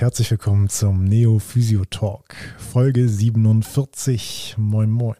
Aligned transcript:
und 0.00 0.04
herzlich 0.04 0.30
willkommen 0.30 0.70
zum 0.70 1.04
Neo 1.04 1.38
Physio 1.38 1.84
Talk, 1.84 2.34
Folge 2.56 3.06
47. 3.06 4.54
Moin, 4.56 4.90
moin. 4.90 5.16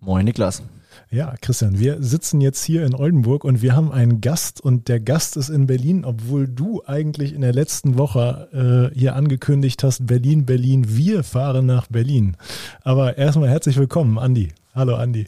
Moin, 0.00 0.24
Niklas. 0.24 0.66
Ja, 1.10 1.34
Christian, 1.42 1.78
wir 1.78 2.02
sitzen 2.02 2.40
jetzt 2.40 2.64
hier 2.64 2.86
in 2.86 2.94
Oldenburg 2.94 3.44
und 3.44 3.60
wir 3.60 3.76
haben 3.76 3.92
einen 3.92 4.22
Gast 4.22 4.62
und 4.62 4.88
der 4.88 5.00
Gast 5.00 5.36
ist 5.36 5.50
in 5.50 5.66
Berlin, 5.66 6.06
obwohl 6.06 6.48
du 6.48 6.82
eigentlich 6.86 7.34
in 7.34 7.42
der 7.42 7.52
letzten 7.52 7.98
Woche 7.98 8.90
äh, 8.94 8.98
hier 8.98 9.16
angekündigt 9.16 9.84
hast, 9.84 10.06
Berlin, 10.06 10.46
Berlin, 10.46 10.84
wir 10.88 11.22
fahren 11.22 11.66
nach 11.66 11.86
Berlin. 11.88 12.38
Aber 12.84 13.18
erstmal 13.18 13.50
herzlich 13.50 13.76
willkommen, 13.76 14.18
Andi. 14.18 14.48
Hallo, 14.74 14.94
Andi. 14.94 15.26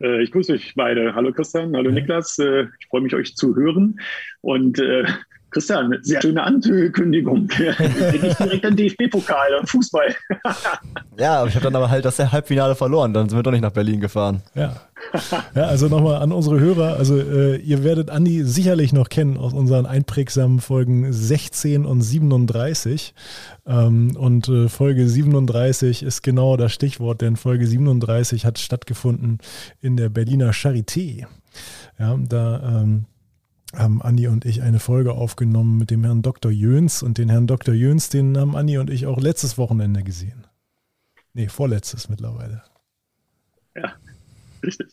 Äh, 0.00 0.22
ich 0.22 0.30
grüße 0.30 0.52
euch 0.52 0.74
beide. 0.76 1.16
Hallo 1.16 1.32
Christian, 1.32 1.74
hallo 1.74 1.90
Niklas. 1.90 2.38
Äh, 2.38 2.66
ich 2.78 2.86
freue 2.88 3.00
mich, 3.00 3.14
euch 3.14 3.34
zu 3.34 3.56
hören. 3.56 3.98
Und 4.40 4.78
äh, 4.78 5.04
Christian, 5.50 5.96
sehr 6.02 6.22
schöne 6.22 6.42
Ankündigung. 6.42 7.48
Ich 7.60 8.36
direkt 8.36 8.66
an 8.66 8.76
DFB-Pokal 8.76 9.54
und 9.60 9.68
Fußball. 9.68 10.14
ja, 11.18 11.44
ich 11.46 11.54
habe 11.54 11.64
dann 11.64 11.76
aber 11.76 11.90
halt 11.90 12.04
das 12.04 12.18
Halbfinale 12.18 12.74
verloren. 12.74 13.12
Dann 13.12 13.28
sind 13.28 13.38
wir 13.38 13.42
doch 13.42 13.50
nicht 13.50 13.62
nach 13.62 13.72
Berlin 13.72 14.00
gefahren. 14.00 14.42
Ja. 14.54 14.76
Ja, 15.54 15.64
also 15.64 15.88
nochmal 15.88 16.22
an 16.22 16.32
unsere 16.32 16.60
Hörer. 16.60 16.96
Also, 16.96 17.18
äh, 17.18 17.56
ihr 17.56 17.84
werdet 17.84 18.10
Andi 18.10 18.44
sicherlich 18.44 18.92
noch 18.92 19.08
kennen 19.08 19.36
aus 19.36 19.52
unseren 19.52 19.86
einprägsamen 19.86 20.60
Folgen 20.60 21.12
16 21.12 21.86
und 21.86 22.02
37. 22.02 23.14
Ähm, 23.66 24.16
und 24.16 24.48
äh, 24.48 24.68
Folge 24.68 25.08
37 25.08 26.02
ist 26.02 26.22
genau 26.22 26.56
das 26.56 26.72
Stichwort, 26.72 27.22
denn 27.22 27.36
Folge 27.36 27.66
37 27.66 28.44
hat 28.44 28.58
stattgefunden 28.58 29.38
in 29.80 29.96
der 29.96 30.08
Berliner 30.10 30.50
Charité. 30.52 31.26
Ja, 31.98 32.16
da 32.28 32.80
ähm, 32.82 33.06
haben 33.74 34.02
Andi 34.02 34.26
und 34.26 34.44
ich 34.44 34.62
eine 34.62 34.80
Folge 34.80 35.12
aufgenommen 35.12 35.78
mit 35.78 35.90
dem 35.90 36.04
Herrn 36.04 36.22
Dr. 36.22 36.50
Jöns 36.50 37.02
und 37.02 37.18
den 37.18 37.28
Herrn 37.28 37.46
Dr. 37.46 37.74
Jöns, 37.74 38.08
den 38.08 38.36
haben 38.36 38.56
Andi 38.56 38.78
und 38.78 38.90
ich 38.90 39.06
auch 39.06 39.20
letztes 39.20 39.58
Wochenende 39.58 40.02
gesehen. 40.02 40.46
Nee, 41.32 41.48
vorletztes 41.48 42.08
mittlerweile. 42.08 42.62
Ja, 43.76 43.94
richtig. 44.64 44.88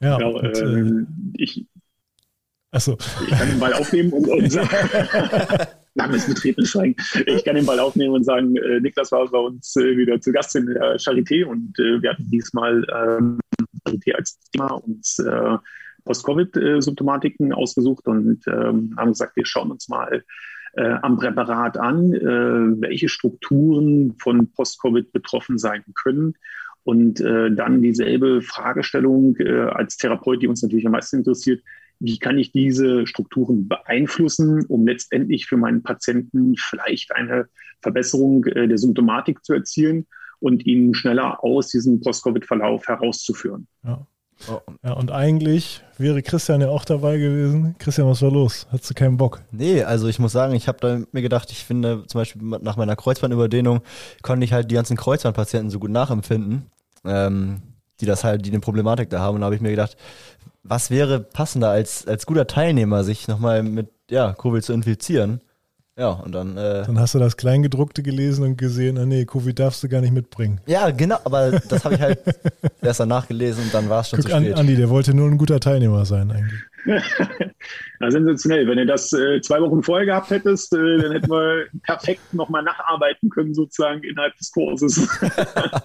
Ja, 0.00 0.16
genau, 0.16 0.38
und, 0.38 0.56
äh, 0.56 1.06
ich, 1.34 1.66
achso. 2.70 2.96
ich 3.26 3.30
kann 3.30 3.48
den 3.48 3.60
Ball 3.60 3.72
aufnehmen 3.72 4.12
und, 4.12 4.28
und 4.28 4.50
sagen, 4.50 4.68
langes 5.94 6.26
Betreten 6.26 6.64
Schweigen. 6.64 6.96
Ich 7.26 7.44
kann 7.44 7.56
den 7.56 7.66
Ball 7.66 7.80
aufnehmen 7.80 8.14
und 8.14 8.24
sagen, 8.24 8.56
äh, 8.56 8.80
Niklas 8.80 9.12
war 9.12 9.28
bei 9.28 9.38
uns 9.38 9.76
äh, 9.76 9.96
wieder 9.96 10.20
zu 10.20 10.32
Gast 10.32 10.54
in 10.56 10.66
der 10.66 10.96
Charité 10.98 11.44
und 11.44 11.78
äh, 11.78 12.00
wir 12.00 12.10
hatten 12.10 12.30
diesmal 12.30 12.84
ähm, 12.94 13.38
Charité 13.86 14.14
als 14.14 14.38
Thema 14.52 14.74
uns 14.74 15.18
äh, 15.18 15.56
Post-Covid-Symptomatiken 16.08 17.52
ausgesucht 17.52 18.08
und 18.08 18.40
ähm, 18.46 18.94
haben 18.96 19.10
gesagt, 19.10 19.36
wir 19.36 19.44
schauen 19.44 19.70
uns 19.70 19.88
mal 19.90 20.24
äh, 20.72 20.94
am 21.02 21.18
Präparat 21.18 21.76
an, 21.76 22.14
äh, 22.14 22.80
welche 22.80 23.10
Strukturen 23.10 24.14
von 24.18 24.50
Post-Covid 24.52 25.12
betroffen 25.12 25.58
sein 25.58 25.84
können. 25.94 26.34
Und 26.82 27.20
äh, 27.20 27.50
dann 27.50 27.82
dieselbe 27.82 28.40
Fragestellung 28.40 29.36
äh, 29.36 29.68
als 29.70 29.98
Therapeut, 29.98 30.40
die 30.40 30.48
uns 30.48 30.62
natürlich 30.62 30.86
am 30.86 30.92
meisten 30.92 31.18
interessiert, 31.18 31.62
wie 32.00 32.18
kann 32.18 32.38
ich 32.38 32.52
diese 32.52 33.06
Strukturen 33.06 33.68
beeinflussen, 33.68 34.64
um 34.66 34.86
letztendlich 34.86 35.46
für 35.46 35.58
meinen 35.58 35.82
Patienten 35.82 36.54
vielleicht 36.56 37.14
eine 37.14 37.48
Verbesserung 37.82 38.46
äh, 38.46 38.66
der 38.66 38.78
Symptomatik 38.78 39.44
zu 39.44 39.52
erzielen 39.52 40.06
und 40.40 40.64
ihn 40.64 40.94
schneller 40.94 41.44
aus 41.44 41.68
diesem 41.68 42.00
Post-Covid-Verlauf 42.00 42.86
herauszuführen. 42.86 43.66
Ja. 43.84 44.06
Oh. 44.48 44.60
Ja, 44.84 44.92
und 44.92 45.10
eigentlich 45.10 45.82
wäre 45.96 46.22
Christian 46.22 46.60
ja 46.60 46.68
auch 46.68 46.84
dabei 46.84 47.18
gewesen. 47.18 47.74
Christian, 47.78 48.08
was 48.08 48.22
war 48.22 48.30
los? 48.30 48.66
Hattest 48.70 48.90
du 48.90 48.94
keinen 48.94 49.16
Bock? 49.16 49.42
Nee, 49.50 49.82
also 49.82 50.06
ich 50.06 50.18
muss 50.18 50.32
sagen, 50.32 50.54
ich 50.54 50.68
habe 50.68 51.06
mir 51.10 51.22
gedacht, 51.22 51.50
ich 51.50 51.64
finde 51.64 52.04
zum 52.06 52.20
Beispiel 52.20 52.42
nach 52.42 52.76
meiner 52.76 52.94
Kreuzbandüberdehnung 52.94 53.80
konnte 54.22 54.44
ich 54.44 54.52
halt 54.52 54.70
die 54.70 54.76
ganzen 54.76 54.96
Kreuzbandpatienten 54.96 55.70
so 55.70 55.78
gut 55.80 55.90
nachempfinden, 55.90 56.70
ähm, 57.04 57.62
die 58.00 58.06
das 58.06 58.22
halt, 58.22 58.46
die 58.46 58.50
eine 58.50 58.60
Problematik 58.60 59.10
da 59.10 59.18
haben. 59.18 59.34
Und 59.34 59.40
da 59.40 59.46
habe 59.46 59.56
ich 59.56 59.60
mir 59.60 59.70
gedacht, 59.70 59.96
was 60.62 60.90
wäre 60.90 61.20
passender 61.20 61.70
als, 61.70 62.06
als 62.06 62.26
guter 62.26 62.46
Teilnehmer, 62.46 63.02
sich 63.02 63.26
nochmal 63.26 63.62
mit 63.62 63.88
ja, 64.10 64.34
Covid 64.34 64.62
zu 64.62 64.72
infizieren? 64.72 65.40
Ja, 65.98 66.10
und 66.10 66.32
dann. 66.32 66.56
Äh, 66.56 66.84
dann 66.86 67.00
hast 67.00 67.14
du 67.14 67.18
das 67.18 67.36
Kleingedruckte 67.36 68.04
gelesen 68.04 68.44
und 68.44 68.56
gesehen, 68.56 68.98
ah 68.98 69.04
nee, 69.04 69.24
Covid 69.24 69.58
darfst 69.58 69.82
du 69.82 69.88
gar 69.88 70.00
nicht 70.00 70.12
mitbringen. 70.12 70.60
Ja, 70.66 70.90
genau, 70.90 71.18
aber 71.24 71.50
das 71.50 71.84
habe 71.84 71.96
ich 71.96 72.00
halt 72.00 72.20
erst 72.80 73.00
danach 73.00 73.26
gelesen 73.26 73.64
und 73.64 73.74
dann 73.74 73.88
war 73.88 74.02
es 74.02 74.10
schon 74.10 74.20
Guck, 74.20 74.30
zu 74.30 74.36
spät. 74.36 74.56
Andi, 74.56 74.76
der 74.76 74.90
wollte 74.90 75.12
nur 75.12 75.28
ein 75.28 75.36
guter 75.36 75.58
Teilnehmer 75.58 76.04
sein 76.04 76.30
eigentlich. 76.30 76.60
ja, 78.00 78.10
sensationell. 78.10 78.68
Wenn 78.68 78.78
du 78.78 78.86
das 78.86 79.12
äh, 79.12 79.40
zwei 79.40 79.60
Wochen 79.60 79.82
vorher 79.82 80.06
gehabt 80.06 80.30
hättest, 80.30 80.72
äh, 80.72 80.98
dann 80.98 81.10
hätten 81.10 81.30
wir 81.30 81.66
perfekt 81.82 82.32
nochmal 82.32 82.62
nacharbeiten 82.62 83.28
können, 83.28 83.52
sozusagen 83.52 84.04
innerhalb 84.04 84.36
des 84.36 84.52
Kurses. 84.52 85.08
ja. 85.20 85.82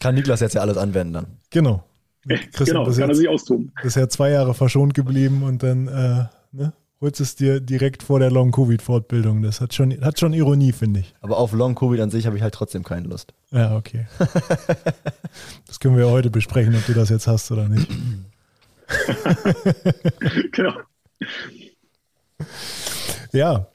Kann 0.00 0.14
Niklas 0.14 0.40
jetzt 0.40 0.54
ja 0.54 0.62
alles 0.62 0.78
anwenden 0.78 1.12
dann. 1.12 1.26
Genau. 1.50 1.84
Christian 2.26 2.84
genau, 2.84 2.84
kann 2.84 3.10
er 3.10 3.14
sich 3.14 3.28
austoben. 3.28 3.70
Bisher 3.82 4.08
zwei 4.08 4.30
Jahre 4.30 4.54
verschont 4.54 4.94
geblieben 4.94 5.42
und 5.42 5.62
dann, 5.62 5.88
äh, 5.88 6.24
ne? 6.52 6.72
Holst 7.00 7.20
es 7.20 7.36
dir 7.36 7.60
direkt 7.60 8.02
vor 8.02 8.18
der 8.18 8.30
Long-Covid-Fortbildung. 8.30 9.42
Das 9.42 9.60
hat 9.60 9.74
schon, 9.74 10.00
hat 10.00 10.18
schon 10.18 10.32
Ironie, 10.32 10.72
finde 10.72 11.00
ich. 11.00 11.14
Aber 11.20 11.38
auf 11.38 11.52
Long-Covid 11.52 12.00
an 12.00 12.10
sich 12.10 12.26
habe 12.26 12.36
ich 12.36 12.42
halt 12.42 12.54
trotzdem 12.54 12.82
keine 12.82 13.08
Lust. 13.08 13.34
Ja, 13.50 13.76
okay. 13.76 14.06
das 15.66 15.80
können 15.80 15.96
wir 15.96 16.06
ja 16.06 16.10
heute 16.10 16.30
besprechen, 16.30 16.74
ob 16.74 16.84
du 16.86 16.94
das 16.94 17.08
jetzt 17.08 17.26
hast 17.26 17.50
oder 17.50 17.68
nicht. 17.68 17.88
genau. 20.52 20.72
Ja, 23.32 23.68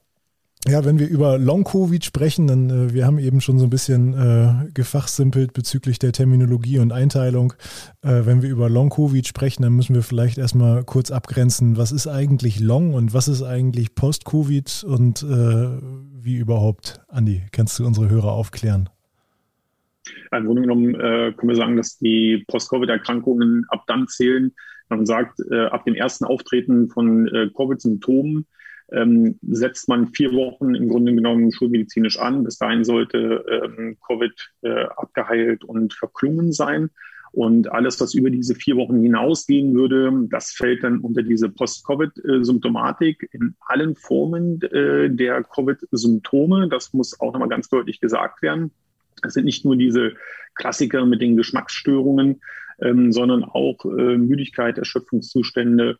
ja, 0.68 0.86
wenn 0.86 0.98
wir 0.98 1.10
über 1.10 1.38
Long-Covid 1.38 2.06
sprechen, 2.06 2.48
dann 2.48 2.70
äh, 2.70 2.94
wir 2.94 3.06
haben 3.06 3.20
eben 3.20 3.42
schon 3.42 3.60
so 3.60 3.66
ein 3.66 3.70
bisschen 3.70 4.14
äh, 4.14 4.72
gefachsimpelt 4.74 5.52
bezüglich 5.52 6.00
der 6.00 6.14
Terminologie 6.14 6.80
und 6.80 6.94
Einteilung. 6.94 7.54
Äh, 8.02 8.26
wenn 8.26 8.42
wir 8.42 8.50
über 8.50 8.70
Long-Covid 8.70 9.28
sprechen, 9.28 9.64
dann 9.64 9.74
müssen 9.74 9.94
wir 9.94 10.04
vielleicht 10.04 10.38
erstmal 10.38 10.86
kurz 10.86 11.12
abgrenzen, 11.12 11.76
was 11.76 11.92
ist 11.92 12.08
eigentlich 12.08 12.62
Long 12.62 12.94
und 12.94 13.14
was 13.14 13.28
ist 13.28 13.44
eigentlich 13.44 13.94
Post-Covid 13.94 14.86
und 14.86 15.24
äh, 15.24 15.82
wie 16.24 16.38
überhaupt? 16.38 17.02
Andi, 17.10 17.44
kannst 17.52 17.78
du 17.80 17.86
unsere 17.86 18.10
Hörer 18.10 18.32
aufklären? 18.32 18.88
Im 20.32 20.46
Grunde 20.46 20.62
genommen 20.62 20.96
äh, 20.96 21.34
können 21.34 21.50
wir 21.50 21.56
sagen, 21.56 21.76
dass 21.76 21.98
die 21.98 22.44
Post-Covid-Erkrankungen 22.48 23.66
ab 23.68 23.84
dann 23.88 24.08
zählen, 24.08 24.54
wenn 24.88 25.00
man 25.00 25.06
sagt, 25.06 25.40
äh, 25.52 25.66
ab 25.66 25.84
dem 25.84 25.96
ersten 25.96 26.24
Auftreten 26.24 26.90
von 26.90 27.30
Covid-Symptomen 27.56 28.46
ähm, 28.94 29.40
setzt 29.42 29.90
man 29.90 30.14
vier 30.14 30.32
Wochen 30.34 30.76
im 30.76 30.88
Grunde 30.88 31.14
genommen 31.14 31.52
schulmedizinisch 31.52 32.20
an. 32.20 32.44
Bis 32.44 32.58
dahin 32.58 32.84
sollte 32.84 33.44
ähm, 33.50 33.98
Covid 34.06 34.52
äh, 34.62 34.86
abgeheilt 34.96 35.64
und 35.64 35.94
verklungen 35.94 36.52
sein. 36.52 36.90
Und 37.32 37.72
alles, 37.72 38.00
was 38.00 38.14
über 38.14 38.30
diese 38.30 38.54
vier 38.54 38.76
Wochen 38.78 39.02
hinausgehen 39.02 39.74
würde, 39.74 40.12
das 40.30 40.52
fällt 40.52 40.84
dann 40.84 41.00
unter 41.00 41.24
diese 41.24 41.50
Post-Covid-Symptomatik 41.50 43.28
in 43.32 43.56
allen 43.60 43.96
Formen 43.96 44.62
äh, 44.62 45.10
der 45.10 45.44
Covid-Symptome. 45.44 46.70
Das 46.70 46.94
muss 46.94 47.20
auch 47.20 47.34
nochmal 47.34 47.50
ganz 47.50 47.70
deutlich 47.70 48.00
gesagt 48.00 48.44
werden. 48.44 48.70
Es 49.24 49.34
sind 49.34 49.46
nicht 49.46 49.66
nur 49.66 49.76
diese 49.76 50.14
Klassiker 50.54 51.08
mit 51.08 51.22
den 51.22 51.36
Geschmacksstörungen, 51.36 52.42
ähm, 52.80 53.12
sondern 53.12 53.44
auch 53.44 53.84
äh, 53.86 54.18
Müdigkeit, 54.18 54.78
Erschöpfungszustände, 54.78 55.98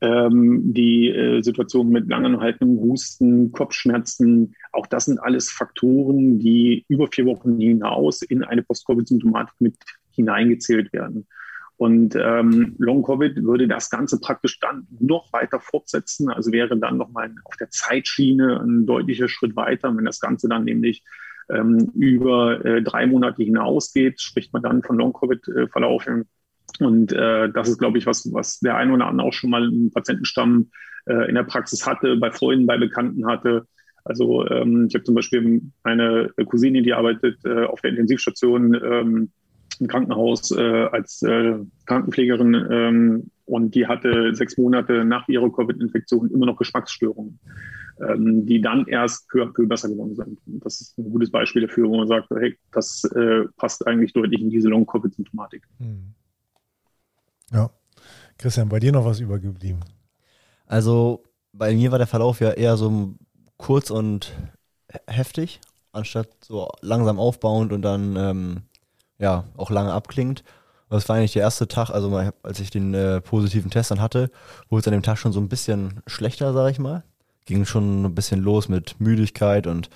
ähm, 0.00 0.72
die 0.72 1.08
äh, 1.08 1.42
Situation 1.42 1.90
mit 1.90 2.08
langanhaltendem 2.08 2.80
Husten, 2.80 3.52
Kopfschmerzen, 3.52 4.54
auch 4.72 4.86
das 4.86 5.06
sind 5.06 5.18
alles 5.18 5.50
Faktoren, 5.50 6.38
die 6.38 6.84
über 6.88 7.08
vier 7.08 7.26
Wochen 7.26 7.58
hinaus 7.58 8.22
in 8.22 8.42
eine 8.42 8.62
Post-Covid-Symptomatik 8.62 9.60
mit 9.60 9.76
hineingezählt 10.10 10.92
werden. 10.92 11.26
Und 11.76 12.14
ähm, 12.14 12.74
Long-Covid 12.78 13.42
würde 13.42 13.66
das 13.66 13.88
Ganze 13.88 14.20
praktisch 14.20 14.60
dann 14.60 14.86
noch 14.98 15.32
weiter 15.32 15.60
fortsetzen, 15.60 16.28
also 16.28 16.52
wäre 16.52 16.76
dann 16.76 16.98
nochmal 16.98 17.34
auf 17.44 17.56
der 17.56 17.70
Zeitschiene 17.70 18.60
ein 18.60 18.84
deutlicher 18.84 19.28
Schritt 19.28 19.56
weiter. 19.56 19.96
Wenn 19.96 20.04
das 20.04 20.20
Ganze 20.20 20.46
dann 20.46 20.64
nämlich 20.64 21.02
ähm, 21.48 21.90
über 21.94 22.62
äh, 22.64 22.82
drei 22.82 23.06
Monate 23.06 23.42
hinausgeht, 23.42 24.20
spricht 24.20 24.52
man 24.52 24.62
dann 24.62 24.82
von 24.82 24.98
Long-Covid-Verlauf 24.98 26.06
im 26.06 26.26
und 26.80 27.12
äh, 27.12 27.50
das 27.50 27.68
ist, 27.68 27.78
glaube 27.78 27.98
ich, 27.98 28.06
was, 28.06 28.32
was 28.32 28.60
der 28.60 28.76
ein 28.76 28.90
oder 28.90 29.06
andere 29.06 29.28
auch 29.28 29.32
schon 29.32 29.50
mal 29.50 29.64
im 29.64 29.90
Patientenstamm 29.90 30.70
äh, 31.06 31.28
in 31.28 31.34
der 31.34 31.44
Praxis 31.44 31.86
hatte, 31.86 32.16
bei 32.16 32.30
Freunden, 32.30 32.66
bei 32.66 32.78
Bekannten 32.78 33.26
hatte. 33.26 33.66
Also 34.04 34.46
ähm, 34.48 34.86
ich 34.88 34.94
habe 34.94 35.04
zum 35.04 35.14
Beispiel 35.14 35.62
eine 35.82 36.30
Cousine, 36.46 36.82
die 36.82 36.94
arbeitet 36.94 37.44
äh, 37.44 37.64
auf 37.64 37.80
der 37.82 37.90
Intensivstation 37.90 38.74
ähm, 38.74 39.30
im 39.78 39.86
Krankenhaus 39.86 40.50
äh, 40.50 40.88
als 40.92 41.22
äh, 41.22 41.54
Krankenpflegerin 41.86 42.66
ähm, 42.70 43.30
und 43.46 43.74
die 43.74 43.86
hatte 43.86 44.34
sechs 44.34 44.56
Monate 44.58 45.04
nach 45.04 45.26
ihrer 45.28 45.50
Covid-Infektion 45.50 46.30
immer 46.30 46.46
noch 46.46 46.56
Geschmacksstörungen, 46.56 47.38
ähm, 48.00 48.46
die 48.46 48.60
dann 48.60 48.86
erst 48.86 49.28
peu 49.28 49.42
à 49.42 49.66
besser 49.66 49.88
geworden 49.88 50.14
sind. 50.14 50.38
Und 50.46 50.64
das 50.64 50.80
ist 50.80 50.98
ein 50.98 51.10
gutes 51.10 51.30
Beispiel 51.30 51.62
dafür, 51.62 51.88
wo 51.88 51.96
man 51.96 52.08
sagt, 52.08 52.28
hey, 52.30 52.56
das 52.72 53.04
äh, 53.16 53.44
passt 53.56 53.86
eigentlich 53.86 54.12
deutlich 54.12 54.40
in 54.40 54.50
diese 54.50 54.68
Long-Covid-Symptomatik. 54.68 55.62
Hm. 55.78 56.14
Ja. 57.52 57.70
Christian, 58.38 58.68
bei 58.68 58.80
dir 58.80 58.92
noch 58.92 59.04
was 59.04 59.20
übergeblieben? 59.20 59.84
Also 60.66 61.24
bei 61.52 61.74
mir 61.74 61.90
war 61.90 61.98
der 61.98 62.06
Verlauf 62.06 62.40
ja 62.40 62.50
eher 62.50 62.76
so 62.76 63.14
kurz 63.56 63.90
und 63.90 64.32
heftig, 65.06 65.60
anstatt 65.92 66.28
so 66.42 66.68
langsam 66.80 67.18
aufbauend 67.18 67.72
und 67.72 67.82
dann 67.82 68.16
ähm, 68.16 68.62
ja 69.18 69.44
auch 69.56 69.70
lange 69.70 69.92
abklingend. 69.92 70.44
Das 70.88 71.08
war 71.08 71.16
eigentlich 71.16 71.34
der 71.34 71.42
erste 71.42 71.68
Tag, 71.68 71.90
also 71.90 72.16
als 72.42 72.58
ich 72.58 72.70
den 72.70 72.94
äh, 72.94 73.20
positiven 73.20 73.70
Test 73.70 73.92
dann 73.92 74.00
hatte, 74.00 74.30
wurde 74.68 74.80
es 74.80 74.86
an 74.88 74.92
dem 74.92 75.02
Tag 75.02 75.18
schon 75.18 75.32
so 75.32 75.40
ein 75.40 75.48
bisschen 75.48 76.02
schlechter, 76.06 76.52
sag 76.52 76.70
ich 76.72 76.78
mal. 76.80 77.04
Ging 77.44 77.64
schon 77.64 78.04
ein 78.04 78.14
bisschen 78.14 78.40
los 78.40 78.68
mit 78.68 79.00
Müdigkeit 79.00 79.66
und 79.66 79.88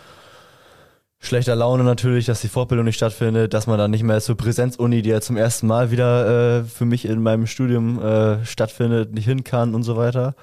schlechter 1.25 1.57
Laune 1.57 1.85
natürlich, 1.85 2.27
dass 2.27 2.41
die 2.41 2.49
Fortbildung 2.49 2.85
nicht 2.85 2.97
stattfindet, 2.97 3.55
dass 3.55 3.67
man 3.67 3.79
dann 3.79 3.91
nicht 3.91 4.03
mehr 4.03 4.21
zur 4.21 4.37
Präsenzuni, 4.37 5.03
die 5.03 5.11
ja 5.11 5.21
zum 5.21 5.37
ersten 5.37 5.67
Mal 5.67 5.91
wieder 5.91 6.61
äh, 6.61 6.65
für 6.65 6.85
mich 6.85 7.05
in 7.05 7.23
meinem 7.23 7.47
Studium 7.47 8.03
äh, 8.03 8.45
stattfindet, 8.45 9.13
nicht 9.13 9.25
hin 9.25 9.45
kann 9.45 9.75
und 9.75 9.83
so 9.83 9.97
weiter. 9.97 10.35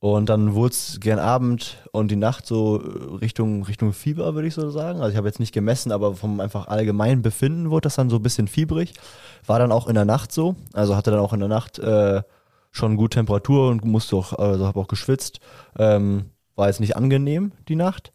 Und 0.00 0.28
dann 0.28 0.54
wurde 0.54 0.72
es 0.72 0.98
gern 0.98 1.20
Abend 1.20 1.76
und 1.92 2.10
die 2.10 2.16
Nacht 2.16 2.44
so 2.44 2.74
Richtung, 2.74 3.62
Richtung 3.62 3.92
Fieber, 3.92 4.34
würde 4.34 4.48
ich 4.48 4.54
so 4.54 4.68
sagen. 4.70 5.00
Also 5.00 5.12
ich 5.12 5.16
habe 5.16 5.28
jetzt 5.28 5.38
nicht 5.38 5.54
gemessen, 5.54 5.92
aber 5.92 6.16
vom 6.16 6.40
einfach 6.40 6.66
allgemeinen 6.66 7.22
Befinden 7.22 7.70
wurde 7.70 7.82
das 7.82 7.94
dann 7.94 8.10
so 8.10 8.16
ein 8.16 8.22
bisschen 8.22 8.48
fiebrig. 8.48 8.94
War 9.46 9.60
dann 9.60 9.70
auch 9.70 9.86
in 9.86 9.94
der 9.94 10.04
Nacht 10.04 10.32
so. 10.32 10.56
Also 10.72 10.96
hatte 10.96 11.12
dann 11.12 11.20
auch 11.20 11.32
in 11.32 11.38
der 11.38 11.48
Nacht 11.48 11.78
äh, 11.78 12.22
schon 12.72 12.96
gut 12.96 13.12
Temperatur 13.12 13.68
und 13.68 13.84
musste 13.84 14.16
auch, 14.16 14.32
also 14.32 14.66
habe 14.66 14.80
auch 14.80 14.88
geschwitzt. 14.88 15.38
Ähm, 15.78 16.30
war 16.56 16.66
jetzt 16.66 16.80
nicht 16.80 16.96
angenehm, 16.96 17.52
die 17.68 17.76
Nacht. 17.76 18.12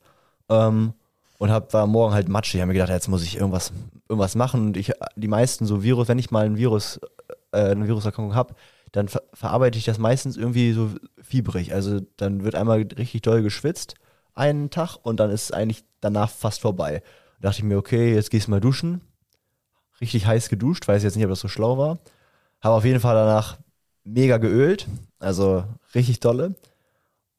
Ähm, 0.50 0.92
und 1.38 1.52
hab, 1.52 1.74
war 1.74 1.88
morgen 1.88 2.14
halt 2.14 2.30
matschig. 2.30 2.56
Ich 2.56 2.62
habe 2.62 2.68
mir 2.68 2.74
gedacht, 2.74 2.90
jetzt 2.90 3.08
muss 3.08 3.24
ich 3.24 3.38
irgendwas, 3.38 3.72
irgendwas 4.10 4.36
machen. 4.36 4.68
Und 4.68 4.78
ich, 4.78 4.92
die 5.16 5.28
meisten 5.28 5.66
so 5.66 5.84
Virus, 5.84 6.08
wenn 6.08 6.20
ich 6.20 6.32
mal 6.32 6.46
ein 6.46 6.58
Virus, 6.58 7.00
äh, 7.52 7.72
eine 7.72 7.88
Viruserkrankung 7.88 8.36
habe, 8.36 8.56
dann 8.92 9.08
ver 9.08 9.22
verarbeite 9.34 9.78
ich 9.78 9.86
das 9.86 9.98
meistens 9.98 10.38
irgendwie 10.38 10.72
so 10.72 10.92
fiebrig. 11.22 11.74
Also 11.74 12.02
dann 12.18 12.44
wird 12.44 12.56
einmal 12.56 12.88
richtig 12.98 13.22
doll 13.22 13.44
geschwitzt, 13.44 13.96
einen 14.34 14.70
Tag, 14.70 14.98
und 15.04 15.20
dann 15.20 15.30
ist 15.30 15.44
es 15.44 15.52
eigentlich 15.52 15.84
danach 16.00 16.30
fast 16.30 16.62
vorbei. 16.62 17.04
Da 17.40 17.50
dachte 17.50 17.60
ich 17.60 17.64
mir, 17.64 17.78
okay, 17.78 18.14
jetzt 18.14 18.32
gehst 18.32 18.48
du 18.48 18.52
mal 18.52 18.62
duschen. 18.62 19.02
Richtig 20.00 20.26
heiß 20.28 20.50
geduscht, 20.50 20.88
weiß 20.88 21.04
jetzt 21.04 21.16
nicht, 21.16 21.26
ob 21.26 21.32
das 21.32 21.40
so 21.40 21.48
schlau 21.48 21.78
war. 21.78 22.00
Habe 22.62 22.76
auf 22.76 22.86
jeden 22.86 23.00
Fall 23.00 23.16
danach 23.16 23.58
mega 24.04 24.38
geölt, 24.38 24.88
also 25.20 25.64
richtig 25.94 26.20
dolle. 26.20 26.56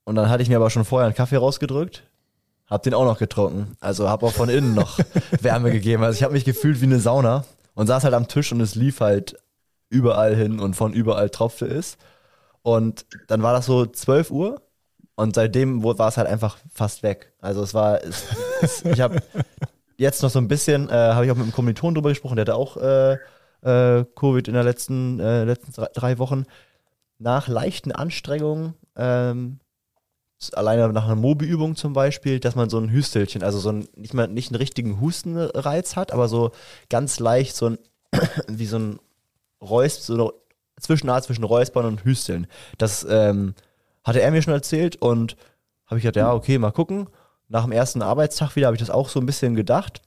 Und 0.05 0.15
dann 0.15 0.29
hatte 0.29 0.43
ich 0.43 0.49
mir 0.49 0.57
aber 0.57 0.71
schon 0.71 0.85
vorher 0.85 1.07
einen 1.07 1.15
Kaffee 1.15 1.37
rausgedrückt, 1.37 2.08
hab 2.69 2.83
den 2.83 2.95
auch 2.95 3.05
noch 3.05 3.19
getrunken. 3.19 3.77
Also 3.81 4.09
hab 4.09 4.23
auch 4.23 4.33
von 4.33 4.49
innen 4.49 4.75
noch 4.75 4.99
Wärme 5.41 5.71
gegeben. 5.71 6.03
Also 6.03 6.17
ich 6.17 6.23
habe 6.23 6.35
mich 6.35 6.45
gefühlt 6.45 6.81
wie 6.81 6.87
eine 6.87 7.01
Sauna 7.01 7.45
und 7.75 7.87
saß 7.87 8.05
halt 8.05 8.15
am 8.15 8.29
Tisch 8.29 8.53
und 8.53 8.61
es 8.61 8.75
lief 8.75 9.01
halt 9.01 9.37
überall 9.89 10.35
hin 10.35 10.61
und 10.61 10.75
von 10.75 10.93
überall 10.93 11.31
tropfte 11.31 11.67
es. 11.67 11.97
Und 12.63 13.07
dann 13.29 13.43
war 13.43 13.53
das 13.53 13.67
so 13.67 13.87
12 13.87 14.31
Uhr 14.31 14.63
und 15.15 15.35
seitdem 15.35 15.83
war 15.83 16.09
es 16.09 16.17
halt 16.17 16.29
einfach 16.29 16.59
fast 16.73 17.03
weg. 17.03 17.33
Also 17.41 17.63
es 17.63 17.73
war, 17.75 18.03
es, 18.05 18.25
es, 18.61 18.85
ich 18.85 19.01
habe 19.01 19.23
jetzt 19.97 20.23
noch 20.23 20.31
so 20.31 20.39
ein 20.39 20.49
bisschen, 20.49 20.89
äh, 20.91 20.93
habe 20.93 21.25
ich 21.25 21.31
auch 21.31 21.37
mit 21.37 21.45
einem 21.45 21.53
Kommiliton 21.53 21.95
drüber 21.95 22.11
gesprochen, 22.11 22.37
der 22.37 22.45
hatte 22.45 22.55
auch 22.55 22.77
äh, 22.77 23.15
äh, 23.63 24.05
Covid 24.15 24.49
in 24.49 24.55
der 24.55 24.65
letzten, 24.65 25.19
äh, 25.21 25.45
letzten 25.45 25.73
drei 25.95 26.19
Wochen. 26.19 26.45
Nach 27.19 27.49
leichten 27.49 27.91
Anstrengungen, 27.91 28.75
ähm, 28.97 29.59
alleine 30.53 30.93
nach 30.93 31.05
einer 31.05 31.17
Mobi-Übung 31.17 31.77
zum 31.77 31.93
Beispiel, 31.93 32.39
dass 32.41 32.55
man 32.55 32.71
so 32.71 32.79
ein 32.79 32.91
Hüstelchen, 32.91 33.43
also 33.43 33.59
so 33.59 33.71
ein, 33.71 33.89
nicht 33.97 34.15
mal 34.15 34.29
nicht 34.29 34.51
einen 34.51 34.57
richtigen 34.57 35.01
Hustenreiz 35.01 35.97
hat, 35.97 36.13
aber 36.13 36.29
so 36.29 36.53
ganz 36.89 37.19
leicht 37.19 37.57
so 37.57 37.71
ein, 37.71 37.79
wie 38.49 38.67
so 38.67 38.79
ein 38.79 39.01
Räusp, 39.61 40.03
so 40.03 40.15
eine 40.15 40.33
Zwischenart 40.81 41.25
zwischen 41.25 41.45
Räuspern 41.45 41.87
und 41.87 42.05
Hüsteln. 42.05 42.47
Das 42.79 43.07
ähm, 43.09 43.55
hatte 44.05 44.21
er 44.21 44.31
mir 44.31 44.43
schon 44.43 44.55
erzählt 44.55 44.97
und 44.97 45.37
habe 45.87 45.99
ich 45.99 46.05
gedacht, 46.05 46.17
ja, 46.17 46.33
okay, 46.33 46.59
mal 46.59 46.71
gucken. 46.71 47.09
Nach 47.49 47.65
dem 47.65 47.73
ersten 47.73 48.03
Arbeitstag 48.03 48.55
wieder 48.57 48.67
habe 48.67 48.77
ich 48.77 48.81
das 48.81 48.91
auch 48.91 49.09
so 49.09 49.19
ein 49.19 49.27
bisschen 49.27 49.55
gedacht. 49.55 50.03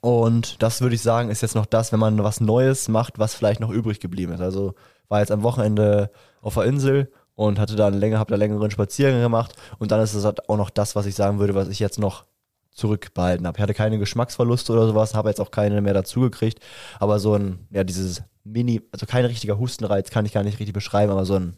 Und 0.00 0.62
das 0.62 0.80
würde 0.80 0.94
ich 0.94 1.02
sagen, 1.02 1.30
ist 1.30 1.42
jetzt 1.42 1.54
noch 1.54 1.66
das, 1.66 1.92
wenn 1.92 2.00
man 2.00 2.22
was 2.24 2.40
Neues 2.40 2.88
macht, 2.88 3.18
was 3.18 3.34
vielleicht 3.34 3.60
noch 3.60 3.70
übrig 3.70 4.00
geblieben 4.00 4.32
ist. 4.32 4.40
Also 4.40 4.74
war 5.08 5.20
jetzt 5.20 5.30
am 5.30 5.42
Wochenende 5.42 6.10
auf 6.40 6.54
der 6.54 6.64
Insel 6.64 7.12
und 7.36 7.58
hatte 7.58 7.76
da 7.76 7.88
länger, 7.88 8.18
habe 8.18 8.30
da 8.30 8.36
längeren 8.36 8.70
Spaziergang 8.70 9.20
gemacht 9.20 9.54
und 9.78 9.92
dann 9.92 10.00
ist 10.00 10.14
es 10.14 10.24
halt 10.24 10.48
auch 10.48 10.56
noch 10.56 10.70
das, 10.70 10.96
was 10.96 11.06
ich 11.06 11.14
sagen 11.14 11.38
würde, 11.38 11.54
was 11.54 11.68
ich 11.68 11.78
jetzt 11.78 11.98
noch 11.98 12.24
zurückbehalten 12.72 13.46
habe. 13.46 13.56
Ich 13.56 13.62
hatte 13.62 13.74
keine 13.74 13.98
Geschmacksverluste 13.98 14.72
oder 14.72 14.86
sowas, 14.86 15.14
habe 15.14 15.28
jetzt 15.28 15.40
auch 15.40 15.50
keine 15.50 15.80
mehr 15.80 15.94
dazugekriegt, 15.94 16.60
aber 16.98 17.18
so 17.20 17.34
ein, 17.34 17.66
ja, 17.70 17.84
dieses 17.84 18.22
Mini, 18.44 18.82
also 18.92 19.06
kein 19.06 19.24
richtiger 19.24 19.58
Hustenreiz, 19.58 20.10
kann 20.10 20.26
ich 20.26 20.32
gar 20.32 20.42
nicht 20.42 20.58
richtig 20.58 20.74
beschreiben, 20.74 21.12
aber 21.12 21.24
so 21.24 21.36
ein, 21.36 21.56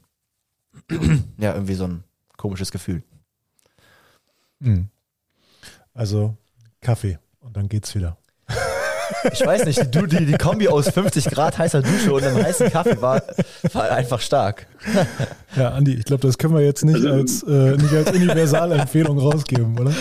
ja, 1.38 1.54
irgendwie 1.54 1.74
so 1.74 1.84
ein 1.84 2.04
komisches 2.36 2.70
Gefühl. 2.70 3.02
Hm. 4.60 4.88
Also 5.94 6.36
Kaffee 6.80 7.18
und 7.40 7.56
dann 7.56 7.68
geht's 7.68 7.94
wieder. 7.94 8.17
Ich 9.32 9.44
weiß 9.44 9.64
nicht, 9.64 9.94
die, 9.94 10.06
die, 10.06 10.26
die 10.26 10.38
Kombi 10.38 10.68
aus 10.68 10.88
50 10.88 11.26
Grad 11.26 11.58
heißer 11.58 11.82
Dusche 11.82 12.12
und 12.12 12.24
einem 12.24 12.42
heißen 12.42 12.70
Kaffee 12.70 13.00
war, 13.00 13.22
war 13.72 13.90
einfach 13.90 14.20
stark. 14.20 14.66
Ja, 15.56 15.70
Andi, 15.70 15.94
ich 15.94 16.04
glaube, 16.04 16.26
das 16.26 16.38
können 16.38 16.54
wir 16.54 16.62
jetzt 16.62 16.84
nicht 16.84 16.96
also, 16.96 17.08
als, 17.08 17.42
äh, 17.42 17.76
nicht 17.76 17.92
als 17.92 18.12
universale 18.12 18.76
Empfehlung 18.76 19.18
rausgeben, 19.18 19.78
oder? 19.78 19.92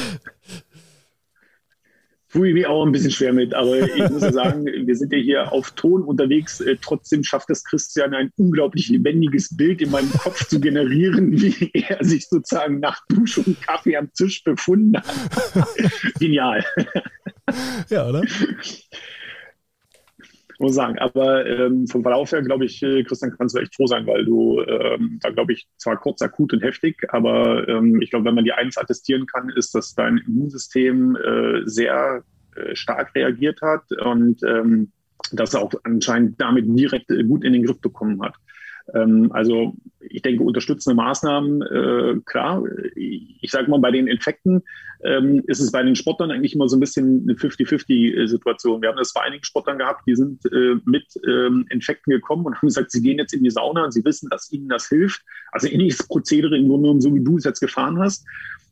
tue 2.37 2.49
ich 2.49 2.53
mich 2.53 2.67
auch 2.67 2.85
ein 2.85 2.91
bisschen 2.91 3.09
schwer 3.09 3.33
mit, 3.33 3.53
aber 3.55 3.79
ich 3.79 4.09
muss 4.11 4.21
sagen, 4.21 4.65
wir 4.65 4.95
sind 4.95 5.11
ja 5.11 5.17
hier 5.17 5.51
auf 5.51 5.71
Ton 5.71 6.03
unterwegs. 6.03 6.61
Äh, 6.61 6.77
trotzdem 6.79 7.23
schafft 7.23 7.49
es 7.49 7.63
Christian 7.63 8.13
ein 8.13 8.31
unglaublich 8.37 8.89
lebendiges 8.89 9.55
Bild 9.57 9.81
in 9.81 9.89
meinem 9.89 10.11
Kopf 10.11 10.45
zu 10.47 10.59
generieren, 10.59 11.31
wie 11.41 11.71
er 11.73 12.03
sich 12.03 12.27
sozusagen 12.27 12.79
nach 12.79 13.01
Dusche 13.09 13.41
und 13.41 13.59
Kaffee 13.61 13.97
am 13.97 14.13
Tisch 14.13 14.43
befunden 14.43 14.97
hat. 14.97 15.05
Genial. 16.19 16.63
Ja, 17.89 18.07
oder? 18.07 18.23
muss 20.59 20.75
sagen. 20.75 20.97
Aber 20.99 21.45
ähm, 21.45 21.87
vom 21.87 22.01
Verlauf 22.01 22.31
her, 22.31 22.41
glaube 22.41 22.65
ich, 22.65 22.81
äh, 22.83 23.03
Christian, 23.03 23.35
kannst 23.37 23.55
du 23.55 23.59
echt 23.59 23.75
froh 23.75 23.87
sein, 23.87 24.05
weil 24.07 24.25
du 24.25 24.61
ähm, 24.61 25.19
da, 25.21 25.29
glaube 25.29 25.53
ich, 25.53 25.67
zwar 25.77 25.97
kurz, 25.97 26.21
akut 26.21 26.53
und 26.53 26.63
heftig, 26.63 26.97
aber 27.09 27.67
ähm, 27.67 28.01
ich 28.01 28.09
glaube, 28.09 28.25
wenn 28.25 28.35
man 28.35 28.43
die 28.43 28.53
eins 28.53 28.77
attestieren 28.77 29.25
kann, 29.25 29.49
ist, 29.49 29.73
dass 29.75 29.95
dein 29.95 30.17
Immunsystem 30.17 31.15
äh, 31.15 31.61
sehr 31.65 32.23
äh, 32.55 32.75
stark 32.75 33.13
reagiert 33.15 33.61
hat 33.61 33.83
und 34.03 34.41
ähm, 34.43 34.91
dass 35.31 35.53
er 35.53 35.61
auch 35.61 35.73
anscheinend 35.83 36.39
damit 36.39 36.65
direkt 36.67 37.09
äh, 37.11 37.23
gut 37.23 37.43
in 37.43 37.53
den 37.53 37.65
Griff 37.65 37.79
bekommen 37.81 38.21
hat. 38.21 38.35
Ähm, 38.93 39.31
also 39.31 39.75
ich 39.99 40.21
denke, 40.21 40.43
unterstützende 40.43 40.95
Maßnahmen, 40.95 41.61
äh, 41.61 42.19
klar. 42.25 42.63
Ich 42.95 43.51
sage 43.51 43.69
mal, 43.69 43.79
bei 43.79 43.91
den 43.91 44.07
Infekten 44.07 44.63
ähm, 45.03 45.43
ist 45.47 45.59
es 45.59 45.71
bei 45.71 45.83
den 45.83 45.95
Sportlern 45.95 46.31
eigentlich 46.31 46.55
immer 46.55 46.69
so 46.69 46.77
ein 46.77 46.79
bisschen 46.79 47.23
eine 47.23 47.33
50-50-Situation. 47.33 48.81
Wir 48.81 48.89
haben 48.89 48.97
das 48.97 49.13
bei 49.13 49.21
einigen 49.21 49.43
Sportlern 49.43 49.77
gehabt, 49.77 50.03
die 50.07 50.15
sind 50.15 50.45
äh, 50.45 50.75
mit 50.85 51.05
ähm, 51.27 51.65
Infekten 51.69 52.11
gekommen 52.11 52.45
und 52.45 52.55
haben 52.55 52.67
gesagt, 52.67 52.91
sie 52.91 53.01
gehen 53.01 53.17
jetzt 53.17 53.33
in 53.33 53.43
die 53.43 53.49
Sauna 53.49 53.83
und 53.83 53.91
sie 53.91 54.05
wissen, 54.05 54.29
dass 54.29 54.51
ihnen 54.51 54.69
das 54.69 54.87
hilft. 54.87 55.21
Also 55.51 55.67
ähnliches 55.67 56.07
Prozedere 56.07 56.57
im 56.57 56.67
Grunde 56.67 56.83
genommen, 56.83 57.01
so 57.01 57.13
wie 57.13 57.23
du 57.23 57.37
es 57.37 57.43
jetzt 57.43 57.59
gefahren 57.59 57.99
hast. 57.99 58.25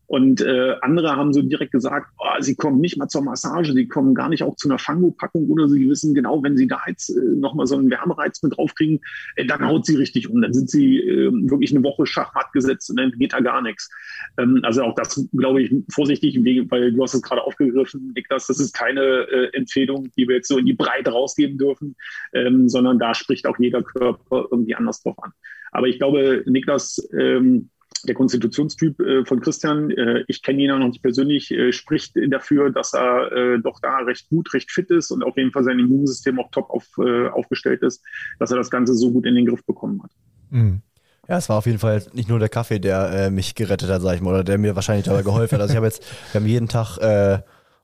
Und 0.08 0.42
äh, 0.42 0.76
andere 0.82 1.16
haben 1.16 1.34
so 1.34 1.42
direkt 1.42 1.72
gesagt, 1.72 2.12
oh, 2.20 2.42
sie 2.42 2.56
kommen 2.56 2.80
nicht 2.80 2.98
mal 2.98 3.08
zur 3.08 3.24
Massage, 3.24 3.74
sie 3.74 3.88
kommen 3.88 4.14
gar 4.14 4.30
nicht 4.30 4.44
auch 4.44 4.56
zu 4.56 4.70
einer 4.70 4.78
Fango-Packung 4.78 5.48
oder 5.50 5.68
sie 5.68 5.90
wissen 5.90 6.14
genau, 6.14 6.44
wenn 6.44 6.58
sie 6.58 6.68
da 6.68 6.80
jetzt 6.88 7.10
äh, 7.10 7.20
nochmal 7.20 7.66
so 7.66 7.76
einen 7.76 7.90
Wärmereiz 7.90 8.42
mit 8.44 8.56
draufkriegen, 8.56 9.00
äh, 9.36 9.46
dann 9.46 9.66
haut 9.66 9.86
sie 9.86 9.96
richtig 9.96 10.30
um. 10.30 10.42
Dann 10.42 10.54
sind 10.54 10.70
sie 10.70 11.00
äh, 11.00 11.32
wirklich 11.50 11.72
eine 11.72 11.84
Woche 11.84 12.06
Schachmatt 12.06 12.52
gesetzt 12.54 12.90
und 12.90 12.98
dann 12.98 13.12
geht 13.12 13.34
da 13.34 13.40
gar 13.40 13.62
nichts. 13.62 13.90
Ähm, 14.38 14.60
also 14.64 14.84
auch 14.84 14.96
das, 14.96 15.28
glaube 15.36 15.64
ich, 15.64 15.74
vorsichtig, 15.90 16.40
weil 16.70 16.92
du 16.92 17.04
hast 17.04 17.16
es 17.16 17.22
gerade 17.22 17.42
aufgegriffen, 17.42 18.14
Niklas, 18.16 18.48
das 18.48 18.60
ist 18.60 18.74
keine 18.74 19.02
äh, 19.02 19.50
Empfehlung, 19.54 20.12
die 20.18 20.28
wir 20.28 20.36
jetzt 20.36 20.48
so 20.48 20.58
in 20.58 20.66
die 20.66 20.74
Breite 20.74 21.12
rausgeben 21.12 21.58
dürfen, 21.58 21.96
ähm, 22.34 22.70
sondern 22.70 23.00
da 23.00 23.16
spricht 23.16 23.48
auch 23.48 23.58
jeder 23.58 23.82
Körper 23.82 24.48
irgendwie 24.52 24.76
anders 24.76 25.02
drauf 25.02 25.16
an. 25.24 25.32
Aber 25.72 25.88
ich 25.88 25.98
glaube, 25.98 26.44
Niklas, 26.46 27.06
ähm, 27.18 27.70
der 28.08 28.16
Konstitutionstyp 28.16 29.00
äh, 29.00 29.26
von 29.26 29.42
Christian, 29.42 29.92
äh, 29.92 30.24
ich 30.28 30.42
kenne 30.42 30.62
ihn 30.62 30.70
ja 30.70 30.78
noch 30.78 30.88
nicht 30.88 31.02
persönlich, 31.02 31.52
äh, 31.52 31.72
spricht 31.72 32.14
dafür, 32.30 32.72
dass 32.72 32.94
er 32.94 33.32
äh, 33.32 33.60
doch 33.60 33.80
da 33.82 33.98
recht 33.98 34.30
gut, 34.30 34.54
recht 34.54 34.72
fit 34.72 34.90
ist 34.90 35.12
und 35.12 35.24
auf 35.24 35.38
jeden 35.38 35.52
Fall 35.52 35.64
sein 35.64 35.80
Immunsystem 35.80 36.40
auch 36.40 36.50
top 36.52 36.70
auf, 36.70 36.86
äh, 37.00 37.28
aufgestellt 37.30 37.82
ist, 37.82 38.04
dass 38.40 38.52
er 38.52 38.58
das 38.58 38.70
Ganze 38.70 38.94
so 38.96 39.12
gut 39.12 39.26
in 39.26 39.36
den 39.36 39.46
Griff 39.46 39.66
bekommen 39.66 40.02
hat. 40.04 40.12
Mhm. 40.50 40.82
Ja, 41.28 41.38
es 41.38 41.50
war 41.50 41.58
auf 41.58 41.66
jeden 41.66 41.80
Fall 41.80 42.04
nicht 42.14 42.30
nur 42.30 42.38
der 42.38 42.50
Kaffee, 42.50 42.80
der 42.80 43.10
äh, 43.12 43.30
mich 43.32 43.56
gerettet 43.56 43.90
hat, 43.90 44.02
sag 44.02 44.16
ich 44.16 44.22
mal, 44.22 44.30
oder 44.30 44.44
der 44.44 44.60
mir 44.60 44.76
wahrscheinlich 44.76 45.06
dabei 45.06 45.24
geholfen 45.24 45.56
hat. 45.56 45.62
Also 45.62 45.74
ich 45.74 45.78
habe 45.78 45.88
jetzt, 45.88 46.04
wir 46.32 46.40
haben 46.40 46.48
jeden 46.48 46.68
Tag 46.68 47.00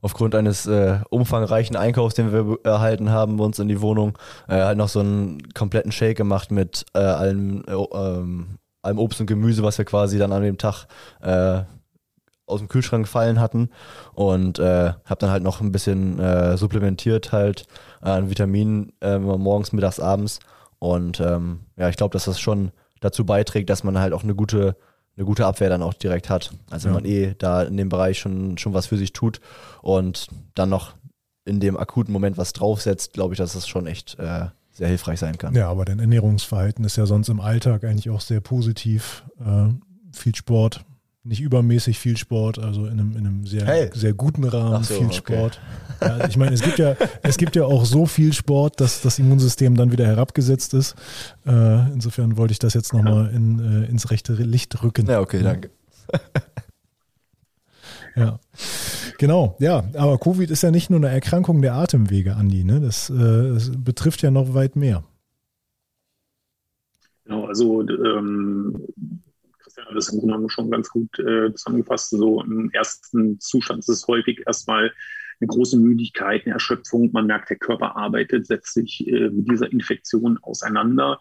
aufgrund 0.01 0.35
eines 0.35 0.65
äh, 0.65 0.99
umfangreichen 1.09 1.75
Einkaufs, 1.75 2.15
den 2.15 2.31
wir 2.31 2.57
erhalten 2.63 3.11
haben, 3.11 3.37
bei 3.37 3.45
uns 3.45 3.59
in 3.59 3.67
die 3.67 3.81
Wohnung, 3.81 4.17
äh, 4.47 4.55
halt 4.55 4.77
noch 4.77 4.89
so 4.89 4.99
einen 4.99 5.53
kompletten 5.53 5.91
Shake 5.91 6.17
gemacht 6.17 6.51
mit 6.51 6.85
äh, 6.93 6.99
allen 6.99 7.63
äh, 7.67 7.73
ähm, 7.73 8.57
allem 8.81 8.99
Obst 8.99 9.19
und 9.19 9.27
Gemüse, 9.27 9.63
was 9.63 9.77
wir 9.77 9.85
quasi 9.85 10.17
dann 10.17 10.31
an 10.31 10.43
dem 10.43 10.57
Tag 10.57 10.85
äh, 11.21 11.61
aus 12.45 12.59
dem 12.59 12.67
Kühlschrank 12.67 13.07
fallen 13.07 13.39
hatten 13.39 13.69
und 14.13 14.59
äh, 14.59 14.93
habe 15.05 15.19
dann 15.19 15.29
halt 15.29 15.43
noch 15.43 15.61
ein 15.61 15.71
bisschen 15.71 16.19
äh, 16.19 16.57
supplementiert 16.57 17.31
halt 17.31 17.65
an 18.01 18.29
Vitaminen 18.29 18.91
äh, 19.01 19.17
morgens, 19.17 19.71
mittags, 19.71 19.99
abends 19.99 20.39
und 20.79 21.19
ähm, 21.19 21.61
ja, 21.77 21.89
ich 21.89 21.95
glaube, 21.95 22.13
dass 22.13 22.25
das 22.25 22.39
schon 22.39 22.71
dazu 22.99 23.25
beiträgt, 23.25 23.69
dass 23.69 23.83
man 23.83 23.99
halt 23.99 24.13
auch 24.13 24.23
eine 24.23 24.35
gute 24.35 24.75
eine 25.17 25.25
gute 25.25 25.45
Abwehr 25.45 25.69
dann 25.69 25.83
auch 25.83 25.93
direkt 25.93 26.29
hat. 26.29 26.51
Also 26.69 26.87
ja. 26.87 26.95
wenn 26.95 27.03
man 27.03 27.11
eh 27.11 27.35
da 27.37 27.63
in 27.63 27.77
dem 27.77 27.89
Bereich 27.89 28.17
schon, 28.19 28.57
schon 28.57 28.73
was 28.73 28.87
für 28.87 28.97
sich 28.97 29.13
tut 29.13 29.41
und 29.81 30.27
dann 30.55 30.69
noch 30.69 30.93
in 31.45 31.59
dem 31.59 31.77
akuten 31.77 32.13
Moment 32.13 32.37
was 32.37 32.53
draufsetzt, 32.53 33.13
glaube 33.13 33.33
ich, 33.33 33.37
dass 33.37 33.53
das 33.53 33.67
schon 33.67 33.87
echt 33.87 34.17
äh, 34.19 34.45
sehr 34.71 34.87
hilfreich 34.87 35.19
sein 35.19 35.37
kann. 35.37 35.53
Ja, 35.53 35.69
aber 35.69 35.85
dein 35.85 35.99
Ernährungsverhalten 35.99 36.85
ist 36.85 36.97
ja 36.97 37.05
sonst 37.05 37.29
im 37.29 37.39
Alltag 37.39 37.83
eigentlich 37.83 38.09
auch 38.09 38.21
sehr 38.21 38.41
positiv. 38.41 39.23
Äh, 39.39 39.69
viel 40.13 40.35
Sport, 40.35 40.83
nicht 41.23 41.41
übermäßig 41.41 41.99
viel 41.99 42.17
Sport, 42.17 42.57
also 42.57 42.85
in 42.85 42.93
einem, 42.93 43.11
in 43.11 43.27
einem 43.27 43.45
sehr, 43.45 43.65
hey. 43.65 43.89
sehr 43.93 44.13
guten 44.13 44.43
Rahmen 44.43 44.83
so, 44.83 44.95
viel 44.95 45.05
okay. 45.05 45.15
Sport. 45.15 45.61
Ja, 46.01 46.27
ich 46.27 46.35
meine, 46.35 46.53
es 46.53 46.63
gibt 46.63 46.79
ja, 46.79 46.95
es 47.21 47.37
gibt 47.37 47.55
ja 47.55 47.63
auch 47.63 47.85
so 47.85 48.07
viel 48.07 48.33
Sport, 48.33 48.81
dass 48.81 49.01
das 49.01 49.19
Immunsystem 49.19 49.75
dann 49.75 49.91
wieder 49.91 50.07
herabgesetzt 50.07 50.73
ist. 50.73 50.95
Äh, 51.45 51.91
insofern 51.93 52.37
wollte 52.37 52.53
ich 52.53 52.59
das 52.59 52.73
jetzt 52.73 52.91
nochmal 52.91 53.29
in, 53.33 53.59
äh, 53.59 53.85
ins 53.85 54.09
rechte 54.09 54.33
Licht 54.33 54.81
rücken. 54.81 55.05
Ja, 55.05 55.19
okay, 55.19 55.43
danke. 55.43 55.69
ja. 58.15 58.39
Genau, 59.21 59.55
ja, 59.59 59.83
aber 59.93 60.17
Covid 60.17 60.49
ist 60.49 60.63
ja 60.63 60.71
nicht 60.71 60.89
nur 60.89 60.97
eine 60.97 61.09
Erkrankung 61.09 61.61
der 61.61 61.75
Atemwege, 61.75 62.35
Andi, 62.35 62.63
ne? 62.63 62.81
Das, 62.81 63.11
äh, 63.11 63.53
das 63.53 63.71
betrifft 63.71 64.23
ja 64.23 64.31
noch 64.31 64.55
weit 64.55 64.75
mehr. 64.75 65.03
Genau, 67.25 67.45
also 67.45 67.87
ähm, 67.87 68.83
Christian 69.59 69.85
hat 69.85 69.95
das 69.95 70.09
im 70.09 70.17
Grunde 70.17 70.33
genommen 70.33 70.49
schon 70.49 70.71
ganz 70.71 70.89
gut 70.89 71.19
äh, 71.19 71.53
zusammengefasst. 71.53 72.09
So 72.09 72.41
im 72.41 72.71
ersten 72.73 73.39
Zustand 73.39 73.81
ist 73.81 73.89
es 73.89 74.07
häufig 74.07 74.41
erstmal 74.47 74.91
eine 75.39 75.47
große 75.47 75.77
Müdigkeit, 75.77 76.47
eine 76.47 76.55
Erschöpfung. 76.55 77.11
Man 77.11 77.27
merkt, 77.27 77.51
der 77.51 77.57
Körper 77.57 77.95
arbeitet, 77.95 78.47
setzt 78.47 78.73
sich 78.73 79.07
äh, 79.07 79.29
mit 79.29 79.51
dieser 79.51 79.71
Infektion 79.71 80.39
auseinander. 80.41 81.19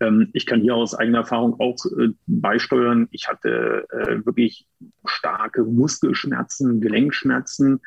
Ähm, 0.00 0.30
ich 0.32 0.46
kann 0.46 0.60
hier 0.60 0.74
aus 0.74 0.94
eigener 0.94 1.18
Erfahrung 1.18 1.58
auch 1.60 1.76
äh, 1.98 2.08
beisteuern. 2.26 3.08
Ich 3.10 3.28
hatte 3.28 3.86
äh, 3.90 4.24
wirklich 4.24 4.66
starke 5.04 5.64
Muskelschmerzen, 5.64 6.80
Gelenkschmerzen. 6.80 7.80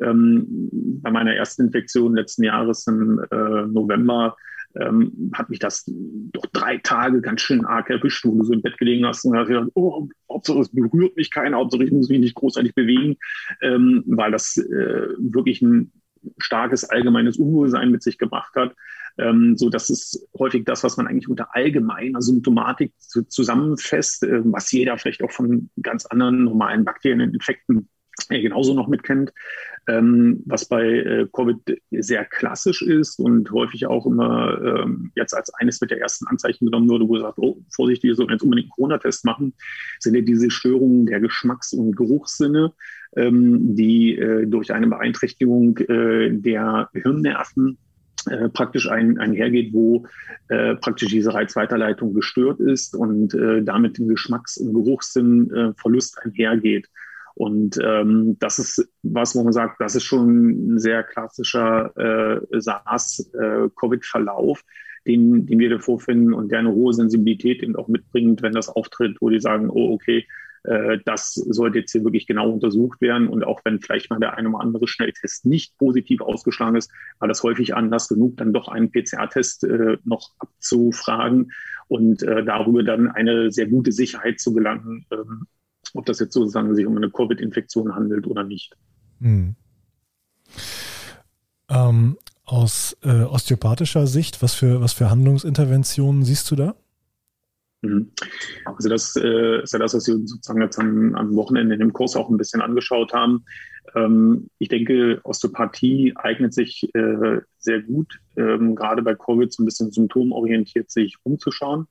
Ähm, 0.00 0.68
bei 1.02 1.10
meiner 1.10 1.34
ersten 1.34 1.66
Infektion 1.66 2.16
letzten 2.16 2.44
Jahres 2.44 2.86
im 2.86 3.20
äh, 3.30 3.66
November 3.66 4.36
ähm, 4.80 5.30
hat 5.34 5.50
mich 5.50 5.58
das 5.58 5.84
doch 5.86 6.46
drei 6.46 6.78
Tage 6.78 7.20
ganz 7.20 7.42
schön 7.42 7.64
arg 7.64 7.90
erwischt, 7.90 8.24
wo 8.24 8.34
du 8.34 8.44
so 8.44 8.52
im 8.52 8.62
Bett 8.62 8.78
gelegen 8.78 9.06
hast 9.06 9.24
und 9.24 9.36
hast 9.36 9.48
gedacht, 9.48 9.68
oh, 9.74 10.08
Hauptsache 10.30 10.60
es 10.60 10.70
berührt 10.70 11.16
mich 11.16 11.30
keiner, 11.30 11.58
Hauptsache 11.58 11.84
ich 11.84 11.92
muss 11.92 12.08
mich 12.08 12.20
nicht 12.20 12.34
großartig 12.34 12.74
bewegen, 12.74 13.16
ähm, 13.60 14.02
weil 14.06 14.30
das 14.30 14.56
äh, 14.56 15.08
wirklich 15.18 15.60
ein 15.62 15.92
starkes 16.38 16.84
allgemeines 16.84 17.38
Unwohlsein 17.38 17.90
mit 17.90 18.02
sich 18.02 18.18
gebracht 18.18 18.54
hat. 18.56 18.74
Ähm, 19.18 19.56
so, 19.56 19.68
das 19.68 19.90
ist 19.90 20.26
häufig 20.38 20.64
das, 20.64 20.84
was 20.84 20.96
man 20.96 21.06
eigentlich 21.06 21.28
unter 21.28 21.54
allgemeiner 21.54 22.22
Symptomatik 22.22 22.94
zusammenfasst, 22.98 24.22
äh, 24.24 24.40
was 24.44 24.72
jeder 24.72 24.96
vielleicht 24.98 25.22
auch 25.22 25.32
von 25.32 25.70
ganz 25.82 26.06
anderen 26.06 26.44
normalen 26.44 26.84
bakteriellen 26.84 27.34
Infekten 27.34 27.88
äh, 28.28 28.40
genauso 28.40 28.74
noch 28.74 28.88
mitkennt. 28.88 29.32
Ähm, 29.88 30.42
was 30.46 30.66
bei 30.66 30.84
äh, 30.84 31.26
Covid 31.32 31.80
sehr 31.90 32.24
klassisch 32.24 32.82
ist 32.82 33.18
und 33.18 33.50
häufig 33.50 33.86
auch 33.86 34.06
immer 34.06 34.60
ähm, 34.62 35.10
jetzt 35.16 35.34
als 35.34 35.52
eines 35.54 35.80
mit 35.80 35.90
der 35.90 36.00
ersten 36.00 36.26
Anzeichen 36.28 36.66
genommen 36.66 36.88
wurde, 36.88 37.08
wo 37.08 37.18
sagt, 37.18 37.38
oh, 37.38 37.58
vorsichtig, 37.74 38.10
wir 38.10 38.14
sollten 38.14 38.32
jetzt 38.32 38.42
unbedingt 38.42 38.66
einen 38.66 38.76
Corona-Test 38.76 39.24
machen, 39.24 39.54
sind 39.98 40.14
ja 40.14 40.20
diese 40.20 40.52
Störungen 40.52 41.06
der 41.06 41.18
Geschmacks- 41.18 41.72
und 41.72 41.96
Geruchssinne, 41.96 42.72
ähm, 43.16 43.74
die 43.74 44.16
äh, 44.16 44.46
durch 44.46 44.72
eine 44.72 44.86
Beeinträchtigung 44.86 45.76
äh, 45.78 46.30
der 46.30 46.88
Hirnnerven 46.92 47.76
äh, 48.30 48.48
praktisch 48.50 48.88
ein, 48.88 49.18
einhergeht, 49.18 49.72
wo 49.72 50.06
äh, 50.48 50.76
praktisch 50.76 51.10
diese 51.10 51.34
Reizweiterleitung 51.34 52.14
gestört 52.14 52.60
ist 52.60 52.94
und 52.94 53.34
äh, 53.34 53.62
damit 53.64 53.98
den 53.98 54.06
Geschmacks- 54.06 54.58
und 54.58 54.74
Geruchssinn 54.74 55.50
äh, 55.50 55.72
einhergeht. 56.22 56.88
Und 57.34 57.78
ähm, 57.82 58.36
das 58.38 58.58
ist 58.58 58.88
was, 59.02 59.34
wo 59.34 59.42
man 59.42 59.52
sagt, 59.52 59.80
das 59.80 59.94
ist 59.94 60.04
schon 60.04 60.74
ein 60.74 60.78
sehr 60.78 61.02
klassischer 61.02 61.96
äh, 61.96 62.60
SARS-Covid-Verlauf, 62.60 64.60
äh, 64.60 64.62
den, 65.06 65.46
den 65.46 65.58
wir 65.58 65.70
da 65.70 65.78
vorfinden 65.78 66.32
und 66.32 66.50
der 66.50 66.60
eine 66.60 66.72
hohe 66.72 66.92
Sensibilität 66.92 67.62
eben 67.62 67.76
auch 67.76 67.88
mitbringt, 67.88 68.42
wenn 68.42 68.52
das 68.52 68.68
auftritt, 68.68 69.16
wo 69.20 69.30
die 69.30 69.40
sagen, 69.40 69.70
oh, 69.70 69.92
okay, 69.92 70.26
äh, 70.64 70.98
das 71.04 71.34
sollte 71.34 71.80
jetzt 71.80 71.92
hier 71.92 72.04
wirklich 72.04 72.26
genau 72.26 72.50
untersucht 72.50 73.00
werden. 73.00 73.28
Und 73.28 73.44
auch 73.44 73.60
wenn 73.64 73.80
vielleicht 73.80 74.10
mal 74.10 74.20
der 74.20 74.36
eine 74.36 74.48
oder 74.48 74.60
andere 74.60 74.86
Schnelltest 74.86 75.44
nicht 75.44 75.76
positiv 75.78 76.20
ausgeschlagen 76.20 76.76
ist, 76.76 76.90
war 77.18 77.28
das 77.28 77.42
häufig 77.42 77.74
Anlass 77.74 78.08
genug, 78.08 78.36
dann 78.36 78.52
doch 78.52 78.68
einen 78.68 78.90
PCR-Test 78.90 79.64
äh, 79.64 79.98
noch 80.04 80.30
abzufragen 80.38 81.52
und 81.88 82.22
äh, 82.22 82.44
darüber 82.44 82.82
dann 82.82 83.08
eine 83.08 83.50
sehr 83.50 83.66
gute 83.66 83.92
Sicherheit 83.92 84.40
zu 84.40 84.54
gelangen, 84.54 85.04
ähm, 85.10 85.46
ob 85.94 86.06
das 86.06 86.20
jetzt 86.20 86.34
sozusagen 86.34 86.74
sich 86.74 86.86
um 86.86 86.96
eine 86.96 87.10
Covid-Infektion 87.10 87.94
handelt 87.94 88.26
oder 88.26 88.44
nicht. 88.44 88.74
Hm. 89.20 89.54
Ähm, 91.68 92.18
aus 92.44 92.96
äh, 93.02 93.22
osteopathischer 93.22 94.06
Sicht, 94.06 94.42
was 94.42 94.54
für, 94.54 94.80
was 94.80 94.92
für 94.92 95.10
Handlungsinterventionen 95.10 96.24
siehst 96.24 96.50
du 96.50 96.56
da? 96.56 96.74
Mhm. 97.82 98.12
Also 98.64 98.88
das 98.88 99.16
äh, 99.16 99.62
ist 99.62 99.72
ja 99.72 99.78
das, 99.78 99.94
was 99.94 100.06
wir 100.06 100.14
sozusagen 100.14 100.62
jetzt 100.62 100.78
am, 100.78 101.14
am, 101.14 101.34
Wochenende 101.34 101.74
in 101.74 101.80
dem 101.80 101.92
Kurs 101.92 102.16
auch 102.16 102.30
ein 102.30 102.36
bisschen 102.36 102.62
angeschaut 102.62 103.12
haben. 103.12 103.44
Ähm, 103.94 104.48
ich 104.58 104.68
denke, 104.68 105.20
Osteopathie 105.24 106.14
eignet 106.16 106.54
sich 106.54 106.88
äh, 106.94 107.40
sehr 107.58 107.82
gut, 107.82 108.20
ähm, 108.36 108.76
gerade 108.76 109.02
bei 109.02 109.14
Covid 109.14 109.52
so 109.52 109.62
ein 109.62 109.66
bisschen 109.66 109.90
symptomorientiert 109.90 110.90
sich 110.90 111.16
umzuschauen. 111.24 111.88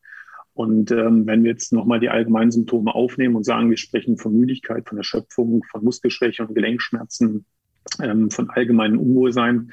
Und 0.54 0.92
ähm, 0.92 1.26
wenn 1.26 1.44
wir 1.44 1.52
jetzt 1.52 1.72
nochmal 1.72 2.00
die 2.00 2.10
allgemeinen 2.10 2.52
Symptome 2.52 2.94
aufnehmen 2.94 3.36
und 3.36 3.46
sagen, 3.46 3.70
wir 3.70 3.78
sprechen 3.78 4.18
von 4.18 4.34
Müdigkeit, 4.34 4.88
von 4.88 4.98
Erschöpfung, 4.98 5.64
von 5.72 5.84
Muskelschwäche 5.84 6.46
und 6.46 6.54
Gelenkschmerzen, 6.54 7.46
ähm, 8.02 8.30
von 8.30 8.50
allgemeinem 8.50 9.00
Unwohlsein, 9.00 9.72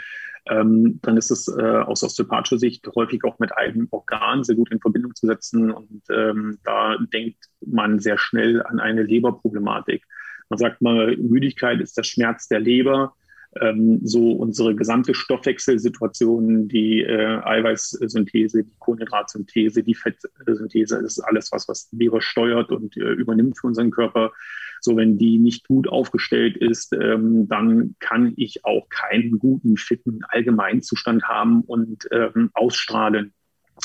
ähm, 0.49 0.99
dann 1.03 1.17
ist 1.17 1.31
es 1.31 1.49
äh, 1.49 1.63
aus 1.63 2.03
osteopathischer 2.03 2.59
Sicht 2.59 2.89
häufig 2.95 3.25
auch 3.25 3.39
mit 3.39 3.57
eigenen 3.57 3.89
Organen 3.91 4.45
sehr 4.45 4.57
gut 4.57 4.71
in 4.71 4.81
Verbindung 4.81 5.15
zu 5.15 5.27
setzen. 5.27 5.71
Und 5.71 6.03
ähm, 6.11 6.59
da 6.65 6.97
denkt 7.13 7.39
man 7.67 7.99
sehr 7.99 8.19
schnell 8.19 8.63
an 8.63 8.81
eine 8.81 9.03
Leberproblematik. 9.03 10.05
Man 10.49 10.59
sagt 10.59 10.81
mal, 10.81 11.17
Müdigkeit 11.17 11.81
ist 11.81 11.99
der 11.99 12.05
Schmerz 12.05 12.49
der 12.49 12.61
Leber. 12.61 13.15
Ähm, 13.61 14.01
so 14.05 14.33
unsere 14.33 14.75
gesamte 14.75 15.15
Stoffwechselsituation, 15.15 16.69
die 16.69 17.03
äh, 17.03 17.41
Eiweißsynthese, 17.43 18.65
die 18.65 18.75
Kohlenhydratsynthese, 18.79 19.83
die 19.83 19.95
Fettsynthese, 19.95 20.99
ist 20.99 21.21
alles 21.21 21.51
was, 21.51 21.67
was 21.67 21.89
Leber 21.93 22.21
steuert 22.21 22.71
und 22.71 22.97
äh, 22.99 23.13
übernimmt 23.13 23.59
für 23.59 23.69
unseren 23.69 23.91
Körper. 23.91 24.33
So, 24.81 24.97
wenn 24.97 25.19
die 25.19 25.39
nicht 25.39 25.67
gut 25.67 25.89
aufgestellt 25.89 26.57
ist, 26.57 26.93
ähm, 26.93 27.49
dann 27.49 27.97
kann 28.01 28.35
ich 28.37 28.65
auch 28.65 28.89
keinen 28.91 29.39
guten, 29.39 29.77
fitten 29.77 30.21
Allgemeinzustand 30.29 31.25
haben 31.25 31.63
und 31.63 32.07
ähm, 32.13 32.51
ausstrahlen. 32.53 33.33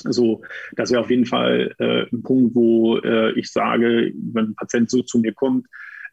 So, 0.04 0.42
das 0.76 0.92
wäre 0.92 1.02
auf 1.02 1.10
jeden 1.10 1.26
Fall 1.26 1.74
äh, 1.80 2.06
ein 2.12 2.24
Punkt, 2.24 2.56
wo 2.56 2.98
äh, 2.98 3.32
ich 3.40 3.52
sage, 3.52 4.12
wenn 4.16 4.48
ein 4.48 4.56
Patient 4.56 4.90
so 4.90 5.04
zu 5.04 5.20
mir 5.20 5.34
kommt, 5.34 5.68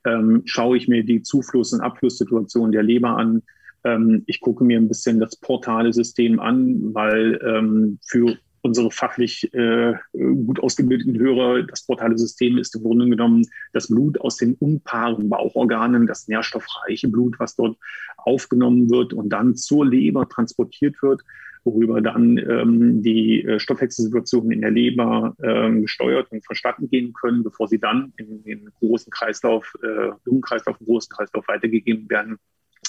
ähm, 0.04 0.42
schaue 0.44 0.76
ich 0.76 0.88
mir 0.88 1.04
die 1.04 1.22
Zufluss- 1.22 1.72
und 1.72 1.80
Abflusssituation 1.80 2.72
der 2.72 2.82
Leber 2.82 3.16
an. 3.16 3.42
Ähm, 3.84 4.22
ich 4.26 4.40
gucke 4.40 4.64
mir 4.64 4.78
ein 4.78 4.88
bisschen 4.88 5.20
das 5.20 5.36
portale 5.36 5.92
System 5.92 6.40
an, 6.40 6.94
weil 6.94 7.40
ähm, 7.44 7.98
für 8.06 8.36
unsere 8.62 8.90
fachlich 8.90 9.52
äh, 9.54 9.94
gut 10.12 10.60
ausgebildeten 10.60 11.18
Hörer, 11.18 11.62
das 11.62 11.86
portale 11.86 12.18
System 12.18 12.58
ist 12.58 12.74
im 12.76 12.82
Grunde 12.82 13.08
genommen 13.08 13.46
das 13.72 13.88
Blut 13.88 14.20
aus 14.20 14.36
den 14.36 14.54
unpaaren 14.54 15.28
Bauchorganen, 15.28 16.06
das 16.06 16.28
nährstoffreiche 16.28 17.08
Blut, 17.08 17.38
was 17.38 17.56
dort 17.56 17.78
aufgenommen 18.18 18.90
wird 18.90 19.12
und 19.12 19.30
dann 19.30 19.56
zur 19.56 19.86
Leber 19.86 20.28
transportiert 20.28 21.02
wird, 21.02 21.22
worüber 21.64 22.00
dann 22.00 22.38
ähm, 22.38 23.02
die 23.02 23.44
äh, 23.44 23.60
Stoffwechselsituationen 23.60 24.50
in 24.52 24.60
der 24.62 24.70
Leber 24.70 25.34
ähm, 25.42 25.82
gesteuert 25.82 26.30
und 26.30 26.44
verstatten 26.44 26.88
gehen 26.88 27.12
können, 27.12 27.42
bevor 27.42 27.68
sie 27.68 27.78
dann 27.78 28.12
in 28.16 28.42
den 28.44 28.70
großen 28.78 29.10
Kreislauf, 29.10 29.72
äh, 29.82 30.10
Lungenkreislauf, 30.24 30.78
großen 30.78 31.14
Kreislauf 31.14 31.46
weitergegeben 31.48 32.08
werden 32.08 32.38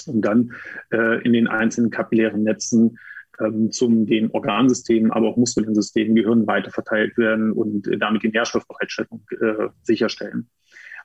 und 0.06 0.22
dann 0.22 0.52
äh, 0.92 1.22
in 1.22 1.32
den 1.32 1.48
einzelnen 1.48 1.90
kapillären 1.90 2.42
Netzen 2.42 2.98
ähm, 3.40 3.70
zum 3.70 4.06
den 4.06 4.30
Organsystemen, 4.30 5.10
aber 5.10 5.28
auch 5.28 5.36
muskulären 5.36 5.74
Systemen, 5.74 6.14
Gehirn 6.14 6.46
weiterverteilt 6.46 7.16
werden 7.18 7.52
und 7.52 7.86
äh, 7.88 7.98
damit 7.98 8.22
die 8.22 8.28
Nährstoffbereitstellung 8.28 9.24
äh, 9.40 9.68
sicherstellen. 9.82 10.48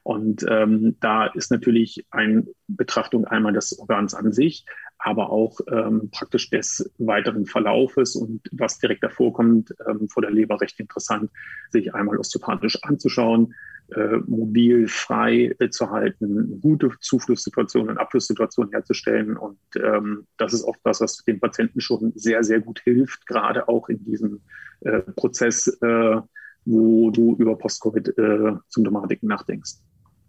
Und 0.03 0.45
ähm, 0.49 0.95
da 1.01 1.25
ist 1.27 1.51
natürlich 1.51 2.05
eine 2.11 2.45
Betrachtung 2.67 3.25
einmal 3.25 3.51
des 3.51 3.77
Organs 3.77 4.13
an 4.13 4.31
sich, 4.31 4.65
aber 5.07 5.29
auch 5.29 5.61
ähm, 5.71 6.09
praktisch 6.11 6.49
des 6.49 6.91
weiteren 6.97 7.45
Verlaufes 7.45 8.17
und 8.17 8.41
was 8.51 8.77
direkt 8.77 9.03
davor 9.03 9.31
kommt, 9.31 9.73
ähm, 9.87 10.09
vor 10.09 10.21
der 10.21 10.31
Leber 10.31 10.59
recht 10.59 10.77
interessant, 10.81 11.31
sich 11.69 11.95
einmal 11.95 12.17
osteopathisch 12.17 12.77
anzuschauen, 12.83 13.53
äh, 13.95 14.17
mobil 14.27 14.89
frei 14.89 15.55
äh, 15.59 15.69
zu 15.69 15.91
halten, 15.91 16.59
gute 16.59 16.91
Zuflusssituationen 16.99 17.91
und 17.91 17.97
Abflusssituationen 17.99 18.73
herzustellen. 18.73 19.37
Und 19.37 19.59
ähm, 19.81 20.27
das 20.37 20.51
ist 20.51 20.65
auch 20.65 20.75
das, 20.83 20.99
was 20.99 21.23
den 21.23 21.39
Patienten 21.39 21.79
schon 21.79 22.11
sehr, 22.15 22.43
sehr 22.43 22.59
gut 22.59 22.81
hilft, 22.81 23.25
gerade 23.27 23.69
auch 23.69 23.87
in 23.87 24.03
diesem 24.03 24.41
äh, 24.81 24.99
Prozess, 24.99 25.67
äh, 25.81 26.21
wo 26.65 27.11
du 27.11 27.37
über 27.37 27.57
Post-Covid-Symptomatiken 27.57 29.29
nachdenkst. 29.29 29.75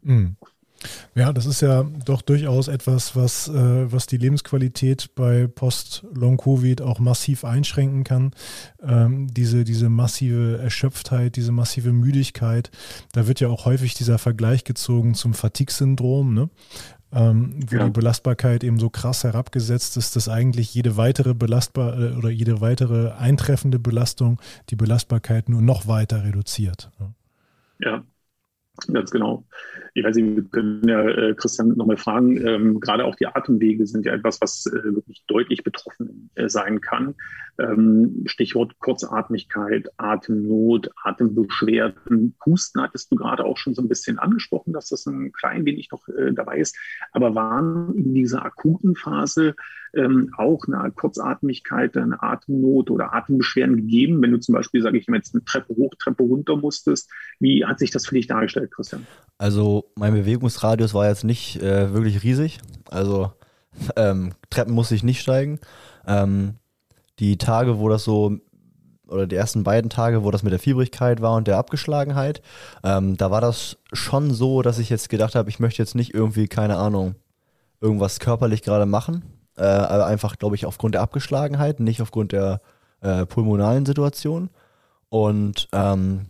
Mhm. 0.02 0.36
Ja, 1.14 1.32
das 1.32 1.46
ist 1.46 1.60
ja 1.60 1.84
doch 2.04 2.22
durchaus 2.22 2.68
etwas, 2.68 3.16
was, 3.16 3.48
äh, 3.48 3.92
was 3.92 4.06
die 4.06 4.16
Lebensqualität 4.16 5.14
bei 5.14 5.46
Post-Long-Covid 5.46 6.82
auch 6.82 6.98
massiv 6.98 7.44
einschränken 7.44 8.04
kann. 8.04 8.32
Ähm, 8.82 9.26
diese, 9.32 9.64
diese 9.64 9.88
massive 9.88 10.58
Erschöpftheit, 10.58 11.36
diese 11.36 11.52
massive 11.52 11.92
Müdigkeit. 11.92 12.70
Da 13.12 13.26
wird 13.26 13.40
ja 13.40 13.48
auch 13.48 13.64
häufig 13.64 13.94
dieser 13.94 14.18
Vergleich 14.18 14.64
gezogen 14.64 15.14
zum 15.14 15.34
Fatigue-Syndrom, 15.34 16.34
ne? 16.34 16.50
Ähm, 17.10 17.60
wo 17.70 17.76
ja. 17.76 17.84
die 17.86 17.90
Belastbarkeit 17.90 18.62
eben 18.62 18.78
so 18.78 18.90
krass 18.90 19.24
herabgesetzt 19.24 19.96
ist, 19.96 20.14
dass 20.14 20.28
eigentlich 20.28 20.74
jede 20.74 20.98
weitere 20.98 21.32
belastbar 21.32 21.98
äh, 21.98 22.12
oder 22.12 22.28
jede 22.28 22.60
weitere 22.60 23.12
eintreffende 23.12 23.78
Belastung 23.78 24.38
die 24.68 24.76
Belastbarkeit 24.76 25.48
nur 25.48 25.62
noch 25.62 25.88
weiter 25.88 26.22
reduziert. 26.22 26.90
Ne? 27.00 27.14
Ja, 27.78 28.02
Ganz 28.86 29.10
genau. 29.10 29.44
Ich 29.94 30.04
weiß 30.04 30.16
nicht, 30.16 30.36
wir 30.36 30.44
können 30.44 30.86
ja 30.88 31.02
äh, 31.02 31.34
Christian 31.34 31.76
nochmal 31.76 31.96
fragen. 31.96 32.46
Ähm, 32.46 32.80
gerade 32.80 33.04
auch 33.04 33.16
die 33.16 33.26
Atemwege 33.26 33.86
sind 33.86 34.06
ja 34.06 34.12
etwas, 34.12 34.40
was 34.40 34.66
äh, 34.66 34.94
wirklich 34.94 35.24
deutlich 35.26 35.64
betroffen 35.64 36.30
äh, 36.36 36.48
sein 36.48 36.80
kann. 36.80 37.16
Ähm, 37.58 38.22
Stichwort 38.26 38.78
Kurzatmigkeit, 38.78 39.88
Atemnot, 39.96 40.90
Atembeschwerden. 41.02 42.36
Husten 42.46 42.80
hattest 42.80 43.10
du 43.10 43.16
gerade 43.16 43.44
auch 43.44 43.56
schon 43.56 43.74
so 43.74 43.82
ein 43.82 43.88
bisschen 43.88 44.18
angesprochen, 44.18 44.72
dass 44.72 44.88
das 44.88 45.06
ein 45.06 45.32
klein 45.32 45.64
wenig 45.64 45.90
noch 45.90 46.08
äh, 46.08 46.32
dabei 46.32 46.58
ist. 46.58 46.76
Aber 47.12 47.34
waren 47.34 47.94
in 47.96 48.14
dieser 48.14 48.44
akuten 48.44 48.94
Phase 48.94 49.56
ähm, 49.94 50.32
auch 50.36 50.64
eine 50.66 50.90
Kurzatmigkeit, 50.90 51.96
eine 51.96 52.22
Atemnot 52.22 52.90
oder 52.90 53.14
Atembeschwerden 53.14 53.76
gegeben, 53.76 54.20
wenn 54.22 54.32
du 54.32 54.40
zum 54.40 54.54
Beispiel, 54.54 54.82
sage 54.82 54.98
ich 54.98 55.08
mal, 55.08 55.16
jetzt 55.16 55.34
eine 55.34 55.44
Treppe 55.44 55.74
hoch, 55.76 55.94
Treppe 55.98 56.22
runter 56.22 56.56
musstest? 56.56 57.10
Wie 57.40 57.64
hat 57.64 57.78
sich 57.78 57.90
das 57.90 58.06
für 58.06 58.14
dich 58.14 58.26
dargestellt, 58.26 58.70
Christian? 58.70 59.06
Also 59.38 59.90
mein 59.96 60.14
Bewegungsradius 60.14 60.94
war 60.94 61.08
jetzt 61.08 61.24
nicht 61.24 61.62
äh, 61.62 61.92
wirklich 61.92 62.22
riesig. 62.22 62.58
Also 62.90 63.32
ähm, 63.96 64.32
Treppen 64.50 64.74
musste 64.74 64.94
ich 64.94 65.02
nicht 65.02 65.20
steigen. 65.20 65.60
Ähm, 66.06 66.54
die 67.18 67.36
Tage, 67.36 67.78
wo 67.78 67.88
das 67.88 68.04
so 68.04 68.38
oder 69.08 69.26
die 69.26 69.36
ersten 69.36 69.64
beiden 69.64 69.90
Tage, 69.90 70.22
wo 70.22 70.30
das 70.30 70.42
mit 70.42 70.52
der 70.52 70.60
Fiebrigkeit 70.60 71.20
war 71.20 71.34
und 71.36 71.48
der 71.48 71.56
Abgeschlagenheit, 71.56 72.42
ähm, 72.84 73.16
da 73.16 73.30
war 73.30 73.40
das 73.40 73.78
schon 73.92 74.32
so, 74.32 74.62
dass 74.62 74.78
ich 74.78 74.90
jetzt 74.90 75.08
gedacht 75.08 75.34
habe, 75.34 75.48
ich 75.48 75.60
möchte 75.60 75.82
jetzt 75.82 75.94
nicht 75.94 76.14
irgendwie, 76.14 76.46
keine 76.46 76.76
Ahnung, 76.76 77.14
irgendwas 77.80 78.20
körperlich 78.20 78.62
gerade 78.62 78.86
machen, 78.86 79.22
äh, 79.58 79.64
aber 79.64 80.06
einfach, 80.06 80.38
glaube 80.38 80.56
ich, 80.56 80.66
aufgrund 80.66 80.94
der 80.94 81.02
Abgeschlagenheit, 81.02 81.80
nicht 81.80 82.00
aufgrund 82.00 82.32
der 82.32 82.60
äh, 83.00 83.26
pulmonalen 83.26 83.86
Situation. 83.86 84.50
Und 85.08 85.68
ähm, 85.72 86.26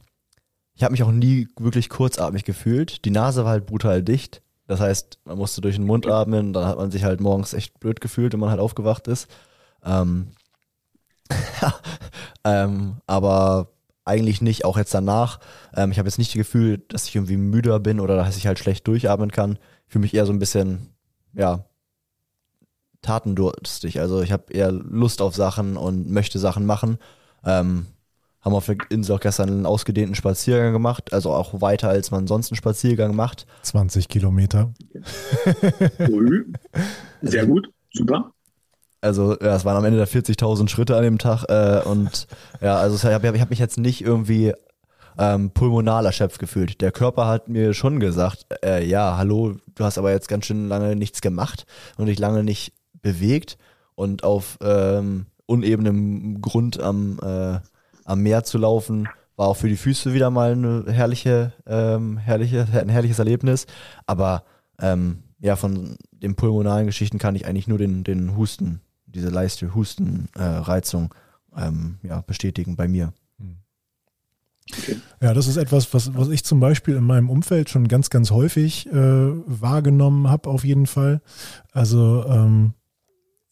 ich 0.74 0.82
habe 0.82 0.92
mich 0.92 1.02
auch 1.02 1.10
nie 1.10 1.48
wirklich 1.58 1.88
kurzatmig 1.88 2.44
gefühlt. 2.44 3.04
Die 3.04 3.10
Nase 3.10 3.44
war 3.44 3.52
halt 3.52 3.66
brutal 3.66 4.02
dicht. 4.02 4.42
Das 4.66 4.80
heißt, 4.80 5.18
man 5.24 5.38
musste 5.38 5.60
durch 5.60 5.76
den 5.76 5.86
Mund 5.86 6.06
atmen, 6.06 6.52
dann 6.52 6.66
hat 6.66 6.76
man 6.76 6.90
sich 6.90 7.02
halt 7.04 7.20
morgens 7.20 7.54
echt 7.54 7.80
blöd 7.80 8.00
gefühlt, 8.00 8.32
wenn 8.32 8.40
man 8.40 8.50
halt 8.50 8.60
aufgewacht 8.60 9.08
ist. 9.08 9.28
Ähm, 9.82 10.28
ähm, 12.44 12.98
aber 13.06 13.68
eigentlich 14.04 14.40
nicht, 14.40 14.64
auch 14.64 14.76
jetzt 14.76 14.94
danach. 14.94 15.40
Ähm, 15.74 15.90
ich 15.90 15.98
habe 15.98 16.08
jetzt 16.08 16.18
nicht 16.18 16.30
das 16.30 16.38
Gefühl, 16.38 16.78
dass 16.88 17.06
ich 17.06 17.16
irgendwie 17.16 17.36
müder 17.36 17.80
bin 17.80 17.98
oder 17.98 18.16
dass 18.16 18.36
ich 18.36 18.46
halt 18.46 18.58
schlecht 18.58 18.86
durchatmen 18.86 19.30
kann. 19.30 19.58
Ich 19.86 19.92
fühle 19.92 20.02
mich 20.02 20.14
eher 20.14 20.26
so 20.26 20.32
ein 20.32 20.38
bisschen, 20.38 20.94
ja, 21.34 21.64
tatendurstig. 23.02 24.00
Also 24.00 24.22
ich 24.22 24.32
habe 24.32 24.52
eher 24.52 24.72
Lust 24.72 25.22
auf 25.22 25.34
Sachen 25.34 25.76
und 25.76 26.10
möchte 26.10 26.38
Sachen 26.38 26.66
machen. 26.66 26.98
Ähm, 27.44 27.86
haben 28.40 28.54
auf 28.54 28.66
der 28.66 28.76
Insel 28.90 29.16
auch 29.16 29.20
gestern 29.20 29.48
einen 29.48 29.66
ausgedehnten 29.66 30.14
Spaziergang 30.14 30.72
gemacht, 30.72 31.12
also 31.12 31.32
auch 31.32 31.60
weiter, 31.60 31.88
als 31.88 32.10
man 32.10 32.26
sonst 32.26 32.50
einen 32.50 32.56
Spaziergang 32.56 33.14
macht. 33.14 33.46
20 33.62 34.08
Kilometer. 34.08 34.72
Sehr 37.22 37.46
gut, 37.46 37.68
super. 37.92 38.32
Also 39.00 39.36
ja, 39.40 39.54
es 39.54 39.64
waren 39.64 39.76
am 39.76 39.84
Ende 39.84 39.98
der 39.98 40.08
40.000 40.08 40.68
Schritte 40.68 40.96
an 40.96 41.04
dem 41.04 41.18
Tag 41.18 41.44
äh, 41.48 41.82
und 41.84 42.26
ja, 42.60 42.76
also 42.76 42.96
ich 42.96 43.14
habe 43.14 43.40
hab 43.40 43.50
mich 43.50 43.58
jetzt 43.58 43.78
nicht 43.78 44.02
irgendwie 44.02 44.54
ähm, 45.18 45.50
pulmonal 45.50 46.06
erschöpft 46.06 46.38
gefühlt. 46.38 46.80
Der 46.80 46.92
Körper 46.92 47.26
hat 47.26 47.48
mir 47.48 47.74
schon 47.74 48.00
gesagt, 48.00 48.46
äh, 48.64 48.84
ja, 48.84 49.16
hallo, 49.16 49.56
du 49.74 49.84
hast 49.84 49.98
aber 49.98 50.10
jetzt 50.12 50.28
ganz 50.28 50.46
schön 50.46 50.68
lange 50.68 50.96
nichts 50.96 51.20
gemacht 51.20 51.66
und 51.96 52.06
dich 52.06 52.18
lange 52.18 52.42
nicht 52.42 52.72
bewegt 53.02 53.58
und 53.94 54.24
auf 54.24 54.58
ähm, 54.60 55.26
unebenem 55.46 56.40
Grund 56.40 56.80
am, 56.80 57.18
äh, 57.22 57.58
am 58.04 58.20
Meer 58.22 58.44
zu 58.44 58.58
laufen, 58.58 59.08
war 59.36 59.48
auch 59.48 59.56
für 59.56 59.68
die 59.68 59.76
Füße 59.76 60.12
wieder 60.12 60.30
mal 60.30 60.52
eine 60.52 60.84
herrliche, 60.88 61.52
ähm, 61.66 62.18
herrliche, 62.18 62.66
ein 62.72 62.88
herrliches 62.88 63.18
Erlebnis. 63.18 63.66
Aber 64.06 64.44
ähm, 64.80 65.22
ja, 65.40 65.56
von 65.56 65.96
den 66.10 66.34
pulmonalen 66.34 66.86
Geschichten 66.86 67.18
kann 67.18 67.36
ich 67.36 67.46
eigentlich 67.46 67.68
nur 67.68 67.78
den, 67.78 68.04
den 68.04 68.36
Husten 68.36 68.80
diese 69.06 69.30
leichte 69.30 69.74
Hustenreizung 69.74 71.14
äh, 71.56 71.66
ähm, 71.66 71.98
ja, 72.02 72.20
bestätigen 72.20 72.76
bei 72.76 72.88
mir. 72.88 73.12
Ja, 75.22 75.32
das 75.32 75.46
ist 75.46 75.56
etwas, 75.56 75.94
was, 75.94 76.14
was 76.14 76.28
ich 76.28 76.44
zum 76.44 76.60
Beispiel 76.60 76.96
in 76.96 77.04
meinem 77.04 77.30
Umfeld 77.30 77.70
schon 77.70 77.88
ganz, 77.88 78.10
ganz 78.10 78.30
häufig 78.30 78.86
äh, 78.86 78.92
wahrgenommen 78.92 80.28
habe, 80.28 80.50
auf 80.50 80.62
jeden 80.62 80.86
Fall. 80.86 81.22
Also 81.72 82.24
ähm, 82.28 82.74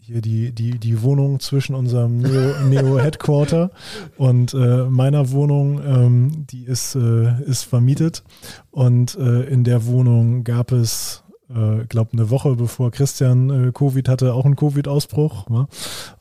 hier 0.06 0.20
die, 0.20 0.52
die, 0.52 0.78
die 0.78 1.02
Wohnung 1.02 1.40
zwischen 1.40 1.74
unserem 1.74 2.18
Neo-Headquarter 2.18 3.70
Neo 3.70 3.70
und 4.28 4.54
äh, 4.54 4.84
meiner 4.84 5.32
Wohnung, 5.32 5.80
ähm, 5.84 6.46
die 6.46 6.64
ist, 6.64 6.94
äh, 6.94 7.42
ist 7.42 7.64
vermietet. 7.64 8.22
Und 8.70 9.16
äh, 9.16 9.42
in 9.42 9.64
der 9.64 9.86
Wohnung 9.86 10.44
gab 10.44 10.70
es 10.70 11.24
äh, 11.50 11.84
glaube 11.88 12.12
eine 12.12 12.30
Woche 12.30 12.54
bevor 12.54 12.92
Christian 12.92 13.50
äh, 13.68 13.72
Covid 13.72 14.08
hatte, 14.08 14.32
auch 14.32 14.44
einen 14.44 14.54
Covid-Ausbruch. 14.54 15.48
Ne? 15.48 15.66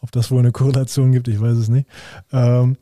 Ob 0.01 0.11
das 0.11 0.31
wohl 0.31 0.39
eine 0.39 0.51
Korrelation 0.51 1.11
gibt, 1.11 1.27
ich 1.27 1.39
weiß 1.39 1.55
es 1.55 1.69
nicht. 1.69 1.87
Ähm, 2.31 2.77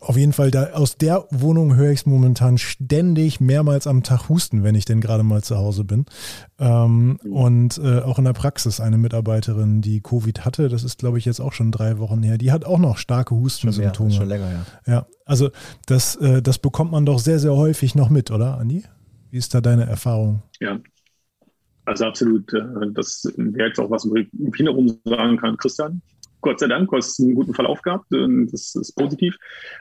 auf 0.00 0.16
jeden 0.16 0.32
Fall, 0.32 0.50
da, 0.50 0.70
aus 0.72 0.96
der 0.96 1.26
Wohnung 1.30 1.76
höre 1.76 1.90
ich 1.90 2.00
es 2.00 2.06
momentan 2.06 2.58
ständig 2.58 3.40
mehrmals 3.40 3.86
am 3.86 4.02
Tag 4.02 4.28
husten, 4.28 4.62
wenn 4.62 4.74
ich 4.74 4.84
denn 4.84 5.00
gerade 5.00 5.22
mal 5.22 5.42
zu 5.42 5.56
Hause 5.56 5.84
bin. 5.84 6.06
Ähm, 6.58 7.18
und 7.24 7.78
äh, 7.78 8.00
auch 8.00 8.18
in 8.18 8.24
der 8.24 8.32
Praxis 8.32 8.80
eine 8.80 8.98
Mitarbeiterin, 8.98 9.80
die 9.80 10.00
Covid 10.00 10.44
hatte, 10.44 10.68
das 10.68 10.84
ist 10.84 10.98
glaube 10.98 11.18
ich 11.18 11.24
jetzt 11.24 11.40
auch 11.40 11.52
schon 11.52 11.72
drei 11.72 11.98
Wochen 11.98 12.22
her, 12.22 12.38
die 12.38 12.52
hat 12.52 12.64
auch 12.64 12.78
noch 12.78 12.96
starke 12.96 13.34
Hustensymptome. 13.34 14.10
Schon, 14.10 14.20
schon 14.20 14.28
länger, 14.28 14.50
ja. 14.50 14.92
Ja, 14.92 15.06
also 15.24 15.50
das, 15.86 16.16
äh, 16.16 16.42
das 16.42 16.58
bekommt 16.58 16.92
man 16.92 17.06
doch 17.06 17.18
sehr, 17.18 17.38
sehr 17.38 17.54
häufig 17.54 17.94
noch 17.94 18.10
mit, 18.10 18.30
oder 18.30 18.58
Andi? 18.58 18.84
Wie 19.30 19.38
ist 19.38 19.54
da 19.54 19.60
deine 19.60 19.86
Erfahrung? 19.86 20.42
Ja, 20.60 20.78
also 21.84 22.04
absolut. 22.04 22.52
Äh, 22.52 22.62
das 22.92 23.24
wäre 23.36 23.68
jetzt 23.68 23.80
auch 23.80 23.90
was, 23.90 24.08
wo 24.08 24.14
ich 24.16 24.28
wiederum 24.32 24.98
sagen 25.04 25.36
kann, 25.36 25.56
Christian, 25.56 26.02
Gott 26.42 26.60
sei 26.60 26.66
Dank, 26.66 26.90
du 26.90 26.96
hast 26.96 27.18
einen 27.20 27.34
guten 27.34 27.54
Verlauf 27.54 27.80
gehabt. 27.82 28.06
Das 28.10 28.74
ist 28.74 28.94
positiv. 28.94 29.38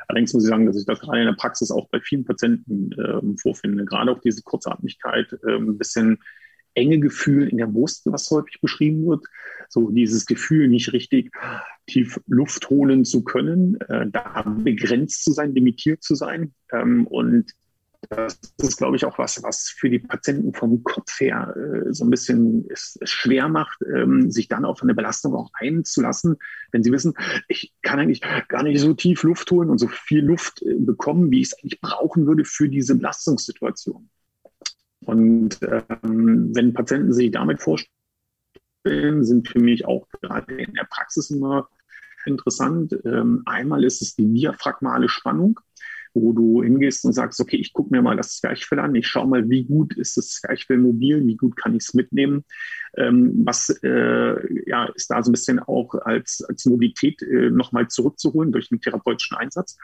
Allerdings 0.07 0.33
muss 0.33 0.43
ich 0.43 0.49
sagen, 0.49 0.67
dass 0.67 0.79
ich 0.79 0.85
das 0.85 0.99
gerade 0.99 1.19
in 1.19 1.25
der 1.25 1.33
Praxis 1.33 1.71
auch 1.71 1.89
bei 1.89 1.99
vielen 1.99 2.23
Patienten 2.23 2.91
äh, 2.93 3.37
vorfinde. 3.41 3.83
Gerade 3.83 4.11
auch 4.11 4.21
diese 4.21 4.43
Kurzatmigkeit, 4.43 5.27
äh, 5.45 5.55
ein 5.55 5.77
bisschen 5.77 6.19
enge 6.73 6.99
Gefühl 6.99 7.49
in 7.49 7.57
der 7.57 7.67
Brust, 7.67 8.03
was 8.05 8.29
häufig 8.29 8.61
beschrieben 8.61 9.05
wird. 9.07 9.25
So 9.69 9.89
dieses 9.89 10.25
Gefühl, 10.25 10.67
nicht 10.67 10.93
richtig 10.93 11.31
tief 11.87 12.19
Luft 12.27 12.69
holen 12.69 13.05
zu 13.05 13.23
können, 13.23 13.79
äh, 13.81 14.07
da 14.09 14.43
begrenzt 14.43 15.23
zu 15.23 15.33
sein, 15.33 15.53
limitiert 15.53 16.03
zu 16.03 16.15
sein. 16.15 16.53
Ähm, 16.71 17.07
und 17.07 17.51
das 18.09 18.39
ist, 18.57 18.77
glaube 18.77 18.95
ich, 18.95 19.05
auch 19.05 19.17
was, 19.17 19.41
was 19.43 19.69
für 19.69 19.89
die 19.89 19.99
Patienten 19.99 20.53
vom 20.53 20.83
Kopf 20.83 21.19
her 21.19 21.55
äh, 21.55 21.93
so 21.93 22.03
ein 22.03 22.09
bisschen 22.09 22.65
es, 22.69 22.97
es 22.99 23.09
schwer 23.09 23.47
macht, 23.47 23.79
ähm, 23.83 24.31
sich 24.31 24.47
dann 24.47 24.65
auf 24.65 24.81
eine 24.81 24.93
Belastung 24.93 25.35
auch 25.35 25.51
einzulassen, 25.53 26.37
wenn 26.71 26.83
sie 26.83 26.91
wissen, 26.91 27.13
ich 27.47 27.73
kann 27.81 27.99
eigentlich 27.99 28.21
gar 28.47 28.63
nicht 28.63 28.79
so 28.79 28.93
tief 28.93 29.23
Luft 29.23 29.49
holen 29.51 29.69
und 29.69 29.77
so 29.77 29.87
viel 29.87 30.25
Luft 30.25 30.61
äh, 30.63 30.75
bekommen, 30.79 31.31
wie 31.31 31.41
ich 31.41 31.47
es 31.47 31.59
eigentlich 31.59 31.79
brauchen 31.79 32.25
würde 32.25 32.43
für 32.43 32.69
diese 32.69 32.95
Belastungssituation. 32.95 34.09
Und 35.05 35.59
ähm, 35.61 36.51
wenn 36.53 36.73
Patienten 36.73 37.13
sich 37.13 37.31
damit 37.31 37.61
vorstellen, 37.61 39.23
sind 39.23 39.47
für 39.47 39.59
mich 39.59 39.85
auch 39.85 40.07
gerade 40.21 40.55
in 40.55 40.73
der 40.73 40.85
Praxis 40.85 41.29
immer 41.29 41.69
interessant. 42.25 42.97
Ähm, 43.05 43.43
einmal 43.45 43.83
ist 43.83 44.01
es 44.01 44.15
die 44.15 44.31
diaphragmale 44.31 45.09
Spannung 45.09 45.59
wo 46.13 46.33
du 46.33 46.63
hingehst 46.63 47.05
und 47.05 47.13
sagst, 47.13 47.39
okay, 47.39 47.57
ich 47.57 47.73
gucke 47.73 47.91
mir 47.91 48.01
mal 48.01 48.17
das 48.17 48.37
Zwerchfell 48.37 48.79
an, 48.79 48.95
ich 48.95 49.07
schaue 49.07 49.27
mal, 49.27 49.49
wie 49.49 49.63
gut 49.63 49.95
ist 49.97 50.17
das 50.17 50.29
Zwerchfell 50.29 50.77
mobil, 50.77 51.25
wie 51.25 51.35
gut 51.35 51.55
kann 51.55 51.75
ich 51.75 51.83
es 51.83 51.93
mitnehmen. 51.93 52.43
Ähm, 52.97 53.41
was 53.45 53.69
äh, 53.83 54.69
ja, 54.69 54.85
ist 54.95 55.09
da 55.09 55.23
so 55.23 55.29
ein 55.29 55.33
bisschen 55.33 55.59
auch 55.59 55.93
als, 55.95 56.43
als 56.47 56.65
Mobilität 56.65 57.21
äh, 57.21 57.49
nochmal 57.49 57.87
zurückzuholen 57.87 58.51
durch 58.51 58.69
einen 58.71 58.81
therapeutischen 58.81 59.37
Einsatz. 59.37 59.77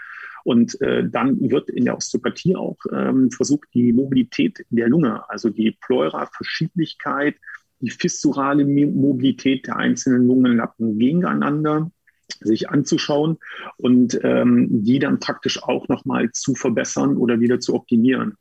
Und 0.44 0.80
äh, 0.82 1.08
dann 1.08 1.40
wird 1.50 1.70
in 1.70 1.86
der 1.86 1.96
Osteopathie 1.96 2.56
auch 2.56 2.78
ähm, 2.92 3.32
versucht, 3.32 3.70
die 3.74 3.94
Mobilität 3.94 4.66
der 4.70 4.90
Lunge, 4.90 5.30
also 5.30 5.50
die 5.50 5.72
Pleura-Verschieblichkeit, 5.72 7.36
die 7.80 7.92
fissurale 7.92 8.66
Mobilität 8.66 9.68
der 9.68 9.78
einzelnen 9.78 10.28
Lungenlappen 10.28 10.98
gegeneinander 10.98 11.92
sich 12.40 12.70
anzuschauen 12.70 13.38
und 13.78 14.20
ähm, 14.24 14.68
die 14.84 15.00
dann 15.00 15.20
praktisch 15.20 15.64
auch 15.64 15.88
nochmal 15.88 16.32
zu 16.32 16.56
verbessern 16.56 17.18
oder 17.18 17.40
wieder 17.40 17.60
zu 17.60 17.74
optimieren. 17.74 18.38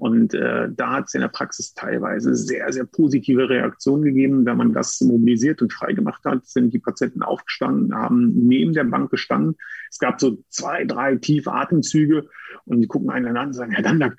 Und 0.00 0.32
äh, 0.32 0.68
da 0.74 0.92
hat 0.92 1.08
es 1.08 1.14
in 1.14 1.20
der 1.20 1.28
Praxis 1.28 1.74
teilweise 1.74 2.34
sehr, 2.34 2.72
sehr 2.72 2.84
positive 2.84 3.50
Reaktionen 3.50 4.02
gegeben. 4.02 4.46
Wenn 4.46 4.56
man 4.56 4.72
das 4.72 4.98
mobilisiert 5.02 5.60
und 5.60 5.74
freigemacht 5.74 6.24
hat, 6.24 6.46
sind 6.46 6.72
die 6.72 6.78
Patienten 6.78 7.22
aufgestanden, 7.22 7.94
haben 7.94 8.32
neben 8.32 8.72
der 8.72 8.84
Bank 8.84 9.10
gestanden. 9.10 9.56
Es 9.90 9.98
gab 9.98 10.18
so 10.18 10.42
zwei, 10.48 10.86
drei 10.86 11.16
tiefe 11.16 11.52
Atemzüge 11.52 12.30
und 12.64 12.80
die 12.80 12.86
gucken 12.86 13.10
einander 13.10 13.40
an 13.42 13.48
und 13.48 13.52
sagen, 13.52 13.72
Herr 13.72 13.82
Dandak, 13.82 14.16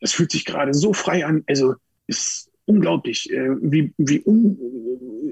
das 0.00 0.12
fühlt 0.12 0.32
sich 0.32 0.44
gerade 0.44 0.74
so 0.74 0.92
frei 0.92 1.24
an. 1.24 1.44
Also 1.46 1.76
ist 2.06 2.51
unglaublich, 2.64 3.30
äh, 3.30 3.50
wie, 3.60 3.92
wie, 3.98 4.22
un, 4.24 4.56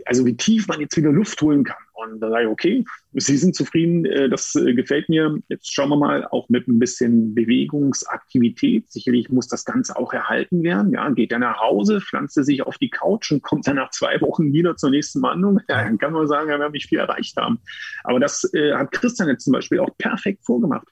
also 0.05 0.27
wie 0.27 0.37
tief 0.37 0.67
man 0.67 0.81
jetzt 0.81 0.97
wieder 0.97 1.13
Luft 1.13 1.41
holen 1.43 1.65
kann. 1.65 1.77
Und 1.95 2.21
da 2.21 2.31
sage 2.31 2.45
ich, 2.45 2.51
okay, 2.51 2.85
Sie 3.13 3.37
sind 3.37 3.55
zufrieden, 3.55 4.05
äh, 4.05 4.29
das 4.29 4.55
äh, 4.55 4.73
gefällt 4.75 5.09
mir. 5.09 5.39
Jetzt 5.49 5.73
schauen 5.73 5.91
wir 5.91 5.97
mal, 5.97 6.27
auch 6.27 6.49
mit 6.49 6.67
ein 6.67 6.79
bisschen 6.79 7.35
Bewegungsaktivität. 7.35 8.91
Sicherlich 8.91 9.29
muss 9.29 9.49
das 9.49 9.65
Ganze 9.65 9.97
auch 9.97 10.13
erhalten 10.13 10.63
werden. 10.63 10.93
Ja, 10.93 11.11
geht 11.11 11.33
er 11.33 11.39
nach 11.39 11.61
Hause, 11.61 12.01
pflanzt 12.01 12.35
sich 12.35 12.63
auf 12.63 12.79
die 12.79 12.91
Couch 12.91 13.31
und 13.33 13.43
kommt 13.43 13.67
dann 13.67 13.77
nach 13.77 13.91
zwei 13.91 14.21
Wochen 14.21 14.53
wieder 14.53 14.77
zur 14.77 14.91
nächsten 14.91 15.21
Behandlung. 15.21 15.61
Ja, 15.69 15.85
dann 15.85 15.99
kann 15.99 16.13
man 16.13 16.27
sagen, 16.27 16.51
ja, 16.51 16.59
wir 16.59 16.65
haben 16.65 16.73
nicht 16.73 16.89
viel 16.89 16.99
erreicht 16.99 17.37
haben. 17.37 17.59
Aber 18.05 18.19
das 18.19 18.49
äh, 18.55 18.73
hat 18.75 18.93
Christian 18.93 19.29
jetzt 19.29 19.45
zum 19.45 19.53
Beispiel 19.53 19.81
auch 19.81 19.97
perfekt 19.99 20.45
vorgemacht. 20.45 20.87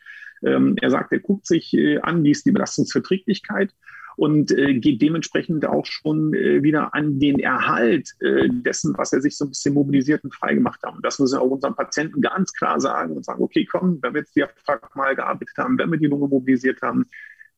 Ähm, 0.44 0.77
er 0.81 0.90
sagt, 0.90 1.12
er 1.12 1.20
guckt 1.20 1.46
sich 1.46 1.74
äh, 1.74 1.98
an, 1.98 2.22
wie 2.22 2.31
ist 2.31 2.46
die 2.46 2.53
Belastungsverträglichkeit 2.53 3.72
und 4.18 4.50
äh, 4.50 4.74
geht 4.74 5.00
dementsprechend 5.00 5.64
auch 5.64 5.87
schon 5.87 6.35
äh, 6.35 6.61
wieder 6.61 6.92
an 6.92 7.20
den 7.20 7.38
Erhalt 7.38 8.16
äh, 8.18 8.48
dessen, 8.50 8.98
was 8.98 9.12
er 9.12 9.20
sich 9.20 9.37
so 9.37 9.44
ein 9.44 9.50
bisschen 9.50 9.74
mobilisiert 9.74 10.24
und 10.24 10.35
freigemacht 10.35 10.83
hat. 10.83 10.96
Und 10.96 11.04
das 11.04 11.20
müssen 11.20 11.37
wir 11.37 11.42
auch 11.42 11.50
unseren 11.50 11.76
Patienten 11.76 12.20
ganz 12.20 12.52
klar 12.52 12.81
sagen 12.81 13.16
und 13.16 13.24
sagen, 13.24 13.40
okay, 13.40 13.64
komm, 13.64 14.00
wenn 14.02 14.14
wir 14.14 14.22
jetzt 14.22 14.35
Diaphragma 14.35 14.88
mal 14.96 15.14
gearbeitet 15.14 15.57
haben, 15.57 15.78
wenn 15.78 15.92
wir 15.92 15.98
die 15.98 16.09
Lunge 16.09 16.26
mobilisiert 16.26 16.83
haben, 16.83 17.07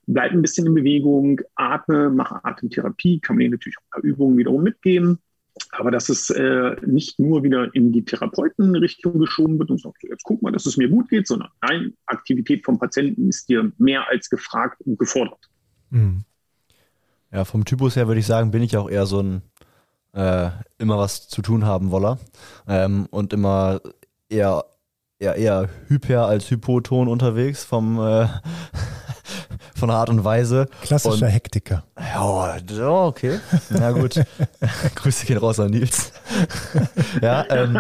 bleib 0.07 0.33
ein 0.33 0.43
bisschen 0.43 0.67
in 0.67 0.75
Bewegung, 0.75 1.41
atme, 1.55 2.11
mache 2.11 2.45
Atemtherapie, 2.45 3.21
kann 3.21 3.37
man 3.37 3.47
ihnen 3.47 3.53
natürlich 3.53 3.79
auch 3.79 3.85
ein 3.85 4.03
paar 4.03 4.05
Übungen 4.05 4.37
wiederum 4.37 4.63
mitgeben. 4.63 5.19
Aber 5.71 5.91
dass 5.91 6.11
es 6.11 6.29
äh, 6.29 6.77
nicht 6.85 7.19
nur 7.19 7.43
wieder 7.43 7.75
in 7.75 7.91
die 7.91 8.05
Therapeutenrichtung 8.05 9.19
geschoben 9.19 9.59
wird 9.59 9.71
und 9.71 9.81
sagt, 9.81 10.03
jetzt 10.03 10.25
guck 10.25 10.43
mal, 10.43 10.53
dass 10.53 10.67
es 10.67 10.77
mir 10.77 10.91
gut 10.91 11.09
geht, 11.09 11.27
sondern 11.27 11.49
nein, 11.63 11.95
Aktivität 12.05 12.67
vom 12.67 12.79
Patienten 12.79 13.31
ist 13.31 13.49
dir 13.49 13.73
mehr 13.79 14.07
als 14.11 14.29
gefragt 14.29 14.83
und 14.83 14.99
gefordert. 14.99 15.49
Mhm. 15.89 16.25
Ja, 17.33 17.45
vom 17.45 17.65
Typus 17.65 17.97
her 17.97 18.09
würde 18.09 18.21
ich 18.21 18.27
sagen, 18.27 18.51
bin 18.51 18.63
ich 18.63 18.77
auch 18.77 18.91
eher 18.91 19.07
so 19.07 19.21
ein 19.21 19.43
äh, 20.13 20.51
immer 20.79 20.99
was 20.99 21.29
zu 21.29 21.43
tun 21.43 21.65
haben 21.65 21.91
Woller 21.91 22.19
ähm, 22.67 23.07
und 23.11 23.33
immer 23.33 23.81
eher, 24.29 24.65
eher, 25.19 25.37
eher 25.37 25.69
hyper 25.87 26.27
als 26.27 26.51
hypoton 26.51 27.09
unterwegs 27.09 27.65
vom 27.65 28.01
äh, 28.01 28.27
von 29.77 29.89
der 29.89 29.99
Art 29.99 30.11
und 30.11 30.25
Weise. 30.25 30.67
Klassischer 30.83 31.27
und, 31.27 31.33
Hektiker. 31.33 31.85
Ja, 31.99 33.05
okay. 33.07 33.41
Na 33.71 33.93
gut. 33.93 34.15
Grüße 34.95 35.27
gehen 35.27 35.39
raus 35.39 35.59
an 35.59 35.71
Nils. 35.71 36.13
ja, 37.23 37.45
ähm, 37.49 37.79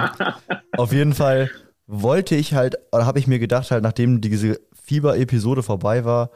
auf 0.76 0.92
jeden 0.92 1.12
Fall 1.12 1.50
wollte 1.86 2.36
ich 2.36 2.54
halt, 2.54 2.76
oder 2.92 3.04
habe 3.04 3.18
ich 3.18 3.26
mir 3.26 3.38
gedacht, 3.38 3.70
halt, 3.70 3.82
nachdem 3.82 4.20
diese 4.20 4.60
Fieber-Episode 4.82 5.62
vorbei 5.62 6.04
war, 6.04 6.30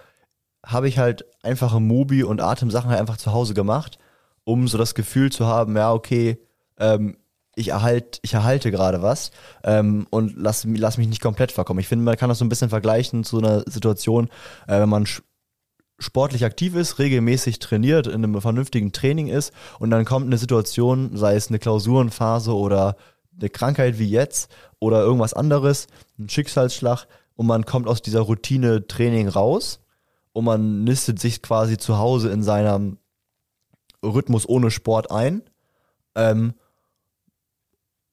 habe 0.65 0.89
ich 0.89 0.99
halt 0.99 1.25
einfache 1.43 1.81
Mobi- 1.81 2.25
und 2.25 2.41
Atemsachen 2.41 2.91
halt 2.91 3.01
einfach 3.01 3.17
zu 3.17 3.33
Hause 3.33 3.55
gemacht, 3.55 3.99
um 4.45 4.69
so 4.69 4.79
das 4.79 4.95
Gefühl 4.95 5.31
zu 5.31 5.47
haben, 5.47 5.77
ja, 5.77 5.93
okay, 5.93 6.39
ähm, 6.79 7.17
ich, 7.57 7.69
erhalt, 7.69 8.19
ich 8.23 8.35
erhalte 8.35 8.71
gerade 8.71 9.03
was 9.03 9.31
ähm, 9.63 10.07
und 10.11 10.35
lass, 10.37 10.67
lass 10.69 10.99
mich 10.99 11.09
nicht 11.09 11.23
komplett 11.23 11.53
verkommen. 11.53 11.81
Ich 11.81 11.89
finde, 11.89 12.05
man 12.05 12.17
kann 12.17 12.29
das 12.29 12.39
so 12.39 12.45
ein 12.45 12.49
bisschen 12.49 12.69
vergleichen 12.69 13.25
zu 13.25 13.39
einer 13.39 13.63
Situation, 13.67 14.29
äh, 14.67 14.81
wenn 14.81 14.89
man 14.89 15.07
sportlich 15.99 16.45
aktiv 16.45 16.75
ist, 16.75 16.99
regelmäßig 16.99 17.61
trainiert, 17.61 18.07
in 18.07 18.25
einem 18.25 18.41
vernünftigen 18.41 18.93
Training 18.93 19.29
ist 19.29 19.53
und 19.79 19.91
dann 19.91 20.05
kommt 20.05 20.27
eine 20.27 20.39
Situation, 20.39 21.17
sei 21.17 21.37
es 21.37 21.49
eine 21.49 21.61
Klausurenphase 21.61 22.55
oder 22.55 22.97
eine 23.39 23.49
Krankheit 23.51 23.99
wie 23.99 24.09
jetzt 24.09 24.51
oder 24.81 25.03
irgendwas 25.03 25.35
anderes, 25.35 25.87
ein 26.19 26.29
Schicksalsschlag 26.29 27.07
und 27.37 27.47
man 27.47 27.65
kommt 27.65 27.89
aus 27.89 28.03
dieser 28.03 28.21
Routine 28.21 28.87
Training 28.87 29.29
raus 29.29 29.81
und 30.35 30.45
man 30.45 30.85
nistet 30.85 31.19
sich 31.21 31.41
quasi 31.41 31.79
zu 31.79 31.97
Hause 31.97 32.29
in 32.31 32.43
seinem 32.43 32.99
Rhythmus 34.05 34.47
ohne 34.47 34.71
Sport 34.71 35.11
ein. 35.11 35.43
Ähm, 36.15 36.55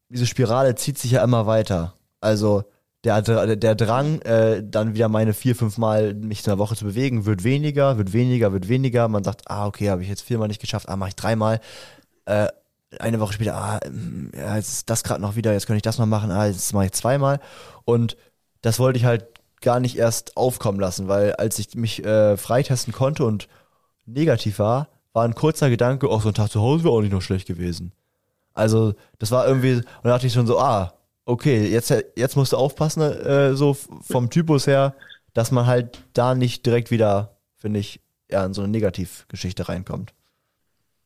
diese 0.07 0.27
Spirale 0.27 0.75
zieht 0.75 0.97
sich 0.97 1.11
ja 1.11 1.23
immer 1.23 1.47
weiter. 1.47 1.95
Also 2.21 2.63
der, 3.03 3.21
der 3.55 3.75
Drang, 3.75 4.21
äh, 4.21 4.63
dann 4.63 4.93
wieder 4.93 5.09
meine 5.09 5.33
vier, 5.33 5.55
fünf 5.55 5.79
Mal 5.79 6.13
mich 6.13 6.39
in 6.39 6.45
der 6.45 6.59
Woche 6.59 6.75
zu 6.75 6.85
bewegen, 6.85 7.25
wird 7.25 7.43
weniger, 7.43 7.97
wird 7.97 8.13
weniger, 8.13 8.53
wird 8.53 8.69
weniger. 8.69 9.07
Man 9.07 9.23
sagt, 9.23 9.49
ah, 9.49 9.65
okay, 9.65 9.89
habe 9.89 10.03
ich 10.03 10.09
jetzt 10.09 10.21
viermal 10.21 10.47
nicht 10.47 10.61
geschafft, 10.61 10.89
ah, 10.89 10.95
mache 10.95 11.09
ich 11.09 11.15
dreimal. 11.15 11.59
Äh, 12.25 12.49
eine 12.99 13.19
Woche 13.19 13.33
später, 13.33 13.55
ah, 13.55 13.79
ja, 14.37 14.57
jetzt 14.57 14.69
ist 14.69 14.89
das 14.91 15.03
gerade 15.03 15.21
noch 15.21 15.35
wieder, 15.35 15.53
jetzt 15.53 15.65
könnte 15.65 15.77
ich 15.77 15.81
das 15.81 15.97
noch 15.97 16.05
machen, 16.05 16.29
ah, 16.29 16.45
jetzt 16.45 16.71
mache 16.73 16.85
ich 16.85 16.91
zweimal. 16.91 17.39
Und 17.83 18.15
das 18.61 18.77
wollte 18.77 18.99
ich 18.99 19.05
halt 19.05 19.30
gar 19.61 19.79
nicht 19.79 19.97
erst 19.97 20.37
aufkommen 20.37 20.79
lassen, 20.79 21.07
weil 21.07 21.33
als 21.33 21.59
ich 21.59 21.75
mich 21.75 22.03
äh, 22.03 22.37
freitesten 22.37 22.93
konnte 22.93 23.25
und 23.25 23.47
negativ 24.05 24.59
war, 24.59 24.89
war 25.13 25.25
ein 25.25 25.35
kurzer 25.35 25.69
Gedanke, 25.69 26.07
auch 26.07 26.17
oh, 26.17 26.19
so 26.19 26.29
ein 26.29 26.33
Tag 26.33 26.49
zu 26.49 26.61
Hause 26.61 26.83
wäre 26.83 26.93
auch 26.93 27.01
nicht 27.01 27.11
noch 27.11 27.21
schlecht 27.21 27.47
gewesen. 27.47 27.91
Also, 28.53 28.93
das 29.19 29.31
war 29.31 29.47
irgendwie, 29.47 29.75
und 29.75 29.85
da 30.03 30.09
dachte 30.09 30.27
ich 30.27 30.33
schon 30.33 30.47
so, 30.47 30.59
ah, 30.59 30.93
okay, 31.25 31.67
jetzt, 31.67 31.93
jetzt 32.15 32.35
musst 32.35 32.53
du 32.53 32.57
aufpassen, 32.57 33.01
äh, 33.01 33.55
so 33.55 33.73
vom 33.73 34.29
Typus 34.29 34.67
her, 34.67 34.95
dass 35.33 35.51
man 35.51 35.65
halt 35.65 36.03
da 36.13 36.35
nicht 36.35 36.65
direkt 36.65 36.91
wieder, 36.91 37.37
finde 37.55 37.79
ich, 37.79 38.01
ja, 38.29 38.45
in 38.45 38.53
so 38.53 38.61
eine 38.61 38.71
Negativgeschichte 38.71 39.69
reinkommt. 39.69 40.13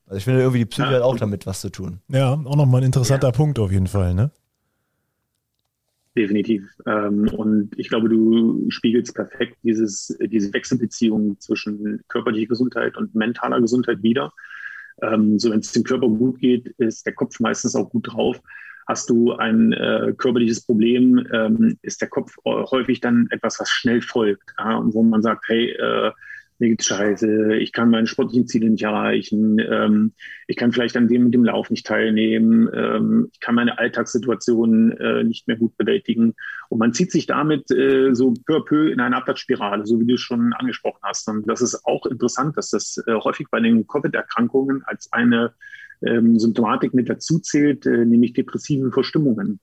Also 0.06 0.18
ich 0.18 0.24
finde 0.24 0.40
irgendwie 0.40 0.60
die 0.60 0.66
Psyche 0.66 0.90
ja. 0.90 0.96
hat 0.96 1.02
auch 1.02 1.16
damit 1.16 1.46
was 1.46 1.60
zu 1.60 1.70
tun. 1.70 2.00
Ja, 2.08 2.32
auch 2.32 2.56
nochmal 2.56 2.80
ein 2.80 2.86
interessanter 2.86 3.28
ja. 3.28 3.32
Punkt 3.32 3.58
auf 3.58 3.72
jeden 3.72 3.88
Fall, 3.88 4.14
ne? 4.14 4.30
Definitiv. 6.16 6.64
Ähm, 6.86 7.28
und 7.28 7.78
ich 7.78 7.88
glaube, 7.90 8.08
du 8.08 8.64
spiegelst 8.70 9.14
perfekt 9.14 9.58
dieses, 9.62 10.16
diese 10.20 10.52
Wechselbeziehung 10.54 11.38
zwischen 11.40 12.02
körperlicher 12.08 12.48
Gesundheit 12.48 12.96
und 12.96 13.14
mentaler 13.14 13.60
Gesundheit 13.60 14.02
wieder. 14.02 14.32
Ähm, 15.02 15.38
so 15.38 15.50
wenn 15.50 15.60
es 15.60 15.72
dem 15.72 15.84
Körper 15.84 16.08
gut 16.08 16.38
geht, 16.38 16.68
ist 16.78 17.04
der 17.04 17.12
Kopf 17.12 17.38
meistens 17.38 17.76
auch 17.76 17.90
gut 17.90 18.08
drauf. 18.10 18.40
Hast 18.88 19.10
du 19.10 19.32
ein 19.32 19.74
äh, 19.74 20.14
körperliches 20.16 20.64
Problem, 20.64 21.26
ähm, 21.32 21.76
ist 21.82 22.00
der 22.00 22.08
Kopf 22.08 22.34
häufig 22.44 23.00
dann 23.00 23.26
etwas, 23.30 23.60
was 23.60 23.68
schnell 23.68 24.00
folgt, 24.00 24.54
ja, 24.58 24.80
wo 24.84 25.02
man 25.02 25.22
sagt, 25.22 25.44
hey, 25.48 25.72
äh, 25.72 26.12
mir 26.60 26.70
geht's 26.70 26.86
scheiße, 26.86 27.56
ich 27.56 27.72
kann 27.72 27.90
meine 27.90 28.06
sportlichen 28.06 28.46
Ziele 28.46 28.70
nicht 28.70 28.82
erreichen, 28.82 29.58
ähm, 29.58 30.12
ich 30.46 30.56
kann 30.56 30.72
vielleicht 30.72 30.96
an 30.96 31.08
dem 31.08 31.24
mit 31.24 31.34
dem 31.34 31.44
Lauf 31.44 31.70
nicht 31.70 31.86
teilnehmen, 31.86 32.68
ähm, 32.74 33.28
ich 33.32 33.40
kann 33.40 33.54
meine 33.54 33.78
Alltagssituation 33.78 34.92
äh, 34.92 35.24
nicht 35.24 35.46
mehr 35.48 35.56
gut 35.56 35.76
bewältigen. 35.76 36.34
Und 36.68 36.78
man 36.78 36.92
zieht 36.92 37.12
sich 37.12 37.26
damit 37.26 37.70
äh, 37.70 38.14
so 38.14 38.34
peu 38.46 38.56
à 38.56 38.64
peu 38.64 38.90
in 38.90 39.00
eine 39.00 39.16
Abwärtsspirale, 39.16 39.86
so 39.86 40.00
wie 40.00 40.06
du 40.06 40.16
schon 40.16 40.52
angesprochen 40.52 41.00
hast. 41.02 41.28
Und 41.28 41.48
das 41.48 41.62
ist 41.62 41.84
auch 41.84 42.06
interessant, 42.06 42.56
dass 42.56 42.70
das 42.70 43.02
äh, 43.06 43.14
häufig 43.14 43.48
bei 43.50 43.60
den 43.60 43.86
Covid-Erkrankungen 43.86 44.82
als 44.84 45.12
eine 45.12 45.54
ähm, 46.04 46.38
Symptomatik 46.38 46.94
mit 46.94 47.08
dazu 47.08 47.38
zählt, 47.38 47.86
äh, 47.86 48.04
nämlich 48.04 48.32
depressive 48.32 48.90
Verstimmungen. 48.92 49.60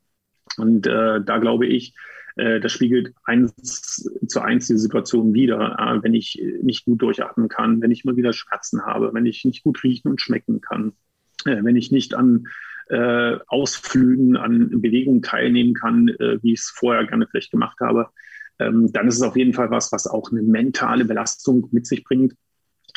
Und 0.57 0.87
äh, 0.87 1.21
da 1.21 1.37
glaube 1.37 1.67
ich, 1.67 1.95
das 2.35 2.71
spiegelt 2.71 3.13
eins 3.25 4.09
zu 4.27 4.41
eins 4.41 4.67
die 4.67 4.77
Situation 4.77 5.33
wieder. 5.33 5.77
Äh, 5.79 6.03
wenn 6.03 6.13
ich 6.13 6.41
nicht 6.61 6.85
gut 6.85 7.01
durchatmen 7.01 7.47
kann, 7.47 7.81
wenn 7.81 7.91
ich 7.91 8.03
immer 8.05 8.15
wieder 8.15 8.33
Schmerzen 8.33 8.85
habe, 8.85 9.13
wenn 9.13 9.25
ich 9.25 9.45
nicht 9.45 9.63
gut 9.63 9.83
riechen 9.83 10.09
und 10.09 10.21
schmecken 10.21 10.61
kann, 10.61 10.93
äh, 11.45 11.63
wenn 11.63 11.75
ich 11.75 11.91
nicht 11.91 12.13
an 12.13 12.47
Ausflügen, 13.47 14.35
an 14.35 14.81
Bewegungen 14.81 15.21
teilnehmen 15.21 15.73
kann, 15.73 16.07
wie 16.07 16.51
ich 16.51 16.59
es 16.59 16.69
vorher 16.69 17.07
gerne 17.07 17.25
vielleicht 17.25 17.49
gemacht 17.49 17.79
habe, 17.79 18.09
ähm, 18.59 18.91
dann 18.91 19.07
ist 19.07 19.15
es 19.15 19.21
auf 19.21 19.37
jeden 19.37 19.53
Fall 19.53 19.71
was, 19.71 19.93
was 19.93 20.05
auch 20.05 20.31
eine 20.31 20.41
mentale 20.41 21.05
Belastung 21.05 21.69
mit 21.71 21.87
sich 21.87 22.03
bringt 22.03 22.33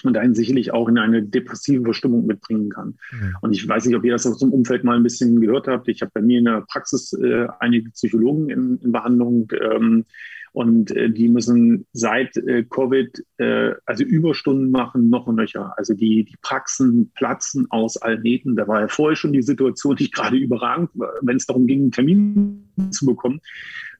und 0.04 0.16
einen 0.16 0.35
sicherlich 0.35 0.72
auch 0.72 0.88
in 0.88 0.98
eine 0.98 1.22
depressive 1.22 1.82
Verstimmung 1.82 2.26
mitbringen 2.26 2.70
kann. 2.70 2.98
Mhm. 3.12 3.37
Und 3.40 3.52
ich 3.52 3.66
weiß 3.66 3.87
nicht, 3.87 3.96
ob 3.96 4.04
ihr 4.04 4.12
das 4.12 4.26
aus 4.26 4.38
dem 4.38 4.52
Umfeld 4.52 4.85
mal 4.85 4.96
ein 4.96 5.02
bisschen 5.02 5.40
gehört 5.40 5.68
habt. 5.68 5.88
Ich 5.88 6.02
habe 6.02 6.11
bei 6.14 6.22
mir 6.22 6.38
in 6.38 6.44
der 6.44 6.62
Praxis 6.62 7.12
äh, 7.14 7.46
einige 7.61 7.90
Psychologen 7.90 8.50
in, 8.50 8.78
in 8.82 8.92
Behandlung. 8.92 9.48
Ähm, 9.61 10.04
und 10.57 10.90
äh, 10.92 11.11
die 11.11 11.29
müssen 11.29 11.87
seit 11.92 12.35
äh, 12.38 12.64
Covid 12.64 13.23
äh, 13.37 13.75
also 13.85 14.05
Überstunden 14.05 14.71
machen, 14.71 15.11
noch 15.11 15.27
und 15.27 15.35
nöcher. 15.35 15.75
Also 15.77 15.92
die, 15.92 16.25
die 16.25 16.37
Praxen 16.40 17.12
platzen 17.14 17.66
aus 17.69 17.99
allen 17.99 18.23
Nähten. 18.23 18.57
Da 18.57 18.66
war 18.66 18.81
ja 18.81 18.88
vorher 18.88 19.16
schon 19.16 19.35
die 19.35 19.42
Situation 19.42 19.97
nicht 20.01 20.14
gerade 20.14 20.38
überragend, 20.38 20.88
wenn 21.21 21.37
es 21.37 21.45
darum 21.45 21.66
ging, 21.66 21.83
einen 21.83 21.92
Termin 21.92 22.71
zu 22.90 23.05
bekommen. 23.05 23.42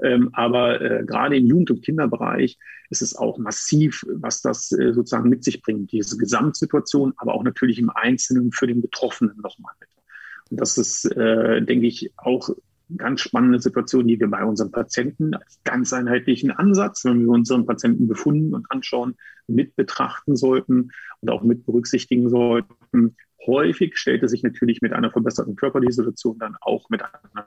Ähm, 0.03 0.31
aber 0.33 0.81
äh, 0.81 1.05
gerade 1.05 1.37
im 1.37 1.45
Jugend- 1.45 1.73
und 1.73 1.83
Kinderbereich 1.83 2.57
ist 2.89 3.03
es 3.03 3.15
auch 3.15 3.37
massiv, 3.37 4.07
was 4.09 4.41
das 4.41 4.73
äh, 4.73 4.95
sozusagen 4.95 5.29
mit 5.29 5.45
sich 5.45 5.61
bringt. 5.61 5.93
Diese 5.93 6.17
Gesamtsituation, 6.17 7.13
aber 7.19 7.35
auch 7.35 7.45
natürlich 7.45 7.79
im 7.79 7.91
Einzelnen 7.91 8.51
für 8.51 8.67
den 8.67 8.81
Betroffenen 8.81 9.37
nochmal 9.43 9.75
mit. 9.79 9.91
Und 10.49 10.59
das 10.59 10.79
ist, 10.79 11.05
äh, 11.05 11.61
denke 11.61 11.87
ich, 11.87 12.13
auch 12.17 12.49
ganz 12.97 13.21
spannende 13.21 13.61
Situation, 13.61 14.07
die 14.07 14.19
wir 14.21 14.29
bei 14.29 14.45
unseren 14.45 14.71
Patienten 14.71 15.35
als 15.35 15.61
ganz 15.65 15.93
einheitlichen 15.93 16.51
Ansatz, 16.51 17.05
wenn 17.05 17.23
wir 17.23 17.31
unseren 17.31 17.67
Patienten 17.67 18.07
befunden 18.07 18.55
und 18.55 18.71
anschauen, 18.71 19.17
mit 19.49 19.75
betrachten 19.77 20.37
sollten 20.37 20.91
und 21.21 21.31
auch 21.31 21.43
mit 21.43 21.67
berücksichtigen 21.67 22.29
sollten. 22.29 23.17
Häufig 23.47 23.97
stellte 23.97 24.29
sich 24.29 24.43
natürlich 24.43 24.83
mit 24.83 24.93
einer 24.93 25.11
verbesserten 25.11 25.57
körperlichen 25.57 25.95
Situation 25.95 26.39
dann 26.39 26.57
auch 26.61 26.89
mit 26.91 27.03
einer 27.03 27.47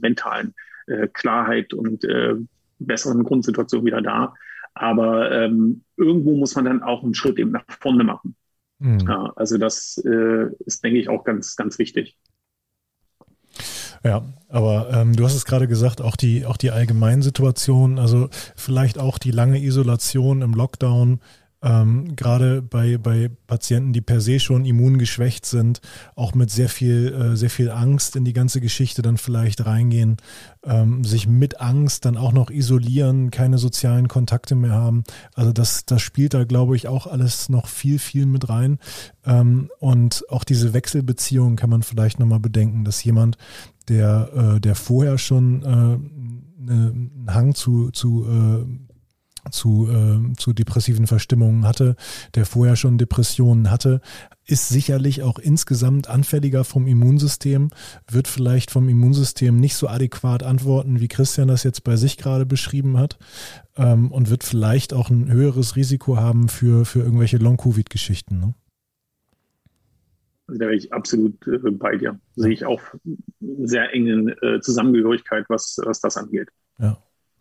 mentalen 0.00 0.54
äh, 0.86 1.08
Klarheit 1.08 1.74
und 1.74 2.04
äh, 2.04 2.36
besseren 2.78 3.24
Grundsituation 3.24 3.84
wieder 3.84 4.02
dar. 4.02 4.34
Aber 4.74 5.32
ähm, 5.32 5.82
irgendwo 5.96 6.36
muss 6.36 6.54
man 6.54 6.66
dann 6.66 6.82
auch 6.82 7.02
einen 7.02 7.14
Schritt 7.14 7.38
eben 7.38 7.50
nach 7.50 7.64
vorne 7.80 8.04
machen. 8.04 8.36
Mhm. 8.78 9.00
Ja, 9.00 9.32
also 9.36 9.56
das 9.56 10.02
äh, 10.04 10.48
ist, 10.66 10.84
denke 10.84 10.98
ich, 10.98 11.08
auch 11.08 11.24
ganz, 11.24 11.56
ganz 11.56 11.78
wichtig. 11.78 12.18
Ja, 14.06 14.22
aber 14.48 14.88
ähm, 14.92 15.16
du 15.16 15.24
hast 15.24 15.34
es 15.34 15.44
gerade 15.44 15.66
gesagt, 15.66 16.00
auch 16.00 16.14
die, 16.14 16.46
auch 16.46 16.56
die 16.56 16.70
Allgemeinsituation, 16.70 17.98
also 17.98 18.28
vielleicht 18.54 18.98
auch 18.98 19.18
die 19.18 19.32
lange 19.32 19.60
Isolation 19.60 20.42
im 20.42 20.54
Lockdown, 20.54 21.18
ähm, 21.62 22.14
gerade 22.14 22.62
bei, 22.62 22.98
bei 22.98 23.28
Patienten, 23.48 23.92
die 23.92 24.00
per 24.00 24.20
se 24.20 24.38
schon 24.38 24.64
immungeschwächt 24.64 25.44
sind, 25.46 25.80
auch 26.14 26.34
mit 26.34 26.50
sehr 26.50 26.68
viel, 26.68 27.12
äh, 27.12 27.36
sehr 27.36 27.50
viel 27.50 27.70
Angst 27.70 28.14
in 28.14 28.24
die 28.24 28.34
ganze 28.34 28.60
Geschichte 28.60 29.02
dann 29.02 29.16
vielleicht 29.16 29.66
reingehen, 29.66 30.18
ähm, 30.64 31.02
sich 31.02 31.26
mit 31.26 31.60
Angst 31.60 32.04
dann 32.04 32.16
auch 32.16 32.32
noch 32.32 32.50
isolieren, 32.50 33.32
keine 33.32 33.58
sozialen 33.58 34.06
Kontakte 34.06 34.54
mehr 34.54 34.72
haben. 34.72 35.02
Also 35.34 35.52
das, 35.52 35.86
das 35.86 36.02
spielt 36.02 36.34
da, 36.34 36.44
glaube 36.44 36.76
ich, 36.76 36.86
auch 36.86 37.08
alles 37.08 37.48
noch 37.48 37.66
viel, 37.66 37.98
viel 37.98 38.26
mit 38.26 38.48
rein. 38.48 38.78
Ähm, 39.24 39.70
und 39.80 40.24
auch 40.28 40.44
diese 40.44 40.72
Wechselbeziehungen 40.72 41.56
kann 41.56 41.70
man 41.70 41.82
vielleicht 41.82 42.20
nochmal 42.20 42.40
bedenken, 42.40 42.84
dass 42.84 43.02
jemand, 43.02 43.38
der, 43.88 44.54
äh, 44.56 44.60
der 44.60 44.74
vorher 44.74 45.18
schon 45.18 45.62
äh, 45.62 45.66
ne, 45.66 46.92
einen 46.92 47.26
Hang 47.28 47.54
zu, 47.54 47.90
zu 47.90 48.26
äh, 48.26 48.86
zu, 49.50 49.88
äh, 49.88 50.32
zu 50.36 50.52
depressiven 50.52 51.06
Verstimmungen 51.06 51.66
hatte, 51.66 51.96
der 52.34 52.46
vorher 52.46 52.76
schon 52.76 52.98
Depressionen 52.98 53.70
hatte, 53.70 54.00
ist 54.44 54.68
sicherlich 54.68 55.22
auch 55.22 55.38
insgesamt 55.38 56.08
anfälliger 56.08 56.64
vom 56.64 56.86
Immunsystem, 56.86 57.70
wird 58.10 58.28
vielleicht 58.28 58.70
vom 58.70 58.88
Immunsystem 58.88 59.58
nicht 59.58 59.74
so 59.76 59.88
adäquat 59.88 60.42
antworten, 60.42 61.00
wie 61.00 61.08
Christian 61.08 61.48
das 61.48 61.64
jetzt 61.64 61.84
bei 61.84 61.96
sich 61.96 62.16
gerade 62.16 62.46
beschrieben 62.46 62.96
hat, 62.98 63.18
ähm, 63.76 64.10
und 64.12 64.30
wird 64.30 64.44
vielleicht 64.44 64.94
auch 64.94 65.10
ein 65.10 65.30
höheres 65.30 65.76
Risiko 65.76 66.16
haben 66.16 66.48
für, 66.48 66.84
für 66.84 67.00
irgendwelche 67.00 67.38
Long-Covid-Geschichten. 67.38 68.38
Ne? 68.40 68.54
Also 70.48 70.58
da 70.58 70.66
wäre 70.66 70.76
ich 70.76 70.92
absolut 70.92 71.46
äh, 71.46 71.70
bei 71.70 71.96
dir. 71.96 72.18
Sehe 72.36 72.52
ich 72.52 72.64
auch 72.64 72.80
sehr 73.40 73.92
engen 73.92 74.28
äh, 74.42 74.60
Zusammengehörigkeit, 74.60 75.44
was, 75.48 75.78
was 75.84 76.00
das 76.00 76.16
angeht. 76.16 76.48
Ja. 76.78 76.98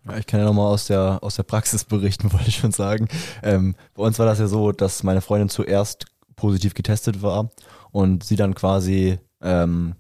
Ja, 0.08 0.18
ich 0.18 0.28
kann 0.28 0.40
ja 0.40 0.46
nochmal 0.46 0.72
aus 0.72 0.86
der, 0.86 1.18
aus 1.22 1.36
der 1.36 1.44
Praxis 1.44 1.84
berichten, 1.84 2.32
wollte 2.34 2.50
ich 2.50 2.58
schon 2.58 2.72
sagen. 2.72 3.08
Ähm, 3.42 3.76
bei 3.94 4.04
uns 4.04 4.20
war 4.20 4.26
das 4.26 4.40
ja 4.40 4.48
so, 4.48 4.72
dass 4.72 5.04
meine 5.04 5.22
Freundin 5.22 5.50
zuerst 5.50 6.06
positiv 6.36 6.74
getestet 6.74 7.22
war 7.22 7.50
und 7.92 8.24
sie 8.24 8.36
dann 8.36 8.56
quasi 8.56 9.18
ähm, 9.42 9.96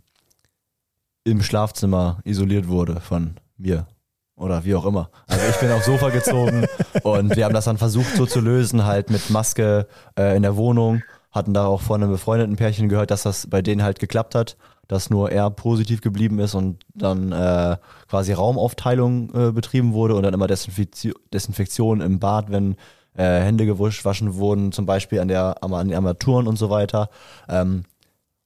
im 1.23 1.41
Schlafzimmer 1.41 2.19
isoliert 2.23 2.67
wurde 2.67 2.99
von 2.99 3.35
mir 3.57 3.87
oder 4.35 4.63
wie 4.65 4.75
auch 4.75 4.85
immer. 4.85 5.09
Also 5.27 5.45
ich 5.49 5.55
bin 5.57 5.71
aufs 5.71 5.85
Sofa 5.85 6.09
gezogen 6.09 6.67
und 7.03 7.35
wir 7.35 7.45
haben 7.45 7.53
das 7.53 7.65
dann 7.65 7.77
versucht 7.77 8.15
so 8.15 8.25
zu 8.25 8.41
lösen, 8.41 8.85
halt 8.85 9.09
mit 9.09 9.29
Maske 9.29 9.87
äh, 10.17 10.35
in 10.35 10.43
der 10.43 10.55
Wohnung. 10.55 11.01
Hatten 11.35 11.53
da 11.53 11.67
auch 11.67 11.81
von 11.81 12.01
einem 12.01 12.11
befreundeten 12.11 12.55
Pärchen 12.55 12.89
gehört, 12.89 13.11
dass 13.11 13.23
das 13.23 13.47
bei 13.47 13.61
denen 13.61 13.83
halt 13.83 13.99
geklappt 13.99 14.33
hat 14.33 14.57
dass 14.87 15.09
nur 15.09 15.31
er 15.31 15.49
positiv 15.49 16.01
geblieben 16.01 16.39
ist 16.39 16.53
und 16.53 16.85
dann 16.93 17.31
äh, 17.31 17.77
quasi 18.07 18.33
Raumaufteilung 18.33 19.33
äh, 19.33 19.51
betrieben 19.51 19.93
wurde 19.93 20.15
und 20.15 20.23
dann 20.23 20.33
immer 20.33 20.47
Desinfiz 20.47 21.07
Desinfektion 21.33 22.01
im 22.01 22.19
Bad, 22.19 22.51
wenn 22.51 22.75
äh, 23.15 23.39
Hände 23.39 23.65
gewaschen 23.65 24.35
wurden, 24.35 24.71
zum 24.71 24.85
Beispiel 24.85 25.19
an, 25.19 25.27
der, 25.27 25.63
an 25.63 25.87
den 25.87 25.95
Armaturen 25.95 26.47
und 26.47 26.57
so 26.57 26.69
weiter. 26.69 27.09
Ähm, 27.49 27.83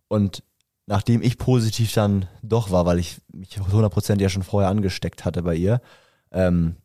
und 0.07 0.43
nachdem 0.85 1.21
ich 1.21 1.37
positiv 1.37 1.93
dann 1.93 2.27
doch 2.41 2.71
war, 2.71 2.85
weil 2.85 2.99
ich 2.99 3.17
mich 3.31 3.57
100% 3.57 4.21
ja 4.21 4.29
schon 4.29 4.43
vorher 4.43 4.69
angesteckt 4.69 5.25
hatte 5.25 5.43
bei 5.43 5.55
ihr, 5.55 5.81
ähm, 6.31 6.75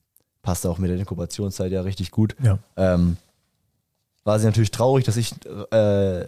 passte 0.42 0.70
auch 0.70 0.78
mit 0.78 0.90
der 0.90 0.98
Inkubationszeit 0.98 1.72
ja 1.72 1.82
richtig 1.82 2.10
gut, 2.10 2.36
ja. 2.42 2.58
ähm, 2.76 3.16
war 4.24 4.38
sie 4.38 4.46
natürlich 4.46 4.70
traurig, 4.70 5.04
dass 5.04 5.16
ich 5.16 5.34
äh, 5.70 6.26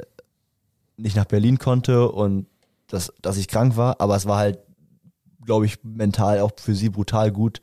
nicht 0.97 1.17
nach 1.17 1.25
Berlin 1.25 1.59
konnte 1.59 2.11
und 2.11 2.47
dass, 2.89 3.13
dass 3.21 3.37
ich 3.37 3.49
krank 3.49 3.77
war, 3.77 4.01
aber 4.01 4.17
es 4.17 4.27
war 4.27 4.39
halt, 4.39 4.59
glaube 5.45 5.67
ich, 5.67 5.83
mental 5.83 6.41
auch 6.41 6.53
für 6.57 6.75
sie 6.75 6.89
brutal 6.89 7.33
gut, 7.33 7.61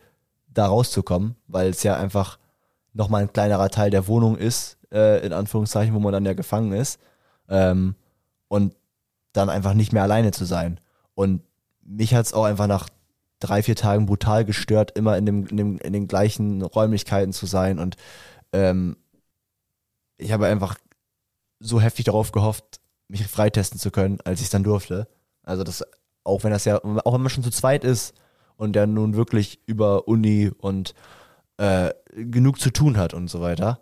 da 0.48 0.68
rauszukommen, 0.68 1.36
weil 1.48 1.70
es 1.70 1.84
ja 1.84 1.96
einfach 1.98 2.38
nochmal 2.94 3.24
ein 3.24 3.34
kleinerer 3.34 3.70
Teil 3.70 3.90
der 3.90 4.08
Wohnung 4.08 4.38
ist, 4.38 4.78
äh, 4.92 5.26
in 5.26 5.34
Anführungszeichen, 5.34 5.94
wo 5.94 6.00
man 6.00 6.14
dann 6.14 6.26
ja 6.26 6.34
gefangen 6.34 6.74
ist. 6.74 7.00
Ähm, 7.50 7.96
und 8.48 8.76
dann 9.34 9.50
einfach 9.50 9.74
nicht 9.74 9.94
mehr 9.94 10.04
alleine 10.04 10.32
zu 10.32 10.46
sein. 10.46 10.80
Und 11.16 11.42
mich 11.82 12.14
hat 12.14 12.26
es 12.26 12.34
auch 12.34 12.44
einfach 12.44 12.68
nach 12.68 12.88
drei, 13.40 13.64
vier 13.64 13.76
Tagen 13.76 14.06
brutal 14.06 14.46
gestört, 14.46 14.92
immer 14.98 15.18
in, 15.18 15.26
dem, 15.26 15.48
in, 15.48 15.58
dem, 15.58 15.78
in 15.80 15.94
den 15.94 16.08
gleichen 16.08 16.62
Räumlichkeiten 16.62 17.34
zu 17.34 17.46
sein. 17.46 17.80
Und 17.80 17.98
ähm, 18.54 18.96
ich 20.18 20.32
habe 20.32 20.48
einfach 20.48 20.78
so 21.60 21.82
heftig 21.82 22.06
darauf 22.06 22.32
gehofft, 22.32 22.80
mich 23.08 23.26
freitesten 23.28 23.80
zu 23.80 23.92
können, 23.92 24.20
als 24.26 24.40
ich 24.40 24.46
es 24.46 24.52
dann 24.52 24.64
durfte. 24.64 25.08
Also 25.44 25.64
das, 25.64 25.84
auch 26.24 26.44
wenn 26.44 26.52
das 26.52 26.66
ja, 26.66 26.78
auch 26.84 27.14
wenn 27.14 27.22
man 27.22 27.30
schon 27.30 27.44
zu 27.44 27.52
zweit 27.52 27.84
ist 27.84 28.14
und 28.58 28.74
der 28.74 28.88
nun 28.88 29.16
wirklich 29.16 29.60
über 29.66 30.08
Uni 30.08 30.52
und 30.58 30.94
äh, 31.58 31.94
genug 32.14 32.60
zu 32.60 32.72
tun 32.72 32.98
hat 32.98 33.14
und 33.14 33.30
so 33.30 33.42
weiter. 33.42 33.82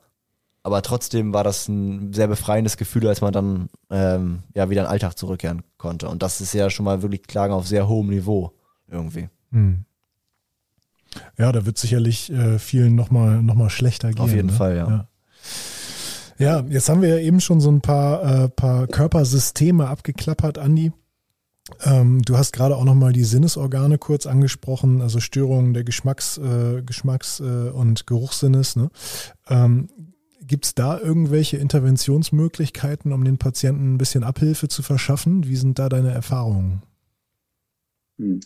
Aber 0.64 0.84
trotzdem 0.84 1.34
war 1.34 1.44
das 1.44 1.68
ein 1.68 2.14
sehr 2.14 2.28
befreiendes 2.28 2.78
Gefühl, 2.78 3.08
als 3.08 3.22
man 3.22 3.34
dann 3.34 3.70
ähm, 3.90 4.44
ja 4.54 4.70
wieder 4.70 4.82
in 4.82 4.86
den 4.86 4.92
Alltag 4.92 5.18
zurückkehren 5.18 5.64
konnte. 5.78 6.08
Und 6.08 6.22
das 6.22 6.40
ist 6.40 6.54
ja 6.54 6.70
schon 6.70 6.86
mal 6.86 7.02
wirklich 7.02 7.24
Klagen 7.24 7.54
auf 7.54 7.68
sehr 7.68 7.88
hohem 7.88 8.10
Niveau 8.10 8.54
irgendwie. 8.88 9.30
Hm. 9.52 9.86
Ja, 11.38 11.52
da 11.52 11.66
wird 11.66 11.78
sicherlich 11.78 12.32
äh, 12.32 12.60
vielen 12.60 12.96
nochmal 12.96 13.42
noch 13.42 13.56
mal 13.56 13.70
schlechter 13.70 14.10
gehen. 14.10 14.22
Auf 14.22 14.32
jeden 14.32 14.48
ne? 14.48 14.54
Fall, 14.54 14.78
ja. 14.78 14.88
ja. 14.88 15.08
Ja, 16.42 16.66
jetzt 16.68 16.90
haben 16.90 17.04
wir 17.04 17.10
ja 17.10 17.18
eben 17.20 17.40
schon 17.40 17.62
so 17.62 17.70
ein 17.70 17.82
paar, 17.82 18.46
äh, 18.46 18.50
paar 18.50 18.88
Körpersysteme 18.88 19.88
abgeklappert, 19.88 20.58
Andi. 20.58 20.92
Ähm, 21.84 22.24
du 22.24 22.36
hast 22.36 22.52
gerade 22.52 22.76
auch 22.76 22.84
nochmal 22.84 23.14
die 23.14 23.26
Sinnesorgane 23.26 24.00
kurz 24.00 24.26
angesprochen, 24.26 25.02
also 25.02 25.20
Störungen 25.20 25.76
der 25.76 25.84
Geschmacks-, 25.84 26.40
äh, 26.40 26.82
Geschmacks 26.82 27.42
äh, 27.42 27.70
und 27.70 28.08
Geruchssinnes. 28.08 28.76
Ne? 28.76 28.90
Ähm, 29.50 29.88
Gibt 30.42 30.66
es 30.66 30.74
da 30.74 31.00
irgendwelche 31.00 31.58
Interventionsmöglichkeiten, 31.58 33.14
um 33.14 33.24
den 33.24 33.38
Patienten 33.38 33.94
ein 33.94 33.98
bisschen 34.00 34.24
Abhilfe 34.24 34.68
zu 34.68 34.82
verschaffen? 34.82 35.46
Wie 35.46 35.56
sind 35.56 35.78
da 35.78 35.90
deine 35.90 36.10
Erfahrungen? 36.10 36.82
Hm. 38.18 38.40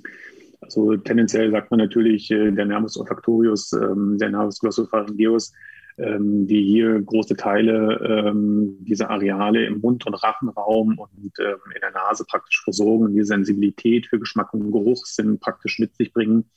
Also 0.60 0.97
tendenziell 0.97 1.49
sagt 1.49 1.71
man 1.71 1.79
natürlich, 1.79 2.29
äh, 2.29 2.51
der 2.51 2.65
Nervus 2.65 2.97
olfactorius, 2.97 3.71
ähm, 3.71 4.17
der 4.19 4.31
Nervus 4.31 4.60
glossopharyngeus 4.60 5.53
ähm, 5.97 6.47
die 6.47 6.63
hier 6.63 7.01
große 7.01 7.36
Teile 7.36 8.27
ähm, 8.27 8.77
dieser 8.81 9.10
Areale 9.10 9.65
im 9.65 9.79
Mund- 9.79 10.05
und 10.05 10.13
Rachenraum 10.13 10.97
und 10.97 11.39
ähm, 11.39 11.58
in 11.73 11.81
der 11.81 11.91
Nase 11.91 12.25
praktisch 12.25 12.63
versorgen 12.63 13.13
die 13.13 13.23
Sensibilität 13.23 14.08
für 14.08 14.19
Geschmack 14.19 14.53
und 14.53 14.71
Geruchssinn 14.71 15.39
praktisch 15.39 15.79
mit 15.79 15.95
sich 15.95 16.12
bringen, 16.12 16.49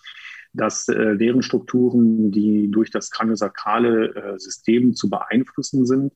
dass 0.53 0.89
äh, 0.89 1.17
deren 1.17 1.43
Strukturen, 1.43 2.33
die 2.33 2.71
durch 2.71 2.91
das 2.91 3.11
kraniosakrale 3.11 4.15
äh, 4.15 4.39
System 4.39 4.95
zu 4.95 5.09
beeinflussen 5.09 5.87
sind, 5.87 6.13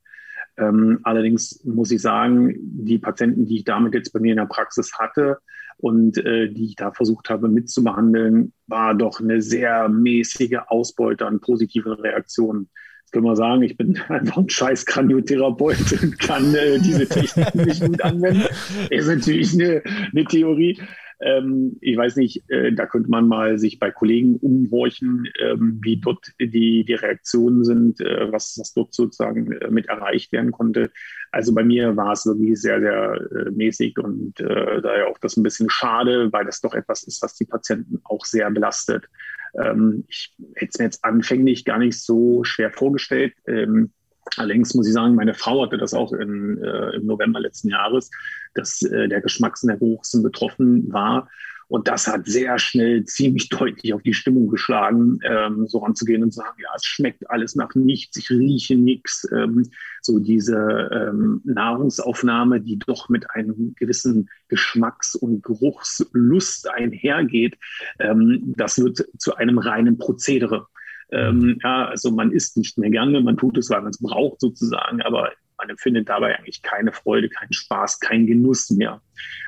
ähm, 0.56 1.00
allerdings 1.04 1.64
muss 1.64 1.90
ich 1.90 2.02
sagen, 2.02 2.54
die 2.58 2.98
Patienten, 2.98 3.46
die 3.46 3.58
ich 3.58 3.64
damit 3.64 3.94
jetzt 3.94 4.12
bei 4.12 4.20
mir 4.20 4.32
in 4.32 4.38
der 4.38 4.46
Praxis 4.46 4.98
hatte 4.98 5.38
und 5.78 6.18
äh, 6.18 6.50
die 6.50 6.66
ich 6.66 6.76
da 6.76 6.92
versucht 6.92 7.30
habe 7.30 7.48
mitzubehandeln, 7.48 8.52
war 8.66 8.94
doch 8.94 9.20
eine 9.20 9.40
sehr 9.40 9.88
mäßige 9.88 10.58
Ausbeute 10.66 11.26
an 11.26 11.40
positiven 11.40 11.92
Reaktionen 11.92 12.68
können 13.12 13.26
wir 13.26 13.36
sagen, 13.36 13.62
ich 13.62 13.76
bin 13.76 13.98
einfach 14.08 14.38
ein 14.38 14.48
scheiß 14.48 14.86
Kraniotherapeut 14.86 16.02
und 16.02 16.18
kann 16.18 16.54
äh, 16.54 16.78
diese 16.78 17.06
Technik 17.06 17.54
nicht 17.54 17.84
gut 17.84 18.02
anwenden. 18.02 18.46
Ist 18.90 19.06
natürlich 19.06 19.52
eine, 19.54 19.82
eine 20.12 20.24
Theorie. 20.24 20.80
Ähm, 21.20 21.76
ich 21.80 21.96
weiß 21.96 22.16
nicht, 22.16 22.42
äh, 22.50 22.72
da 22.72 22.86
könnte 22.86 23.08
man 23.08 23.28
mal 23.28 23.56
sich 23.58 23.78
bei 23.78 23.92
Kollegen 23.92 24.36
umhorchen, 24.36 25.28
ähm, 25.40 25.78
wie 25.80 25.98
dort 25.98 26.32
die, 26.40 26.84
die 26.84 26.94
Reaktionen 26.94 27.64
sind, 27.64 28.00
äh, 28.00 28.32
was, 28.32 28.56
was 28.58 28.72
dort 28.72 28.92
sozusagen 28.92 29.52
äh, 29.52 29.70
mit 29.70 29.86
erreicht 29.86 30.32
werden 30.32 30.50
konnte. 30.50 30.90
Also 31.30 31.54
bei 31.54 31.62
mir 31.62 31.96
war 31.96 32.12
es 32.12 32.26
wirklich 32.26 32.60
sehr, 32.60 32.80
sehr 32.80 33.20
äh, 33.30 33.50
mäßig 33.52 33.98
und 33.98 34.40
äh, 34.40 34.82
daher 34.82 35.08
auch 35.08 35.18
das 35.18 35.36
ein 35.36 35.44
bisschen 35.44 35.70
schade, 35.70 36.32
weil 36.32 36.44
das 36.44 36.60
doch 36.60 36.74
etwas 36.74 37.04
ist, 37.04 37.22
was 37.22 37.36
die 37.36 37.46
Patienten 37.46 38.00
auch 38.02 38.24
sehr 38.24 38.50
belastet. 38.50 39.08
Ähm, 39.54 40.04
ich 40.08 40.34
hätte 40.54 40.70
es 40.72 40.78
mir 40.78 40.84
jetzt 40.86 41.04
anfänglich 41.04 41.64
gar 41.64 41.78
nicht 41.78 42.00
so 42.00 42.44
schwer 42.44 42.70
vorgestellt. 42.70 43.34
Ähm, 43.46 43.92
allerdings 44.36 44.74
muss 44.74 44.86
ich 44.86 44.92
sagen, 44.92 45.14
meine 45.14 45.34
Frau 45.34 45.62
hatte 45.64 45.78
das 45.78 45.94
auch 45.94 46.12
in, 46.12 46.62
äh, 46.62 46.96
im 46.96 47.06
November 47.06 47.40
letzten 47.40 47.68
Jahres, 47.68 48.10
dass 48.54 48.82
äh, 48.82 49.08
der 49.08 49.20
Geschmacks- 49.20 49.62
und 49.62 49.68
der 49.68 49.78
Geruchssinn 49.78 50.22
betroffen 50.22 50.92
war. 50.92 51.28
Und 51.72 51.88
das 51.88 52.06
hat 52.06 52.26
sehr 52.26 52.58
schnell 52.58 53.06
ziemlich 53.06 53.48
deutlich 53.48 53.94
auf 53.94 54.02
die 54.02 54.12
Stimmung 54.12 54.48
geschlagen, 54.48 55.18
ähm, 55.24 55.66
so 55.66 55.78
ranzugehen 55.78 56.22
und 56.22 56.30
zu 56.30 56.40
sagen, 56.40 56.58
ja, 56.62 56.68
es 56.76 56.84
schmeckt 56.84 57.30
alles 57.30 57.56
nach 57.56 57.74
nichts, 57.74 58.18
ich 58.18 58.28
rieche 58.28 58.76
nichts. 58.76 59.26
Ähm, 59.32 59.70
so 60.02 60.18
diese 60.18 60.90
ähm, 60.92 61.40
Nahrungsaufnahme, 61.44 62.60
die 62.60 62.78
doch 62.78 63.08
mit 63.08 63.30
einem 63.30 63.74
gewissen 63.78 64.28
Geschmacks- 64.48 65.14
und 65.14 65.42
Geruchslust 65.42 66.68
einhergeht, 66.68 67.56
ähm, 67.98 68.52
das 68.58 68.76
wird 68.76 69.06
zu 69.16 69.36
einem 69.36 69.56
reinen 69.56 69.96
Prozedere. 69.96 70.66
Ähm, 71.10 71.58
ja, 71.62 71.86
also 71.86 72.10
man 72.10 72.32
isst 72.32 72.58
nicht 72.58 72.76
mehr 72.76 72.90
gerne, 72.90 73.22
man 73.22 73.38
tut 73.38 73.56
es, 73.56 73.70
weil 73.70 73.80
man 73.80 73.92
es 73.92 73.98
braucht 73.98 74.42
sozusagen, 74.42 75.00
aber 75.00 75.32
man 75.62 75.70
empfindet 75.70 76.08
dabei 76.08 76.36
eigentlich 76.36 76.60
keine 76.62 76.92
Freude, 76.92 77.28
keinen 77.28 77.52
Spaß, 77.52 78.00
keinen 78.00 78.26
Genuss 78.26 78.70
mehr. 78.70 79.00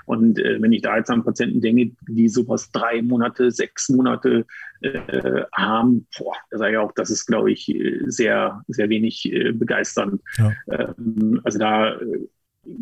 Und 0.07 0.39
äh, 0.39 0.63
wenn 0.63 0.73
ich 0.73 0.83
da 0.83 0.97
jetzt 0.97 1.11
an 1.11 1.25
Patienten 1.25 1.61
denke, 1.61 1.91
die 2.09 2.29
sowas 2.29 2.71
drei 2.71 3.03
Monate, 3.03 3.51
sechs 3.51 3.89
Monate 3.89 4.47
äh, 4.83 5.43
haben, 5.53 6.07
boah, 6.17 6.37
da 6.51 6.59
sage 6.59 6.73
ich 6.73 6.79
auch, 6.79 6.93
das 6.93 7.11
ist, 7.11 7.27
glaube 7.27 7.51
ich, 7.51 7.75
sehr, 8.07 8.63
sehr 8.69 8.89
wenig 8.89 9.31
äh, 9.33 9.53
begeisternd. 9.53 10.23
Ja. 10.37 10.53
Ähm, 10.71 11.41
also 11.43 11.59
da 11.59 11.95
äh, 11.95 12.29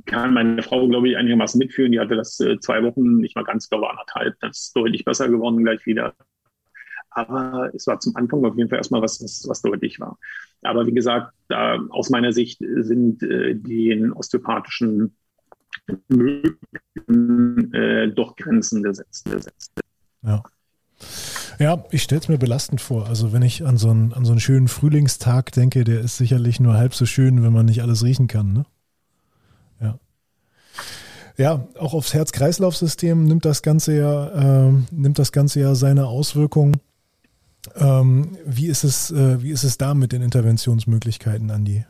kann 0.05 0.35
meine 0.35 0.63
Frau, 0.63 0.87
glaube 0.89 1.09
ich, 1.09 1.17
einigermaßen 1.17 1.59
mitführen. 1.59 1.93
Die 1.93 2.01
hatte 2.01 2.17
das 2.17 2.39
äh, 2.41 2.59
zwei 2.61 2.83
Wochen, 2.83 3.17
nicht 3.17 3.35
mal 3.35 3.45
ganz, 3.45 3.71
glaube 3.71 3.89
anderthalb. 3.89 4.39
Das 4.41 4.59
ist 4.59 4.77
deutlich 4.77 5.05
besser 5.05 5.29
geworden 5.29 5.65
gleich 5.65 5.87
wieder. 5.87 6.15
Aber 7.15 7.71
es 7.75 7.87
war 7.87 8.01
zum 8.01 8.17
Anfang 8.17 8.45
auf 8.45 8.57
jeden 8.57 8.69
Fall 8.69 8.79
erstmal 8.79 9.03
was, 9.03 9.23
was, 9.23 9.45
was 9.49 9.63
deutlich 9.63 10.01
war. 10.01 10.19
Aber 10.63 10.87
wie 10.87 10.95
gesagt, 10.95 11.33
da, 11.49 11.79
aus 11.91 12.11
meiner 12.11 12.33
Sicht 12.33 12.61
sind 12.61 13.23
äh, 13.23 13.55
die 13.55 14.11
osteopathischen 14.15 15.17
Möglichkeiten 16.09 17.73
äh, 17.75 18.09
doch 18.13 18.37
Grenzen 18.37 18.83
gesetzt. 18.83 19.25
gesetzt. 19.25 19.73
Ja. 20.23 20.43
Ja, 21.59 21.85
ich 21.91 22.03
stelle 22.03 22.21
es 22.21 22.29
mir 22.29 22.39
belastend 22.39 22.81
vor. 22.81 23.09
Also 23.09 23.33
wenn 23.33 23.43
ich 23.43 23.65
an 23.65 23.77
so, 23.77 23.91
einen, 23.91 24.13
an 24.13 24.25
so 24.25 24.33
einen 24.33 24.41
schönen 24.41 24.69
Frühlingstag 24.69 25.53
denke, 25.53 25.85
der 25.85 26.01
ist 26.01 26.17
sicherlich 26.17 26.61
nur 26.61 26.75
halb 26.75 26.95
so 26.95 27.07
schön, 27.07 27.43
wenn 27.43 27.53
man 27.53 27.67
nicht 27.67 27.83
alles 27.83 28.05
riechen 28.05 28.27
kann. 28.27 28.53
Ne? 28.53 28.65
Ja. 29.81 29.99
Ja, 31.37 31.69
auch 31.79 31.95
aufs 31.95 32.15
Herz-Kreislauf-System 32.15 33.25
nimmt 33.25 33.45
das 33.45 33.63
Ganze 33.63 33.97
ja, 33.97 34.69
äh, 34.69 34.73
nimmt 34.91 35.19
das 35.19 35.33
Ganze 35.33 35.61
ja 35.61 35.75
seine 35.75 36.07
Auswirkungen. 36.07 36.81
Ähm, 37.77 38.37
wie, 38.45 38.67
ist 38.67 38.85
es, 38.85 39.11
äh, 39.11 39.43
wie 39.43 39.51
ist 39.51 39.65
es 39.65 39.79
da 39.79 39.95
mit 39.95 40.13
den 40.13 40.23
Interventionsmöglichkeiten, 40.23 41.51
Andi? 41.51 41.85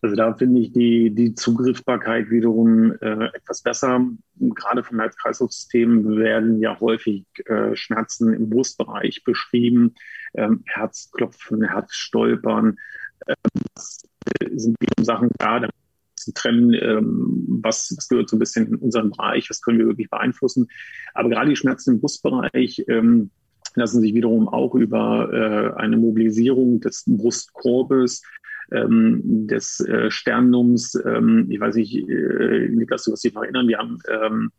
Also 0.00 0.14
da 0.14 0.32
finde 0.34 0.60
ich 0.60 0.72
die, 0.72 1.12
die 1.12 1.34
Zugriffbarkeit 1.34 2.30
wiederum 2.30 2.92
äh, 3.00 3.26
etwas 3.34 3.62
besser. 3.62 4.06
Gerade 4.36 4.84
vom 4.84 5.00
Herz-Kreislauf-System 5.00 6.16
werden 6.16 6.60
ja 6.60 6.78
häufig 6.78 7.24
äh, 7.46 7.74
Schmerzen 7.74 8.32
im 8.32 8.48
Brustbereich 8.48 9.24
beschrieben, 9.24 9.94
ähm, 10.34 10.62
Herzklopfen, 10.66 11.64
Herzstolpern. 11.64 12.78
Äh, 13.26 13.34
das 13.74 13.98
sind 14.52 14.76
die 14.80 15.04
Sachen 15.04 15.30
da, 15.38 15.58
da 15.60 15.68
zu 16.28 16.34
trennen, 16.34 16.74
ähm, 16.74 17.60
was, 17.62 17.92
was 17.96 18.08
gehört 18.08 18.28
so 18.28 18.36
ein 18.36 18.38
bisschen 18.38 18.66
in 18.66 18.76
unseren 18.76 19.10
Bereich, 19.10 19.48
was 19.48 19.62
können 19.62 19.78
wir 19.78 19.86
wirklich 19.86 20.10
beeinflussen. 20.10 20.68
Aber 21.14 21.30
gerade 21.30 21.48
die 21.48 21.56
Schmerzen 21.56 21.94
im 21.94 22.00
Brustbereich 22.00 22.84
ähm, 22.88 23.30
lassen 23.74 24.00
sich 24.00 24.14
wiederum 24.14 24.48
auch 24.48 24.74
über 24.74 25.32
äh, 25.32 25.80
eine 25.80 25.96
Mobilisierung 25.96 26.80
des 26.80 27.04
Brustkorbes 27.06 28.22
ähm, 28.70 29.46
des 29.46 29.80
äh, 29.80 30.10
Sternums, 30.10 30.94
ähm, 31.06 31.46
ich 31.48 31.58
weiß 31.58 31.76
nicht, 31.76 31.96
äh, 32.08 32.68
Niklas, 32.68 33.04
du 33.04 33.12
wirst 33.12 33.24
dich 33.24 33.32
noch 33.32 33.42
erinnern, 33.42 33.68
wir 33.68 33.78
haben 33.78 33.98
ähm, 34.08 34.52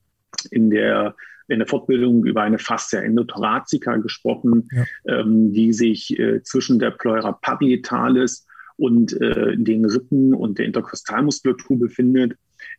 in 0.51 0.69
der 0.69 1.15
in 1.47 1.57
der 1.57 1.67
Fortbildung 1.67 2.25
über 2.25 2.43
eine 2.43 2.59
Fascia 2.59 3.01
endothoracica 3.01 3.97
gesprochen, 3.97 4.69
ja. 4.71 4.83
ähm, 5.07 5.51
die 5.51 5.73
sich 5.73 6.17
äh, 6.19 6.43
zwischen 6.43 6.77
der 6.77 6.91
Pleura 6.91 7.31
parietalis 7.31 8.45
und 8.79 9.19
äh, 9.21 9.57
den 9.57 9.85
Rippen 9.85 10.33
und 10.33 10.57
der 10.57 10.65
Interkostalmuskulatur 10.65 11.77
befindet, 11.77 12.33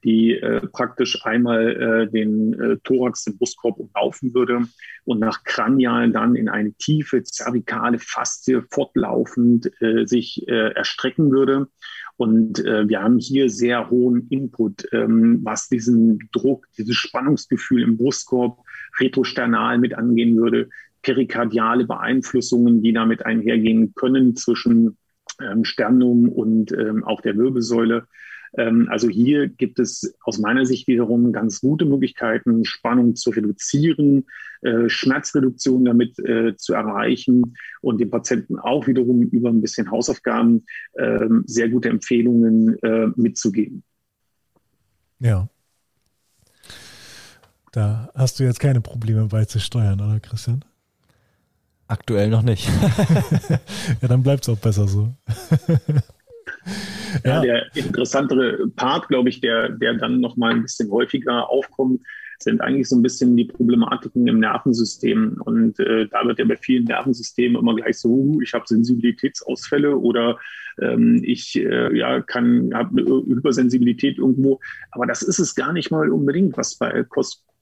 die 0.05 0.33
äh, 0.33 0.67
praktisch 0.67 1.25
einmal 1.25 1.71
äh, 1.71 2.11
den 2.11 2.59
äh, 2.59 2.77
Thorax, 2.85 3.25
den 3.25 3.37
Brustkorb 3.37 3.79
umlaufen 3.79 4.35
würde 4.35 4.63
und 5.05 5.21
nach 5.21 5.45
Kranial 5.45 6.11
dann 6.11 6.37
in 6.37 6.49
eine 6.49 6.73
tiefe 6.73 7.23
zervikale 7.23 7.99
Faszie 7.99 8.63
fortlaufend 8.71 9.71
äh, 9.83 10.07
sich 10.07 10.47
äh, 10.49 10.73
erstrecken 10.73 11.31
würde. 11.31 11.69
Und 12.17 12.65
äh, 12.65 12.87
wir 12.89 13.03
haben 13.03 13.19
hier 13.19 13.49
sehr 13.49 13.89
hohen 13.91 14.29
Input, 14.29 14.87
ähm, 14.93 15.41
was 15.43 15.69
diesen 15.69 16.29
Druck, 16.33 16.67
dieses 16.77 16.97
Spannungsgefühl 16.97 17.83
im 17.83 17.97
Brustkorb 17.97 18.59
retrosternal 19.01 19.79
mit 19.79 19.95
angehen 19.95 20.37
würde, 20.37 20.69
perikardiale 21.03 21.87
Beeinflussungen, 21.87 22.83
die 22.83 22.93
damit 22.93 23.25
einhergehen 23.25 23.95
können 23.95 24.37
zwischen 24.37 24.99
ähm, 25.41 25.65
Sternum 25.65 26.29
und 26.29 26.73
ähm, 26.73 27.05
auch 27.05 27.21
der 27.21 27.37
Wirbelsäule. 27.37 28.07
Ähm, 28.57 28.89
also 28.91 29.09
hier 29.09 29.49
gibt 29.49 29.79
es 29.79 30.15
aus 30.25 30.39
meiner 30.39 30.67
Sicht 30.67 30.89
wiederum 30.89 31.33
ganz 31.33 31.61
gute 31.61 31.85
Möglichkeiten, 31.85 32.65
Spannung 32.65 33.15
zu 33.15 33.31
reduzieren, 33.31 34.27
äh, 34.63 34.89
Schmerzreduktion 34.89 35.85
damit 35.85 36.19
äh, 36.19 36.57
zu 36.57 36.75
erreichen 36.75 37.57
und 37.81 38.01
dem 38.01 38.11
Patienten 38.11 38.59
auch 38.59 38.87
wiederum 38.87 39.23
über 39.23 39.51
ein 39.51 39.61
bisschen 39.61 39.91
Hausaufgaben 39.91 40.65
äh, 40.95 41.29
sehr 41.47 41.69
gute 41.69 41.89
Empfehlungen 41.89 42.77
äh, 42.83 43.09
mitzugeben. 43.17 43.83
Ja. 45.21 45.49
Da 47.73 48.11
hast 48.15 48.41
du 48.41 48.45
jetzt 48.45 48.59
keine 48.59 48.81
Probleme 48.81 49.27
beizusteuern, 49.27 50.01
oder 50.01 50.19
Christian? 50.19 50.65
Aktuell 51.91 52.29
noch 52.29 52.43
nicht. 52.43 52.69
ja, 54.01 54.07
dann 54.07 54.23
bleibt 54.23 54.45
es 54.45 54.49
auch 54.49 54.59
besser 54.59 54.87
so. 54.87 55.13
ja, 57.25 57.41
der 57.41 57.75
interessantere 57.75 58.69
Part, 58.77 59.09
glaube 59.09 59.29
ich, 59.29 59.41
der, 59.41 59.71
der 59.71 59.95
dann 59.95 60.21
noch 60.21 60.37
mal 60.37 60.53
ein 60.53 60.63
bisschen 60.63 60.89
häufiger 60.93 61.51
aufkommt, 61.51 62.01
sind 62.39 62.61
eigentlich 62.61 62.89
so 62.89 62.95
ein 62.95 63.03
bisschen 63.03 63.37
die 63.37 63.47
Problematiken 63.47 64.25
im 64.29 64.39
Nervensystem. 64.39 65.41
Und 65.45 65.81
äh, 65.81 66.07
da 66.07 66.25
wird 66.25 66.39
ja 66.39 66.45
bei 66.45 66.55
vielen 66.55 66.85
Nervensystemen 66.85 67.61
immer 67.61 67.75
gleich 67.75 67.99
so, 67.99 68.09
uh, 68.09 68.41
ich 68.41 68.55
habe 68.55 68.67
Sensibilitätsausfälle 68.69 69.97
oder 69.97 70.39
ähm, 70.81 71.23
ich 71.25 71.57
äh, 71.57 71.97
ja, 71.97 72.21
kann 72.21 72.71
habe 72.73 73.01
eine 73.01 73.35
Hypersensibilität 73.35 74.19
irgendwo. 74.19 74.61
Aber 74.93 75.07
das 75.07 75.23
ist 75.23 75.41
es 75.41 75.57
gar 75.57 75.73
nicht 75.73 75.91
mal 75.91 76.09
unbedingt, 76.11 76.57
was 76.57 76.77
bei 76.77 77.05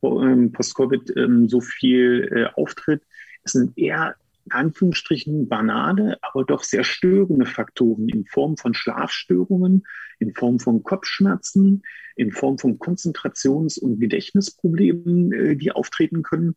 ähm, 0.03 0.53
Post-Covid 0.53 1.17
ähm, 1.17 1.49
so 1.49 1.63
viel 1.63 2.29
äh, 2.31 2.61
auftritt. 2.61 3.01
Es 3.49 3.53
sind 3.53 3.79
eher 3.79 4.15
Anführungsstrichen 4.51 5.49
banale, 5.49 6.19
aber 6.21 6.45
doch 6.45 6.63
sehr 6.63 6.85
störende 6.85 7.47
Faktoren 7.47 8.11
in 8.11 8.27
Form 8.27 8.59
von 8.59 8.75
Schlafstörungen, 8.75 9.87
in 10.19 10.35
Form 10.35 10.59
von 10.61 10.83
Kopfschmerzen, 10.83 11.83
in 12.17 12.33
Form 12.33 12.59
von 12.59 12.79
Konzentrations- 12.79 13.79
und 13.79 14.01
Gedächtnisproblemen, 14.01 15.33
äh, 15.33 15.57
die 15.57 15.73
auftreten 15.73 16.23
können. 16.23 16.57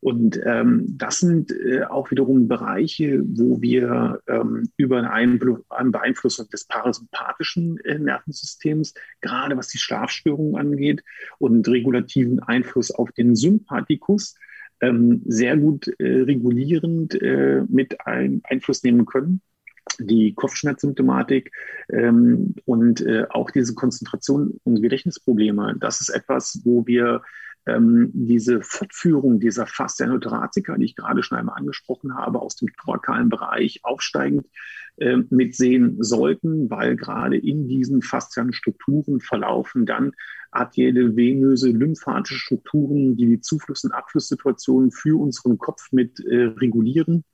Und 0.00 0.40
ähm, 0.44 0.86
das 0.88 1.18
sind 1.18 1.52
äh, 1.52 1.84
auch 1.84 2.10
wiederum 2.10 2.48
Bereiche, 2.48 3.22
wo 3.24 3.62
wir 3.62 4.20
ähm, 4.26 4.68
über 4.76 5.08
eine, 5.08 5.38
Beeinflussung 5.38 6.48
des 6.48 6.64
parasympathischen 6.64 7.78
äh, 7.84 8.00
Nervensystems, 8.00 8.94
gerade 9.20 9.56
was 9.56 9.68
die 9.68 9.78
Schlafstörungen 9.78 10.56
angeht, 10.56 11.04
und 11.38 11.68
regulativen 11.68 12.40
Einfluss 12.40 12.90
auf 12.90 13.12
den 13.12 13.36
Sympathikus, 13.36 14.34
ähm, 14.82 15.22
sehr 15.24 15.56
gut 15.56 15.88
äh, 15.98 16.22
regulierend 16.22 17.14
äh, 17.22 17.62
mit 17.68 18.06
ein, 18.06 18.42
Einfluss 18.44 18.82
nehmen 18.82 19.06
können. 19.06 19.40
Die 19.98 20.34
Kopfschmerzsymptomatik 20.34 21.50
ähm, 21.90 22.54
und 22.66 23.00
äh, 23.00 23.26
auch 23.30 23.50
diese 23.50 23.74
Konzentration 23.74 24.60
und 24.64 24.82
Gedächtnisprobleme, 24.82 25.76
das 25.80 26.00
ist 26.00 26.10
etwas, 26.10 26.60
wo 26.64 26.86
wir 26.86 27.22
ähm, 27.66 28.10
diese 28.12 28.62
Fortführung 28.62 29.40
dieser 29.40 29.66
Fascia 29.66 30.06
notoracica, 30.06 30.76
die 30.76 30.86
ich 30.86 30.96
gerade 30.96 31.22
schon 31.22 31.38
einmal 31.38 31.56
angesprochen 31.58 32.16
habe, 32.16 32.40
aus 32.40 32.56
dem 32.56 32.68
thorakalen 32.82 33.28
Bereich 33.28 33.80
aufsteigend 33.82 34.46
äh, 34.96 35.18
mitsehen 35.30 36.02
sollten, 36.02 36.68
weil 36.70 36.96
gerade 36.96 37.36
in 37.36 37.68
diesen 37.68 38.02
faszialen 38.02 38.52
Strukturen 38.52 39.20
verlaufen 39.20 39.86
dann 39.86 40.12
arterielle, 40.50 41.16
venöse, 41.16 41.70
lymphatische 41.70 42.38
Strukturen, 42.38 43.16
die 43.16 43.26
die 43.26 43.40
Zufluss- 43.40 43.84
und 43.84 43.92
Abflusssituationen 43.92 44.90
für 44.90 45.18
unseren 45.18 45.56
Kopf 45.56 45.92
mit 45.92 46.20
äh, 46.20 46.44
regulieren. 46.44 47.24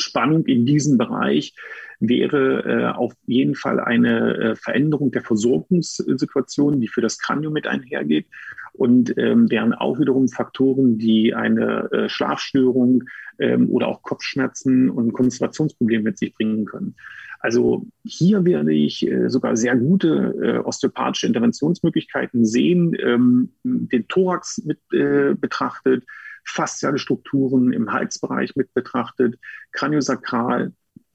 Spannung 0.00 0.46
in 0.46 0.66
diesem 0.66 0.98
Bereich 0.98 1.54
wäre 2.00 2.64
äh, 2.64 2.96
auf 2.96 3.12
jeden 3.26 3.54
Fall 3.54 3.78
eine 3.78 4.36
äh, 4.36 4.56
Veränderung 4.56 5.10
der 5.10 5.22
Versorgungssituation, 5.22 6.80
die 6.80 6.88
für 6.88 7.02
das 7.02 7.18
Kranium 7.18 7.52
mit 7.52 7.66
einhergeht 7.66 8.26
und 8.72 9.16
ähm, 9.18 9.50
wären 9.50 9.74
auch 9.74 9.98
wiederum 9.98 10.28
Faktoren, 10.28 10.96
die 10.98 11.34
eine 11.34 11.90
äh, 11.92 12.08
Schlafstörung 12.08 13.04
ähm, 13.38 13.68
oder 13.68 13.88
auch 13.88 14.02
Kopfschmerzen 14.02 14.90
und 14.90 15.12
Konzentrationsprobleme 15.12 16.04
mit 16.04 16.18
sich 16.18 16.34
bringen 16.34 16.64
können. 16.64 16.94
Also 17.40 17.86
hier 18.04 18.44
werde 18.44 18.72
ich 18.72 19.06
äh, 19.06 19.28
sogar 19.28 19.56
sehr 19.56 19.76
gute 19.76 20.34
äh, 20.42 20.58
osteopathische 20.58 21.26
Interventionsmöglichkeiten 21.26 22.44
sehen, 22.44 22.94
ähm, 23.02 23.50
den 23.64 24.06
Thorax 24.08 24.62
mit 24.64 24.78
äh, 24.92 25.34
betrachtet, 25.34 26.04
fasziale 26.44 26.98
Strukturen 26.98 27.72
im 27.72 27.92
Halsbereich 27.92 28.56
mit 28.56 28.72
betrachtet, 28.74 29.38
Kraniosakral, 29.72 30.72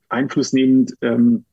einflussnehmend 0.09 0.95
ähm, 1.01 1.45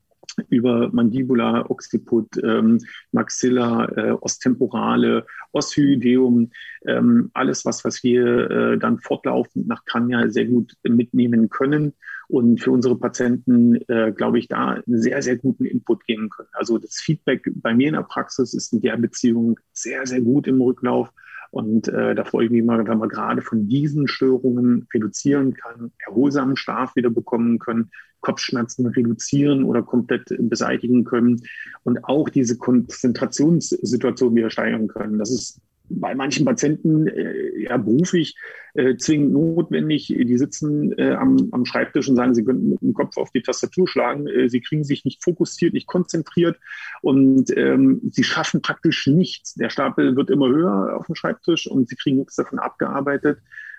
über 0.48 0.90
Mandibula, 0.92 1.68
Occiput, 1.68 2.28
ähm, 2.42 2.78
Maxilla, 3.10 3.86
äh, 3.96 4.10
Ostemporale, 4.12 5.26
Oshyoideum, 5.52 6.50
ähm, 6.86 7.30
alles 7.34 7.64
was, 7.64 7.84
was 7.84 8.02
wir 8.02 8.50
äh, 8.50 8.78
dann 8.78 8.98
fortlaufend 8.98 9.66
nach 9.66 9.84
Krania 9.84 10.28
sehr 10.30 10.46
gut 10.46 10.74
mitnehmen 10.84 11.50
können 11.50 11.92
und 12.28 12.62
für 12.62 12.70
unsere 12.70 12.96
Patienten, 12.96 13.76
äh, 13.88 14.12
glaube 14.12 14.38
ich, 14.38 14.48
da 14.48 14.70
einen 14.70 15.00
sehr, 15.00 15.20
sehr 15.22 15.36
guten 15.36 15.64
Input 15.66 16.06
geben 16.06 16.30
können. 16.30 16.48
Also 16.52 16.78
das 16.78 16.96
Feedback 16.96 17.50
bei 17.56 17.74
mir 17.74 17.88
in 17.88 17.94
der 17.94 18.02
Praxis 18.02 18.54
ist 18.54 18.72
in 18.72 18.80
der 18.80 18.96
Beziehung 18.96 19.58
sehr, 19.72 20.06
sehr 20.06 20.20
gut 20.20 20.46
im 20.46 20.60
Rücklauf. 20.60 21.10
Und 21.52 21.86
äh, 21.88 22.14
da 22.14 22.24
freue 22.24 22.46
ich 22.46 22.50
mich 22.50 22.64
mal, 22.64 22.84
wenn 22.86 22.96
man 22.96 23.10
gerade 23.10 23.42
von 23.42 23.68
diesen 23.68 24.08
Störungen 24.08 24.88
reduzieren 24.92 25.52
kann, 25.52 25.92
erholsamen 25.98 26.56
Schlaf 26.56 26.96
wieder 26.96 27.10
bekommen 27.10 27.58
können, 27.58 27.90
Kopfschmerzen 28.22 28.86
reduzieren 28.86 29.64
oder 29.64 29.82
komplett 29.82 30.24
beseitigen 30.38 31.04
können 31.04 31.42
und 31.82 32.04
auch 32.04 32.30
diese 32.30 32.56
Konzentrationssituation 32.56 34.34
wieder 34.34 34.48
steigern 34.48 34.88
können. 34.88 35.18
Das 35.18 35.30
ist 35.30 35.60
bei 35.88 36.14
manchen 36.14 36.44
Patienten 36.44 37.06
äh, 37.06 37.62
ja 37.62 37.76
beruflich 37.76 38.36
äh, 38.74 38.96
zwingend 38.96 39.32
notwendig. 39.32 40.06
Die 40.06 40.38
sitzen 40.38 40.96
äh, 40.98 41.12
am, 41.12 41.48
am 41.52 41.64
Schreibtisch 41.64 42.08
und 42.08 42.16
sagen, 42.16 42.34
sie 42.34 42.44
könnten 42.44 42.70
mit 42.70 42.82
dem 42.82 42.94
Kopf 42.94 43.16
auf 43.16 43.30
die 43.30 43.42
Tastatur 43.42 43.86
schlagen. 43.86 44.26
Äh, 44.26 44.48
sie 44.48 44.60
kriegen 44.60 44.84
sich 44.84 45.04
nicht 45.04 45.22
fokussiert, 45.22 45.74
nicht 45.74 45.86
konzentriert 45.86 46.58
und 47.02 47.56
ähm, 47.56 48.00
sie 48.10 48.24
schaffen 48.24 48.62
praktisch 48.62 49.06
nichts. 49.06 49.54
Der 49.54 49.70
Stapel 49.70 50.16
wird 50.16 50.30
immer 50.30 50.48
höher 50.48 50.96
auf 50.96 51.06
dem 51.06 51.14
Schreibtisch 51.14 51.66
und 51.66 51.88
sie 51.88 51.96
kriegen 51.96 52.18
nichts 52.18 52.36
davon 52.36 52.58
abgearbeitet. 52.58 53.38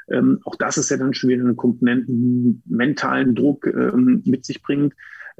Ähm, 0.09 0.39
auch 0.43 0.55
das 0.55 0.77
ist 0.77 0.89
ja 0.91 0.97
dann 0.97 1.13
schon 1.13 1.29
wieder 1.29 1.43
eine 1.43 1.55
Komponente, 1.55 2.07
die 2.07 2.59
mentalen 2.65 3.35
Druck 3.35 3.65
ähm, 3.67 4.21
mit 4.25 4.45
sich 4.45 4.61
bringt. 4.61 4.93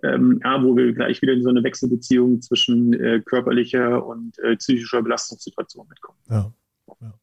Ähm, 0.04 0.42
ja, 0.44 0.62
wo 0.62 0.76
wir 0.76 0.94
gleich 0.94 1.22
wieder 1.22 1.34
in 1.34 1.44
so 1.44 1.50
eine 1.50 1.64
Wechselbeziehung 1.64 2.42
zwischen 2.42 2.94
äh, 2.94 3.22
körperlicher 3.26 4.06
und 4.06 4.38
äh, 4.40 4.58
psychischer 4.58 5.02
Belastungssituation 5.02 5.88
mitkommen. 5.88 6.20
Ja. 6.30 6.52
Ja. 7.02 7.14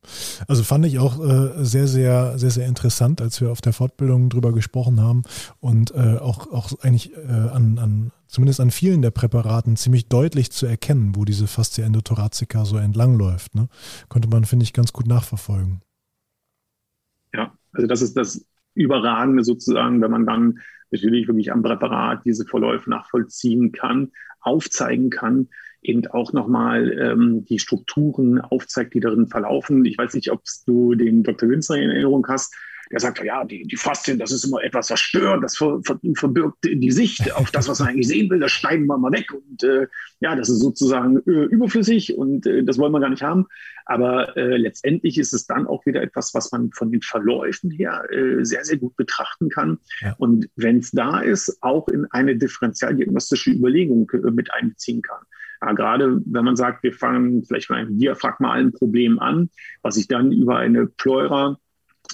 Also 0.49 0.63
fand 0.63 0.87
ich 0.87 0.99
auch 0.99 1.21
äh, 1.21 1.65
sehr, 1.65 1.87
sehr, 1.87 2.39
sehr, 2.39 2.51
sehr 2.51 2.67
interessant, 2.67 3.21
als 3.21 3.41
wir 3.41 3.51
auf 3.51 3.61
der 3.61 3.73
Fortbildung 3.73 4.29
drüber 4.29 4.53
gesprochen 4.53 5.01
haben 5.01 5.23
und 5.61 5.95
äh, 5.95 6.17
auch, 6.19 6.51
auch 6.53 6.73
eigentlich 6.83 7.17
äh, 7.17 7.31
an, 7.31 7.79
an, 7.79 8.11
zumindest 8.27 8.61
an 8.61 8.71
vielen 8.71 9.03
der 9.03 9.11
Präparaten 9.11 9.77
ziemlich 9.77 10.09
deutlich 10.09 10.51
zu 10.51 10.67
erkennen, 10.67 11.15
wo 11.15 11.25
diese 11.25 11.47
Fascia 11.47 11.85
endothoracica 11.85 12.65
so 12.65 12.77
entlangläuft. 12.77 13.55
Ne? 13.55 13.69
Konnte 14.09 14.29
man, 14.29 14.45
finde 14.45 14.65
ich, 14.65 14.73
ganz 14.73 14.93
gut 14.93 15.07
nachverfolgen. 15.07 15.83
Ja, 17.33 17.53
also 17.73 17.87
das 17.87 18.03
ist 18.03 18.17
das 18.17 18.45
Überragende 18.75 19.45
sozusagen, 19.45 20.01
wenn 20.01 20.11
man 20.11 20.27
dann 20.27 20.59
natürlich 20.91 21.27
wirklich 21.29 21.53
am 21.53 21.63
Präparat 21.63 22.25
diese 22.25 22.45
Verläufe 22.45 22.91
nachvollziehen 22.91 23.73
kann, 23.73 24.13
aufzeigen 24.41 25.11
kann, 25.11 25.49
eben 25.83 26.07
auch 26.09 26.33
nochmal 26.33 26.93
ähm, 26.99 27.45
die 27.45 27.59
Strukturen 27.59 28.41
aufzeigt, 28.41 28.95
die 28.95 29.01
darin 29.01 29.29
verlaufen. 29.29 29.85
Ich 29.85 29.97
weiß 29.97 30.15
nicht, 30.15 30.31
ob 30.31 30.43
du 30.67 30.95
den 30.95 31.23
Dr. 31.23 31.49
Winzer 31.49 31.77
in 31.77 31.91
Erinnerung 31.91 32.27
hast. 32.29 32.55
Der 32.91 33.01
sagt, 33.01 33.23
ja, 33.23 33.45
die, 33.45 33.63
die 33.63 33.77
Faszien, 33.77 34.19
das 34.19 34.33
ist 34.33 34.45
immer 34.45 34.63
etwas, 34.63 34.91
was 34.91 34.99
stört, 34.99 35.45
das 35.45 35.57
ver, 35.57 35.81
ver, 35.85 35.99
verbirgt 36.15 36.65
die 36.65 36.91
Sicht 36.91 37.33
auf 37.35 37.51
das, 37.51 37.69
was 37.69 37.79
man 37.79 37.89
eigentlich 37.89 38.09
sehen 38.09 38.29
will, 38.31 38.41
das 38.41 38.51
schneiden 38.51 38.87
wir 38.87 38.99
mal 38.99 39.13
weg. 39.13 39.33
Und 39.33 39.63
äh, 39.63 39.87
ja, 40.19 40.35
das 40.35 40.49
ist 40.49 40.59
sozusagen 40.59 41.19
äh, 41.27 41.45
überflüssig 41.45 42.17
und 42.17 42.47
äh, 42.47 42.65
das 42.65 42.79
wollen 42.79 42.93
wir 42.93 43.01
gar 43.01 43.11
nicht 43.11 43.23
haben. 43.23 43.47
Aber 43.85 44.37
äh, 44.37 44.57
letztendlich 44.57 45.19
ist 45.19 45.33
es 45.33 45.47
dann 45.47 45.67
auch 45.67 45.85
wieder 45.87 46.03
etwas, 46.03 46.35
was 46.35 46.53
man 46.53 46.71
von 46.73 46.91
den 46.91 47.03
Verläufen 47.03 47.71
her 47.71 48.05
äh, 48.11 48.45
sehr, 48.45 48.65
sehr 48.65 48.77
gut 48.77 48.97
betrachten 48.97 49.49
kann. 49.49 49.79
Ja. 50.01 50.15
Und 50.19 50.49
wenn 50.57 50.79
es 50.79 50.91
da 50.91 51.21
ist, 51.21 51.59
auch 51.61 51.89
in 51.89 52.07
eine 52.11 52.37
differentialdiagnostische 52.37 53.51
Überlegung 53.51 54.11
äh, 54.13 54.31
mit 54.31 54.53
einbeziehen 54.53 55.03
kann. 55.03 55.23
Ja, 55.63 55.73
gerade 55.73 56.23
wenn 56.25 56.45
man 56.45 56.57
sagt, 56.57 56.83
wir 56.83 56.93
fangen 56.93 57.45
vielleicht 57.45 57.71
mit 57.71 57.79
einem 57.79 57.99
diaphragmalen 57.99 58.73
Problem 58.73 59.19
an, 59.19 59.51
was 59.83 59.97
sich 59.97 60.09
dann 60.09 60.33
über 60.33 60.57
eine 60.57 60.87
Pleura 60.87 61.59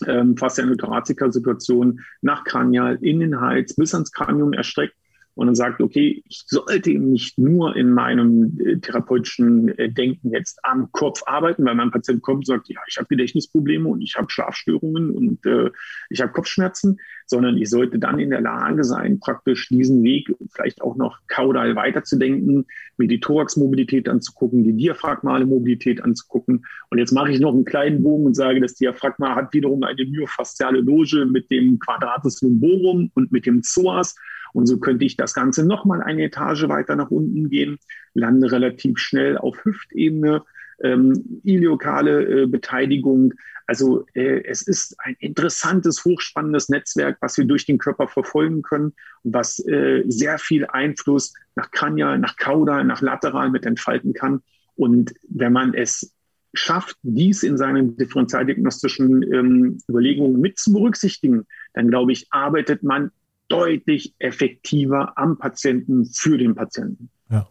ähm, 0.07 0.37
fast 0.37 0.59
eine 0.61 0.77
Thoracica-Situation 0.77 2.01
nach 2.23 2.45
Kranial 2.45 2.99
in 3.01 3.21
den 3.21 3.41
Hals 3.41 3.75
bis 3.75 3.95
ans 3.95 4.13
Kranium 4.13 4.53
erstreckt 4.53 4.97
und 5.37 5.47
dann 5.47 5.55
sagt, 5.55 5.83
okay, 5.83 6.23
ich 6.27 6.45
sollte 6.47 6.91
eben 6.91 7.11
nicht 7.13 7.39
nur 7.39 7.77
in 7.77 7.91
meinem 7.91 8.59
äh, 8.59 8.79
therapeutischen 8.79 9.69
äh, 9.79 9.93
Denken 9.93 10.31
jetzt 10.31 10.59
am 10.63 10.91
Kopf 10.93 11.23
arbeiten, 11.27 11.65
weil 11.67 11.75
mein 11.75 11.91
Patient 11.91 12.23
kommt 12.23 12.39
und 12.39 12.47
sagt, 12.47 12.69
ja, 12.71 12.81
ich 12.89 12.97
habe 12.97 13.07
Gedächtnisprobleme 13.09 13.87
und 13.87 14.01
ich 14.01 14.17
habe 14.17 14.31
Schlafstörungen 14.31 15.11
und 15.11 15.45
äh, 15.45 15.71
ich 16.09 16.23
habe 16.23 16.33
Kopfschmerzen, 16.33 16.99
sondern 17.27 17.59
ich 17.59 17.69
sollte 17.69 17.99
dann 17.99 18.19
in 18.19 18.31
der 18.31 18.41
Lage 18.41 18.83
sein, 18.83 19.21
praktisch 19.21 19.69
diesen 19.69 20.03
Weg 20.03 20.35
vielleicht 20.51 20.81
auch 20.81 20.97
noch 20.97 21.19
kaudal 21.29 21.77
weiterzudenken, 21.77 22.65
mir 22.97 23.09
die 23.09 23.21
Thoraxmobilität 23.21 24.09
anzugucken, 24.09 24.65
die 24.65 24.73
diaphragmale 24.73 25.45
Mobilität 25.45 26.03
anzugucken. 26.03 26.65
Und 26.89 26.97
jetzt 26.97 27.13
mache 27.13 27.31
ich 27.31 27.41
noch 27.41 27.53
einen 27.53 27.67
kleinen 27.67 28.03
Bogen 28.03 28.25
und 28.25 28.35
sage, 28.35 28.63
das 28.63 28.77
Diaphragma 28.77 29.35
hat 29.35 29.53
wiederum 29.53 29.83
eine 29.83 30.03
myofasziale 30.07 30.81
Loge 30.81 31.27
mit 31.27 31.51
dem 31.51 31.79
Quadratus 31.79 32.41
lumborum 32.41 33.11
und 33.13 33.33
mit 33.33 33.45
dem 33.45 33.61
Psoas. 33.61 34.15
Und 34.53 34.67
so 34.67 34.79
könnte 34.79 35.05
ich 35.05 35.17
das 35.17 35.35
Ganze 35.35 35.67
nochmal 35.67 36.03
eine 36.03 36.25
Etage 36.25 36.69
weiter 36.69 36.97
nach 36.97 37.11
unten 37.11 37.49
gehen, 37.49 37.79
lande 38.15 38.51
relativ 38.51 38.99
schnell 38.99 39.39
auf 39.39 39.65
Hüftebene, 39.65 40.43
ähm, 40.83 41.41
iliokale 41.45 42.43
äh, 42.43 42.47
Beteiligung. 42.47 43.35
Also 43.67 44.07
äh, 44.15 44.43
es 44.45 44.63
ist 44.63 44.97
ein 45.01 45.17
interessantes, 45.19 46.05
hochspannendes 46.05 46.69
Netzwerk, 46.69 47.19
was 47.21 47.37
wir 47.37 47.45
durch 47.45 47.67
den 47.67 47.79
Körper 47.79 48.09
verfolgen 48.09 48.63
können 48.63 48.93
und 49.23 49.35
was 49.35 49.59
äh, 49.67 50.05
sehr 50.07 50.39
viel 50.39 50.67
Einfluss 50.67 51.35
nach 51.55 51.71
Kranial, 51.71 52.19
nach 52.19 52.37
Kaudal, 52.37 52.85
nach 52.85 53.01
Lateral 53.01 53.51
mit 53.51 53.67
entfalten 53.67 54.13
kann. 54.13 54.43
Und 54.77 55.15
wenn 55.29 55.53
man 55.53 55.75
es 55.75 56.13
schafft, 56.55 56.97
dies 57.03 57.43
in 57.43 57.57
seinen 57.57 57.97
differentialdiagnostischen 57.97 59.23
ähm, 59.33 59.79
Überlegungen 59.89 60.41
mit 60.41 60.59
zu 60.59 60.73
berücksichtigen, 60.73 61.47
dann 61.75 61.89
glaube 61.89 62.13
ich, 62.13 62.29
arbeitet 62.31 62.83
man 62.83 63.11
deutlich 63.49 64.15
effektiver 64.19 65.13
am 65.17 65.39
Patienten 65.39 66.07
für 66.07 66.39
den 66.39 66.55
Patienten. 66.55 67.11
Ja. 67.31 67.47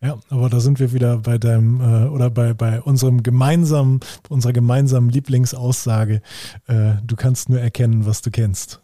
Ja, 0.00 0.20
aber 0.30 0.48
da 0.48 0.60
sind 0.60 0.78
wir 0.78 0.92
wieder 0.92 1.18
bei 1.18 1.38
deinem 1.38 1.80
äh, 1.80 2.08
oder 2.08 2.30
bei, 2.30 2.54
bei 2.54 2.80
unserem 2.80 3.24
gemeinsamen, 3.24 3.98
unserer 4.28 4.52
gemeinsamen 4.52 5.10
Lieblingsaussage. 5.10 6.22
Äh, 6.68 6.92
du 7.04 7.16
kannst 7.16 7.48
nur 7.48 7.60
erkennen, 7.60 8.06
was 8.06 8.22
du 8.22 8.30
kennst. 8.30 8.80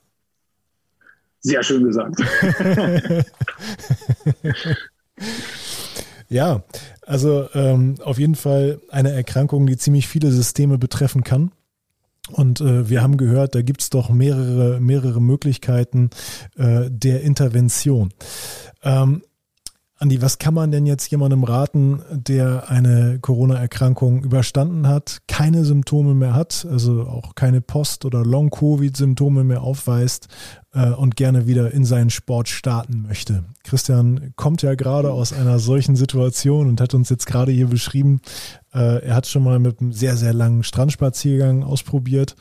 Sehr 1.38 1.62
schön 1.62 1.84
gesagt. 1.84 2.20
ja, 6.28 6.64
also 7.02 7.48
ähm, 7.54 7.96
auf 8.02 8.18
jeden 8.18 8.34
Fall 8.34 8.80
eine 8.88 9.12
Erkrankung, 9.12 9.66
die 9.66 9.76
ziemlich 9.76 10.08
viele 10.08 10.30
Systeme 10.32 10.78
betreffen 10.78 11.22
kann. 11.22 11.52
Und 12.30 12.60
äh, 12.60 12.88
wir 12.88 13.02
haben 13.02 13.16
gehört, 13.16 13.54
da 13.54 13.62
gibt's 13.62 13.90
doch 13.90 14.08
mehrere, 14.08 14.80
mehrere 14.80 15.20
Möglichkeiten 15.20 16.10
äh, 16.56 16.90
der 16.90 17.22
Intervention. 17.22 18.12
Ähm, 18.82 19.22
Andi, 19.98 20.20
was 20.20 20.38
kann 20.38 20.54
man 20.54 20.72
denn 20.72 20.86
jetzt 20.86 21.08
jemandem 21.10 21.44
raten, 21.44 22.02
der 22.10 22.68
eine 22.68 23.20
Corona-Erkrankung 23.20 24.24
überstanden 24.24 24.88
hat, 24.88 25.22
keine 25.28 25.64
Symptome 25.64 26.14
mehr 26.14 26.34
hat, 26.34 26.66
also 26.68 27.06
auch 27.06 27.34
keine 27.36 27.60
Post- 27.60 28.04
oder 28.04 28.24
Long-Covid-Symptome 28.24 29.44
mehr 29.44 29.62
aufweist 29.62 30.28
und 30.80 31.16
gerne 31.16 31.46
wieder 31.46 31.70
in 31.72 31.84
seinen 31.84 32.10
Sport 32.10 32.48
starten 32.48 33.02
möchte? 33.02 33.44
Christian 33.62 34.32
kommt 34.36 34.62
ja 34.62 34.74
gerade 34.74 35.12
aus 35.12 35.32
einer 35.32 35.58
solchen 35.58 35.96
Situation 35.96 36.68
und 36.68 36.80
hat 36.80 36.94
uns 36.94 37.08
jetzt 37.10 37.26
gerade 37.26 37.52
hier 37.52 37.68
beschrieben, 37.68 38.20
äh, 38.72 39.04
er 39.04 39.14
hat 39.14 39.26
schon 39.26 39.44
mal 39.44 39.58
mit 39.58 39.80
einem 39.80 39.92
sehr, 39.92 40.16
sehr 40.16 40.32
langen 40.32 40.62
Strandspaziergang 40.62 41.62
ausprobiert. 41.62 42.34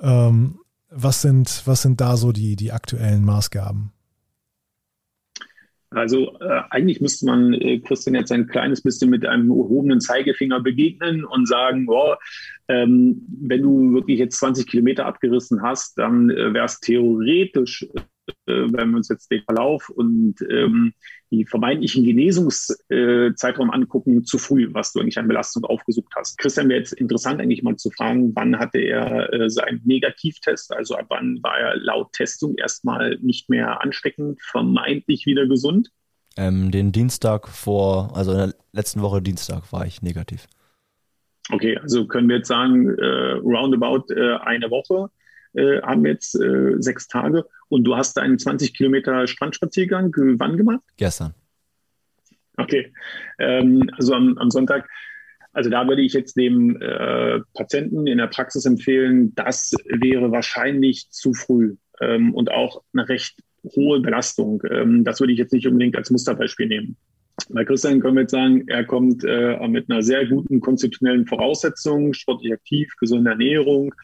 Ähm, 0.00 0.60
was, 0.90 1.22
sind, 1.22 1.62
was 1.66 1.82
sind 1.82 2.00
da 2.00 2.16
so 2.16 2.32
die, 2.32 2.56
die 2.56 2.72
aktuellen 2.72 3.24
Maßgaben? 3.24 3.92
Also 5.90 6.38
äh, 6.40 6.62
eigentlich 6.70 7.00
müsste 7.00 7.26
man 7.26 7.52
äh, 7.52 7.80
Christian 7.80 8.14
jetzt 8.14 8.30
ein 8.30 8.46
kleines 8.46 8.82
bisschen 8.82 9.10
mit 9.10 9.26
einem 9.26 9.50
erhobenen 9.50 10.00
Zeigefinger 10.00 10.60
begegnen 10.60 11.24
und 11.24 11.48
sagen, 11.48 11.86
oh, 11.88 12.14
ähm, 12.68 13.26
wenn 13.40 13.62
du 13.62 13.92
wirklich 13.92 14.20
jetzt 14.20 14.38
20 14.38 14.68
Kilometer 14.68 15.06
abgerissen 15.06 15.62
hast, 15.62 15.98
dann 15.98 16.30
äh, 16.30 16.54
wäre 16.54 16.66
es 16.66 16.78
theoretisch 16.78 17.86
äh, 18.46 18.72
wenn 18.72 18.90
wir 18.90 18.96
uns 18.98 19.08
jetzt 19.08 19.30
den 19.30 19.42
Verlauf 19.42 19.88
und 19.88 20.36
ähm, 20.48 20.92
die 21.30 21.46
vermeintlichen 21.46 22.04
Genesungszeitraum 22.04 23.70
angucken, 23.70 24.24
zu 24.24 24.38
früh, 24.38 24.68
was 24.72 24.92
du 24.92 25.00
eigentlich 25.00 25.18
an 25.18 25.28
Belastung 25.28 25.64
aufgesucht 25.64 26.12
hast. 26.16 26.38
Christian, 26.38 26.68
wäre 26.68 26.80
jetzt 26.80 26.92
interessant 26.92 27.40
eigentlich 27.40 27.62
mal 27.62 27.76
zu 27.76 27.90
fragen, 27.90 28.34
wann 28.34 28.58
hatte 28.58 28.78
er 28.78 29.32
äh, 29.32 29.48
seinen 29.48 29.80
Negativtest, 29.84 30.72
also 30.72 30.96
ab 30.96 31.06
wann 31.08 31.38
war 31.42 31.58
er 31.58 31.76
laut 31.76 32.12
Testung 32.12 32.56
erstmal 32.56 33.16
nicht 33.20 33.48
mehr 33.48 33.80
ansteckend, 33.80 34.40
vermeintlich 34.42 35.26
wieder 35.26 35.46
gesund? 35.46 35.90
Ähm, 36.36 36.70
den 36.70 36.92
Dienstag 36.92 37.48
vor, 37.48 38.16
also 38.16 38.32
in 38.32 38.38
der 38.38 38.54
letzten 38.72 39.02
Woche 39.02 39.22
Dienstag 39.22 39.72
war 39.72 39.86
ich 39.86 40.02
negativ. 40.02 40.46
Okay, 41.52 41.78
also 41.78 42.06
können 42.06 42.28
wir 42.28 42.36
jetzt 42.36 42.48
sagen, 42.48 42.88
äh, 42.98 43.32
roundabout 43.42 44.12
äh, 44.12 44.36
eine 44.38 44.70
Woche 44.70 45.10
äh, 45.54 45.80
haben 45.82 46.04
wir 46.04 46.12
jetzt 46.12 46.34
äh, 46.36 46.76
sechs 46.78 47.08
Tage 47.08 47.44
und 47.70 47.84
du 47.84 47.96
hast 47.96 48.18
einen 48.18 48.38
20 48.38 48.74
Kilometer 48.74 49.26
Strandspaziergang 49.26 50.12
wann 50.38 50.56
gemacht? 50.56 50.82
Gestern. 50.98 51.34
Okay, 52.56 52.92
ähm, 53.38 53.88
also 53.96 54.12
am, 54.12 54.36
am, 54.36 54.50
Sonntag. 54.50 54.88
Also 55.52 55.70
da 55.70 55.88
würde 55.88 56.02
ich 56.02 56.12
jetzt 56.12 56.36
dem 56.36 56.80
äh, 56.80 57.40
Patienten 57.54 58.06
in 58.06 58.18
der 58.18 58.26
Praxis 58.26 58.66
empfehlen, 58.66 59.34
das 59.34 59.74
wäre 59.84 60.30
wahrscheinlich 60.30 61.10
zu 61.10 61.32
früh 61.32 61.76
ähm, 62.00 62.34
und 62.34 62.50
auch 62.50 62.82
eine 62.92 63.08
recht 63.08 63.40
hohe 63.74 64.00
Belastung. 64.00 64.62
Ähm, 64.70 65.04
das 65.04 65.20
würde 65.20 65.32
ich 65.32 65.38
jetzt 65.38 65.52
nicht 65.52 65.66
unbedingt 65.66 65.96
als 65.96 66.10
Musterbeispiel 66.10 66.66
nehmen. 66.66 66.96
Bei 67.48 67.64
Christian 67.64 68.00
können 68.00 68.16
wir 68.16 68.22
jetzt 68.22 68.32
sagen, 68.32 68.68
er 68.68 68.84
kommt 68.84 69.24
äh, 69.24 69.66
mit 69.66 69.90
einer 69.90 70.02
sehr 70.02 70.26
guten 70.26 70.60
konzeptionellen 70.60 71.26
Voraussetzung, 71.26 72.12
sportlich 72.12 72.52
aktiv, 72.52 72.92
gesunde 72.98 73.30
Ernährung, 73.30 73.94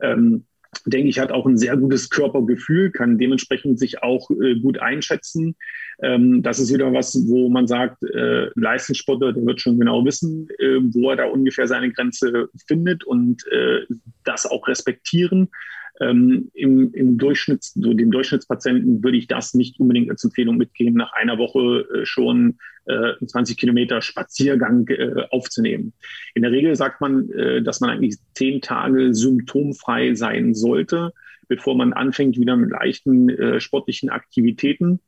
ähm, 0.00 0.44
denke 0.86 1.08
ich, 1.08 1.18
hat 1.18 1.32
auch 1.32 1.46
ein 1.46 1.56
sehr 1.56 1.76
gutes 1.76 2.10
Körpergefühl, 2.10 2.90
kann 2.90 3.18
dementsprechend 3.18 3.78
sich 3.78 4.02
auch 4.02 4.30
äh, 4.30 4.56
gut 4.56 4.78
einschätzen. 4.78 5.56
Ähm, 6.02 6.42
das 6.42 6.58
ist 6.58 6.72
wieder 6.72 6.92
was, 6.92 7.26
wo 7.28 7.48
man 7.48 7.66
sagt, 7.66 8.02
äh, 8.02 8.50
Leistungssportler, 8.54 9.32
der 9.32 9.44
wird 9.44 9.60
schon 9.60 9.78
genau 9.78 10.04
wissen, 10.04 10.48
äh, 10.58 10.78
wo 10.80 11.10
er 11.10 11.16
da 11.16 11.24
ungefähr 11.26 11.66
seine 11.66 11.90
Grenze 11.90 12.48
findet 12.66 13.04
und 13.04 13.46
äh, 13.48 13.86
das 14.24 14.46
auch 14.46 14.68
respektieren. 14.68 15.48
Ähm, 16.00 16.50
im, 16.54 16.92
im 16.92 17.18
Durchschnitt, 17.18 17.64
so 17.64 17.92
dem 17.92 18.10
Durchschnittspatienten 18.10 19.02
würde 19.02 19.18
ich 19.18 19.26
das 19.26 19.54
nicht 19.54 19.80
unbedingt 19.80 20.10
als 20.10 20.22
Empfehlung 20.22 20.56
mitgeben, 20.56 20.94
nach 20.94 21.12
einer 21.12 21.38
Woche 21.38 21.86
äh, 21.92 22.06
schon 22.06 22.58
äh, 22.86 23.14
20 23.24 23.56
Kilometer 23.56 24.00
Spaziergang 24.00 24.86
äh, 24.88 25.24
aufzunehmen. 25.30 25.92
In 26.34 26.42
der 26.42 26.52
Regel 26.52 26.76
sagt 26.76 27.00
man, 27.00 27.30
äh, 27.30 27.62
dass 27.62 27.80
man 27.80 27.90
eigentlich 27.90 28.16
zehn 28.34 28.60
Tage 28.60 29.14
symptomfrei 29.14 30.14
sein 30.14 30.54
sollte, 30.54 31.12
bevor 31.48 31.76
man 31.76 31.92
anfängt 31.92 32.38
wieder 32.38 32.56
mit 32.56 32.70
leichten 32.70 33.28
äh, 33.30 33.60
sportlichen 33.60 34.10
Aktivitäten. 34.10 35.00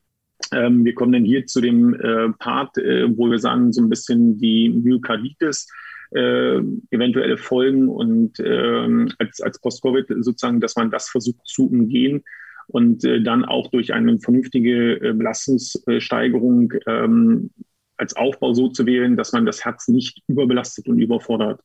Ähm, 0.53 0.84
wir 0.84 0.95
kommen 0.95 1.12
dann 1.12 1.24
hier 1.24 1.47
zu 1.47 1.61
dem 1.61 1.95
äh, 1.95 2.30
Part, 2.38 2.78
äh, 2.78 3.07
wo 3.16 3.30
wir 3.30 3.38
sagen, 3.38 3.72
so 3.72 3.82
ein 3.82 3.91
bisschen 3.91 4.38
die 4.38 4.68
Myokarditis 4.70 5.68
äh, 6.12 6.61
eventuelle 6.90 7.36
Folgen 7.36 7.88
und 7.88 8.40
ähm, 8.40 9.12
als, 9.18 9.40
als 9.40 9.61
Post-Covid 9.61 10.06
sozusagen, 10.20 10.61
dass 10.61 10.76
man 10.76 10.90
das 10.90 11.08
versucht 11.08 11.46
zu 11.46 11.68
umgehen 11.68 12.24
und 12.66 13.04
äh, 13.04 13.22
dann 13.22 13.44
auch 13.44 13.70
durch 13.70 13.92
eine 13.92 14.18
vernünftige 14.18 14.94
äh, 14.96 15.12
Belastungssteigerung 15.12 16.72
ähm, 16.86 17.50
als 17.96 18.16
Aufbau 18.16 18.54
so 18.54 18.68
zu 18.68 18.86
wählen, 18.86 19.16
dass 19.16 19.32
man 19.32 19.44
das 19.44 19.64
Herz 19.64 19.88
nicht 19.88 20.22
überbelastet 20.26 20.88
und 20.88 20.98
überfordert. 21.00 21.61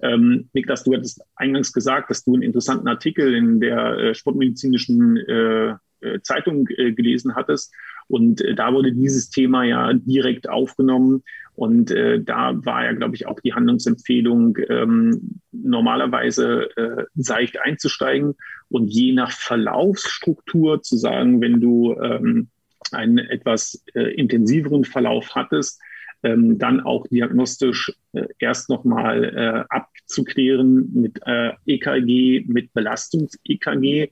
Ähm, 0.00 0.48
Niklas, 0.54 0.84
du 0.84 0.94
hattest 0.94 1.22
eingangs 1.36 1.72
gesagt, 1.72 2.10
dass 2.10 2.24
du 2.24 2.34
einen 2.34 2.42
interessanten 2.42 2.88
Artikel 2.88 3.34
in 3.34 3.60
der 3.60 3.98
äh, 3.98 4.14
sportmedizinischen 4.14 5.18
äh, 5.18 5.74
äh 6.00 6.20
Zeitung 6.22 6.64
gelesen 6.64 7.34
hattest. 7.34 7.72
Und 8.08 8.40
äh, 8.40 8.54
da 8.54 8.72
wurde 8.72 8.92
dieses 8.92 9.30
Thema 9.30 9.64
ja 9.64 9.92
direkt 9.92 10.48
aufgenommen. 10.48 11.22
Und 11.54 11.90
äh, 11.90 12.20
da 12.20 12.52
war 12.64 12.84
ja, 12.84 12.92
glaube 12.92 13.14
ich, 13.14 13.26
auch 13.26 13.38
die 13.40 13.54
Handlungsempfehlung, 13.54 14.58
ähm, 14.68 15.40
normalerweise 15.52 16.68
äh, 16.76 17.04
seicht 17.14 17.60
einzusteigen 17.60 18.34
und 18.68 18.88
je 18.88 19.12
nach 19.12 19.30
Verlaufsstruktur 19.30 20.82
zu 20.82 20.96
sagen, 20.96 21.40
wenn 21.40 21.60
du 21.60 21.94
ähm, 21.94 22.48
einen 22.90 23.18
etwas 23.18 23.84
äh, 23.94 24.14
intensiveren 24.14 24.84
Verlauf 24.84 25.34
hattest, 25.34 25.80
ähm, 26.24 26.58
dann 26.58 26.80
auch 26.80 27.06
diagnostisch 27.06 27.92
äh, 28.14 28.26
erst 28.38 28.68
nochmal 28.68 29.24
äh, 29.24 29.64
abzuklären 29.68 30.90
mit 30.92 31.20
äh, 31.24 31.52
EKG, 31.66 32.46
mit 32.48 32.72
Belastungs-EKG 32.72 34.10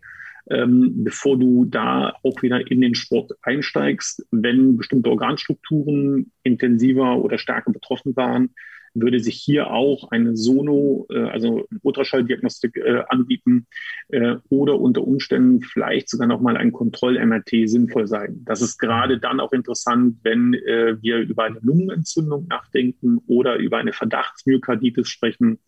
ähm, 0.50 1.04
bevor 1.04 1.38
du 1.38 1.64
da 1.64 2.14
auch 2.22 2.42
wieder 2.42 2.70
in 2.70 2.80
den 2.80 2.94
Sport 2.94 3.32
einsteigst. 3.42 4.26
Wenn 4.30 4.76
bestimmte 4.76 5.10
Organstrukturen 5.10 6.32
intensiver 6.42 7.18
oder 7.18 7.38
stärker 7.38 7.72
betroffen 7.72 8.16
waren, 8.16 8.50
würde 8.94 9.20
sich 9.20 9.36
hier 9.36 9.70
auch 9.70 10.10
eine 10.10 10.36
Sono, 10.36 11.06
äh, 11.10 11.22
also 11.22 11.66
Ultraschalldiagnostik 11.82 12.76
äh, 12.76 13.02
anbieten 13.08 13.66
äh, 14.08 14.36
oder 14.50 14.78
unter 14.78 15.06
Umständen 15.06 15.62
vielleicht 15.62 16.10
sogar 16.10 16.26
nochmal 16.26 16.56
ein 16.56 16.72
Kontroll-MRT 16.72 17.68
sinnvoll 17.68 18.06
sein. 18.06 18.42
Das 18.44 18.60
ist 18.60 18.78
gerade 18.78 19.18
dann 19.18 19.40
auch 19.40 19.52
interessant, 19.52 20.18
wenn 20.22 20.54
äh, 20.54 20.96
wir 21.00 21.18
über 21.18 21.44
eine 21.44 21.60
Lungenentzündung 21.62 22.46
nachdenken 22.48 23.18
oder 23.26 23.56
über 23.56 23.78
eine 23.78 23.92
Verdachtsmyokarditis 23.92 25.08
sprechen, 25.08 25.58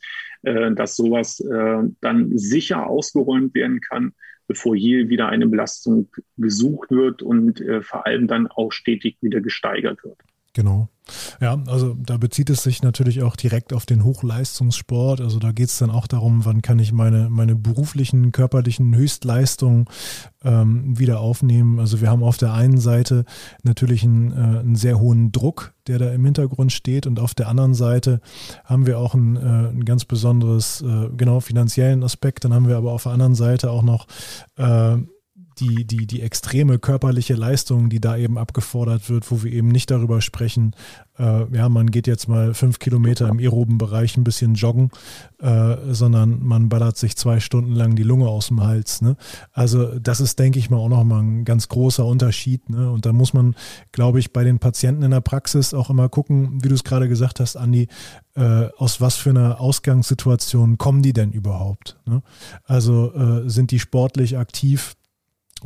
äh, 0.43 0.72
dass 0.72 0.97
sowas 0.97 1.41
äh, 1.41 1.83
dann 2.01 2.37
sicher 2.37 2.87
ausgeräumt 2.87 3.55
werden 3.55 3.81
kann 3.81 4.12
bevor 4.47 4.76
hier 4.76 5.09
wieder 5.09 5.28
eine 5.28 5.47
Belastung 5.47 6.09
gesucht 6.36 6.90
wird 6.90 7.22
und 7.22 7.61
äh, 7.61 7.82
vor 7.82 8.07
allem 8.07 8.26
dann 8.26 8.47
auch 8.47 8.72
stetig 8.72 9.16
wieder 9.20 9.40
gesteigert 9.40 10.05
wird. 10.05 10.18
Genau. 10.55 10.88
Ja, 11.40 11.61
also 11.66 11.94
da 11.98 12.16
bezieht 12.16 12.48
es 12.48 12.62
sich 12.62 12.82
natürlich 12.82 13.22
auch 13.22 13.36
direkt 13.36 13.74
auf 13.74 13.84
den 13.84 14.05
Hochleistungssport. 14.05 15.20
Also 15.20 15.38
da 15.38 15.52
geht 15.52 15.68
es 15.68 15.78
dann 15.78 15.90
auch 15.90 16.07
darum, 16.07 16.46
wann 16.46 16.62
kann 16.62 16.78
ich 16.78 16.92
meine, 16.92 17.28
meine 17.28 17.57
beruflichen, 17.57 18.32
körperlichen 18.32 18.94
Höchstleistungen 18.94 19.84
ähm, 20.44 20.98
wieder 20.98 21.20
aufnehmen. 21.20 21.78
Also 21.78 22.00
wir 22.00 22.09
haben 22.09 22.22
auf 22.22 22.38
der 22.38 22.55
einen 22.55 22.78
Seite 22.78 23.26
natürlich 23.64 24.05
einen, 24.05 24.32
äh, 24.32 24.61
einen, 24.61 24.76
sehr 24.76 24.98
hohen 24.98 25.30
Druck, 25.30 25.74
der 25.88 25.98
da 25.98 26.11
im 26.11 26.24
Hintergrund 26.24 26.72
steht 26.72 27.07
und 27.07 27.20
auf 27.20 27.34
der 27.34 27.48
anderen 27.48 27.74
Seite 27.74 28.20
haben 28.64 28.86
wir 28.86 28.98
auch 28.98 29.14
ein, 29.14 29.36
äh, 29.36 29.68
ein 29.70 29.84
ganz 29.84 30.07
besonderes, 30.07 30.80
äh, 30.80 31.11
genau, 31.14 31.40
finanziellen 31.40 32.02
Aspekt. 32.02 32.44
Dann 32.44 32.55
haben 32.55 32.68
wir 32.68 32.78
aber 32.78 32.92
auf 32.92 33.02
der 33.02 33.12
anderen 33.12 33.34
Seite 33.34 33.70
auch 33.70 33.82
noch 33.82 34.07
äh, 34.57 34.96
die, 35.61 35.84
die, 35.84 36.07
die 36.07 36.22
extreme 36.22 36.78
körperliche 36.78 37.34
Leistung, 37.34 37.88
die 37.88 38.00
da 38.00 38.16
eben 38.16 38.38
abgefordert 38.38 39.09
wird, 39.09 39.30
wo 39.30 39.42
wir 39.42 39.52
eben 39.52 39.68
nicht 39.68 39.90
darüber 39.90 40.20
sprechen, 40.20 40.74
äh, 41.18 41.57
ja, 41.57 41.68
man 41.68 41.90
geht 41.90 42.07
jetzt 42.07 42.28
mal 42.28 42.55
fünf 42.55 42.78
Kilometer 42.78 43.28
im 43.28 43.38
aeroben 43.38 43.78
Bereich 43.78 44.16
ein 44.16 44.24
bisschen 44.24 44.55
joggen, 44.55 44.90
äh, 45.40 45.76
sondern 45.90 46.42
man 46.42 46.68
ballert 46.68 46.96
sich 46.96 47.16
zwei 47.16 47.40
Stunden 47.40 47.72
lang 47.72 47.94
die 47.94 48.02
Lunge 48.02 48.28
aus 48.28 48.48
dem 48.48 48.62
Hals. 48.62 49.00
Ne? 49.00 49.16
Also 49.52 49.98
das 49.98 50.20
ist, 50.20 50.38
denke 50.38 50.59
ich 50.59 50.70
mal, 50.70 50.78
auch 50.78 50.88
nochmal 50.88 51.22
ein 51.22 51.44
ganz 51.44 51.68
großer 51.68 52.05
Unterschied. 52.05 52.68
Ne? 52.68 52.90
Und 52.90 53.07
da 53.07 53.12
muss 53.12 53.32
man, 53.32 53.55
glaube 53.92 54.18
ich, 54.18 54.32
bei 54.32 54.42
den 54.42 54.59
Patienten 54.59 55.05
in 55.05 55.12
der 55.12 55.20
Praxis 55.20 55.72
auch 55.72 55.90
immer 55.90 56.09
gucken, 56.09 56.62
wie 56.62 56.68
du 56.68 56.74
es 56.74 56.84
gerade 56.84 57.09
gesagt 57.09 57.38
hast, 57.38 57.57
Andi, 57.57 57.88
äh, 58.34 58.68
aus 58.76 59.00
was 59.00 59.14
für 59.14 59.30
einer 59.30 59.61
Ausgangssituation 59.61 60.78
kommen 60.78 61.02
die 61.02 61.12
denn 61.12 61.30
überhaupt? 61.30 61.96
Ne? 62.07 62.22
Also 62.64 63.14
äh, 63.14 63.48
sind 63.48 63.70
die 63.70 63.78
sportlich 63.78 64.36
aktiv? 64.36 64.96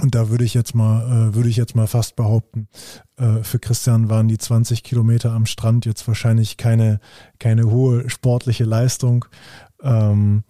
Und 0.01 0.14
da 0.14 0.28
würde 0.28 0.44
ich 0.44 0.55
jetzt 0.55 0.74
mal, 0.74 1.30
äh, 1.30 1.34
würde 1.34 1.49
ich 1.49 1.57
jetzt 1.57 1.74
mal 1.74 1.88
fast 1.88 2.14
behaupten, 2.14 2.68
äh, 3.16 3.42
für 3.42 3.59
Christian 3.59 4.09
waren 4.09 4.28
die 4.28 4.38
20 4.38 4.84
Kilometer 4.84 5.32
am 5.32 5.44
Strand 5.44 5.86
jetzt 5.86 6.07
wahrscheinlich 6.07 6.57
keine, 6.57 7.01
keine 7.38 7.70
hohe 7.70 8.09
sportliche 8.09 8.64
Leistung. 8.64 9.24
Ähm, 9.82 10.44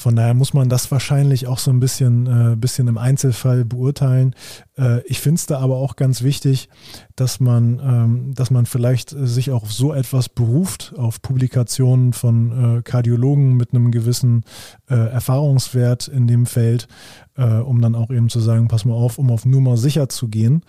von 0.00 0.16
daher 0.16 0.34
muss 0.34 0.54
man 0.54 0.68
das 0.68 0.90
wahrscheinlich 0.90 1.46
auch 1.46 1.58
so 1.58 1.70
ein 1.70 1.78
bisschen, 1.78 2.26
äh, 2.26 2.56
bisschen 2.56 2.88
im 2.88 2.96
Einzelfall 2.96 3.64
beurteilen. 3.66 4.34
Äh, 4.78 5.02
ich 5.06 5.20
finde 5.20 5.36
es 5.36 5.46
da 5.46 5.58
aber 5.58 5.76
auch 5.76 5.94
ganz 5.96 6.22
wichtig, 6.22 6.70
dass 7.16 7.38
man, 7.38 7.80
ähm, 7.84 8.34
dass 8.34 8.50
man 8.50 8.64
vielleicht 8.64 9.10
sich 9.10 9.50
auch 9.50 9.62
auf 9.62 9.72
so 9.72 9.92
etwas 9.92 10.30
beruft, 10.30 10.94
auf 10.96 11.20
Publikationen 11.20 12.14
von 12.14 12.78
äh, 12.78 12.82
Kardiologen 12.82 13.56
mit 13.56 13.74
einem 13.74 13.90
gewissen 13.90 14.44
äh, 14.88 14.94
Erfahrungswert 14.94 16.08
in 16.08 16.26
dem 16.26 16.46
Feld, 16.46 16.88
äh, 17.36 17.44
um 17.44 17.82
dann 17.82 17.94
auch 17.94 18.10
eben 18.10 18.30
zu 18.30 18.40
sagen, 18.40 18.68
pass 18.68 18.86
mal 18.86 18.94
auf, 18.94 19.18
um 19.18 19.30
auf 19.30 19.44
Nummer 19.44 19.76
sicher 19.76 20.08
zu 20.08 20.28
gehen, 20.28 20.62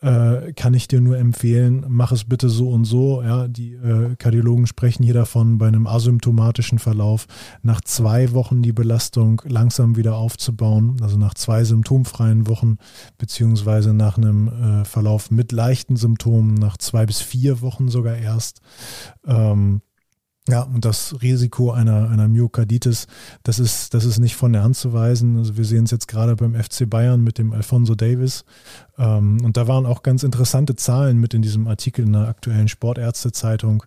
äh, 0.00 0.52
kann 0.52 0.74
ich 0.74 0.86
dir 0.88 1.00
nur 1.00 1.18
empfehlen, 1.18 1.84
mach 1.88 2.12
es 2.12 2.24
bitte 2.24 2.48
so 2.48 2.70
und 2.70 2.84
so. 2.84 3.22
Ja, 3.22 3.48
die 3.48 3.74
äh, 3.74 4.14
Kardiologen 4.16 4.66
sprechen 4.66 5.02
hier 5.02 5.14
davon, 5.14 5.58
bei 5.58 5.66
einem 5.66 5.86
asymptomatischen 5.86 6.78
Verlauf 6.78 7.26
nach 7.62 7.80
zwei 7.80 8.32
Wochen 8.32 8.62
die 8.62 8.72
Belastung 8.72 9.42
langsam 9.44 9.96
wieder 9.96 10.16
aufzubauen, 10.16 10.96
also 11.02 11.18
nach 11.18 11.34
zwei 11.34 11.64
symptomfreien 11.64 12.46
Wochen, 12.46 12.76
beziehungsweise 13.18 13.92
nach 13.92 14.18
einem 14.18 14.48
äh, 14.48 14.84
Verlauf 14.84 15.30
mit 15.30 15.52
leichten 15.52 15.96
Symptomen, 15.96 16.54
nach 16.54 16.76
zwei 16.76 17.04
bis 17.04 17.20
vier 17.20 17.60
Wochen 17.60 17.88
sogar 17.88 18.16
erst. 18.16 18.60
Ähm, 19.26 19.82
Ja, 20.48 20.62
und 20.62 20.86
das 20.86 21.20
Risiko 21.20 21.72
einer, 21.72 22.08
einer 22.08 22.26
Myokarditis, 22.26 23.06
das 23.42 23.58
ist, 23.58 23.92
das 23.92 24.06
ist 24.06 24.18
nicht 24.18 24.34
von 24.34 24.54
der 24.54 24.62
Hand 24.62 24.76
zu 24.76 24.94
weisen. 24.94 25.36
Also 25.36 25.58
wir 25.58 25.64
sehen 25.66 25.84
es 25.84 25.90
jetzt 25.90 26.08
gerade 26.08 26.36
beim 26.36 26.54
FC 26.54 26.88
Bayern 26.88 27.22
mit 27.22 27.36
dem 27.36 27.52
Alfonso 27.52 27.94
Davis. 27.94 28.46
Ähm, 28.96 29.44
und 29.44 29.58
da 29.58 29.68
waren 29.68 29.84
auch 29.84 30.02
ganz 30.02 30.22
interessante 30.22 30.74
Zahlen 30.74 31.18
mit 31.18 31.34
in 31.34 31.42
diesem 31.42 31.68
Artikel 31.68 32.06
in 32.06 32.14
der 32.14 32.28
aktuellen 32.28 32.68
Sportärztezeitung. 32.68 33.84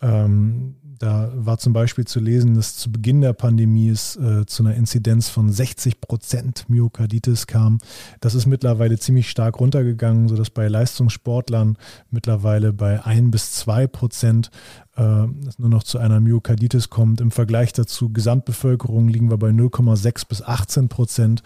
Ähm, 0.00 0.76
da 0.98 1.30
war 1.34 1.58
zum 1.58 1.72
Beispiel 1.72 2.06
zu 2.06 2.20
lesen, 2.20 2.54
dass 2.54 2.76
zu 2.76 2.90
Beginn 2.90 3.20
der 3.20 3.32
Pandemie 3.32 3.88
es 3.88 4.16
äh, 4.16 4.46
zu 4.46 4.62
einer 4.62 4.74
Inzidenz 4.74 5.28
von 5.28 5.50
60 5.50 6.00
Prozent 6.00 6.64
Myokarditis 6.68 7.46
kam. 7.46 7.78
Das 8.20 8.34
ist 8.34 8.46
mittlerweile 8.46 8.98
ziemlich 8.98 9.30
stark 9.30 9.60
runtergegangen, 9.60 10.28
sodass 10.28 10.50
bei 10.50 10.68
Leistungssportlern 10.68 11.76
mittlerweile 12.10 12.72
bei 12.72 13.04
ein 13.04 13.30
bis 13.30 13.52
zwei 13.52 13.86
Prozent 13.86 14.50
äh, 14.96 15.26
es 15.46 15.58
nur 15.58 15.68
noch 15.68 15.84
zu 15.84 15.98
einer 15.98 16.20
Myokarditis 16.20 16.90
kommt. 16.90 17.20
Im 17.20 17.30
Vergleich 17.30 17.72
dazu 17.72 18.12
Gesamtbevölkerung 18.12 19.08
liegen 19.08 19.30
wir 19.30 19.38
bei 19.38 19.50
0,6 19.50 20.28
bis 20.28 20.42
18 20.42 20.88
Prozent. 20.88 21.42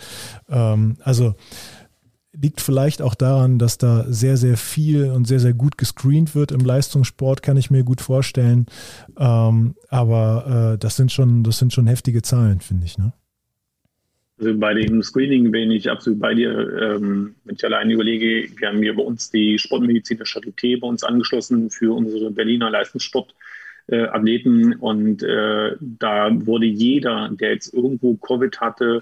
Ähm, 0.48 0.96
also 1.03 1.34
liegt 2.33 2.61
vielleicht 2.61 3.03
auch 3.03 3.14
daran, 3.14 3.59
dass 3.59 3.78
da 3.78 4.05
sehr, 4.09 4.37
sehr 4.37 4.57
viel 4.57 5.11
und 5.11 5.26
sehr, 5.26 5.41
sehr 5.41 5.53
gut 5.53 5.76
gescreent 5.76 6.35
wird 6.35 6.51
im 6.51 6.61
Leistungssport, 6.61 7.43
kann 7.43 7.57
ich 7.57 7.70
mir 7.70 7.85
gut 7.85 8.01
vorstellen. 8.01 8.66
Ähm, 9.18 9.74
aber 9.89 10.74
äh, 10.74 10.78
das 10.78 10.97
sind 10.97 11.12
schon, 11.12 11.45
das 11.45 11.59
sind 11.59 11.72
schon 11.72 11.87
heftige 11.87 12.22
Zahlen, 12.22 12.61
finde 12.61 12.87
ich. 12.87 12.97
Ne? 12.97 13.12
Also 14.39 14.59
bei 14.59 14.74
dem 14.74 15.03
Screening 15.03 15.51
bin 15.51 15.70
ich 15.70 15.91
absolut 15.91 16.20
bei 16.20 16.35
dir. 16.35 16.51
Ähm, 16.51 17.35
wenn 17.45 17.55
ich 17.55 17.64
alleine 17.64 17.93
überlege, 17.93 18.49
wir 18.59 18.68
haben 18.68 18.78
hier 18.78 18.97
bei 18.97 19.03
uns 19.03 19.30
die 19.30 19.59
Sportmedizin 19.59 20.16
der 20.16 20.26
Charité 20.26 20.80
bei 20.80 20.89
uns 20.89 21.05
angeschlossen 21.05 21.70
für 21.70 21.95
unsere 21.95 22.30
Berliner 22.30 22.70
Leistungssportathleten. 22.70 24.72
Äh, 24.72 24.76
und 24.76 25.22
äh, 25.22 25.76
da 25.80 26.30
wurde 26.47 26.66
jeder, 26.66 27.30
der 27.33 27.53
jetzt 27.53 27.74
irgendwo 27.74 28.16
Covid 28.16 28.59
hatte, 28.59 29.01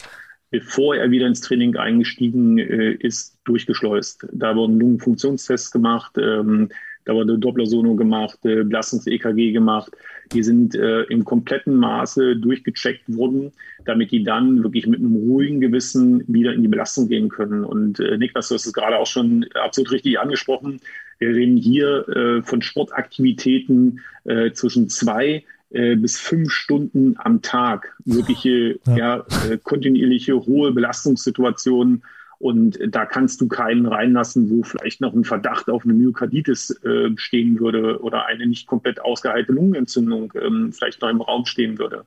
bevor 0.51 0.97
er 0.97 1.11
wieder 1.11 1.27
ins 1.27 1.41
Training 1.41 1.77
eingestiegen 1.77 2.59
äh, 2.59 2.93
ist, 2.93 3.39
durchgeschleust. 3.45 4.27
Da 4.33 4.57
wurden 4.57 4.79
Lungenfunktionstests 4.79 5.71
gemacht, 5.71 6.13
ähm, 6.19 6.71
da 7.05 7.15
wurde 7.15 7.39
Doppler-Sono 7.39 7.97
gemacht, 7.97 8.39
äh, 8.45 8.63
Belastungs-EKG 8.63 9.53
gemacht. 9.53 9.91
Die 10.33 10.43
sind 10.43 10.75
äh, 10.75 11.03
im 11.05 11.25
kompletten 11.25 11.77
Maße 11.77 12.37
durchgecheckt 12.37 13.17
worden, 13.17 13.53
damit 13.85 14.13
die 14.13 14.23
dann 14.23 14.63
wirklich 14.63 14.87
mit 14.87 15.01
einem 15.01 15.17
ruhigen 15.17 15.61
Gewissen 15.61 16.23
wieder 16.29 16.53
in 16.53 16.63
die 16.63 16.69
Belastung 16.69 17.09
gehen 17.09 17.29
können. 17.29 17.65
Und 17.65 18.01
äh, 18.01 18.19
Niklas, 18.19 18.49
du 18.49 18.55
hast 18.55 18.67
es 18.67 18.73
gerade 18.73 18.99
auch 18.99 19.07
schon 19.07 19.47
absolut 19.55 19.93
richtig 19.93 20.21
angesprochen. 20.21 20.81
Wir 21.19 21.31
reden 21.31 21.57
hier 21.57 22.09
äh, 22.09 22.43
von 22.43 22.63
Sportaktivitäten 22.63 24.01
äh, 24.25 24.53
zwischen 24.53 24.89
zwei 24.89 25.45
äh, 25.71 25.97
bis 25.97 26.19
fünf 26.19 26.51
Stunden 26.51 27.15
am 27.19 27.43
Tag 27.43 27.97
wirkliche 28.05 28.81
ja. 28.87 28.97
ja 28.97 29.27
äh, 29.49 29.59
kontinuierliche 29.59 30.35
hohe 30.35 30.73
Belastungssituationen. 30.73 32.05
Und 32.39 32.79
da 32.89 33.05
kannst 33.05 33.41
du 33.43 33.49
keinen 33.49 33.85
reinlassen, 33.85 34.49
wo 34.49 34.63
vielleicht 34.63 35.03
noch 35.03 35.13
ein 35.13 35.25
Verdacht 35.25 35.69
auf 35.69 35.85
eine 35.85 35.93
Myokarditis 35.93 36.71
äh, 36.85 37.11
stehen 37.17 37.61
würde 37.61 38.01
oder 38.01 38.25
eine 38.25 38.47
nicht 38.47 38.67
komplett 38.67 38.99
ausgeheilte 39.01 39.53
Lungenentzündung 39.53 40.33
ähm, 40.41 40.73
vielleicht 40.73 41.03
noch 41.03 41.11
im 41.11 41.21
Raum 41.21 41.45
stehen 41.45 41.79
würde. 41.79 42.07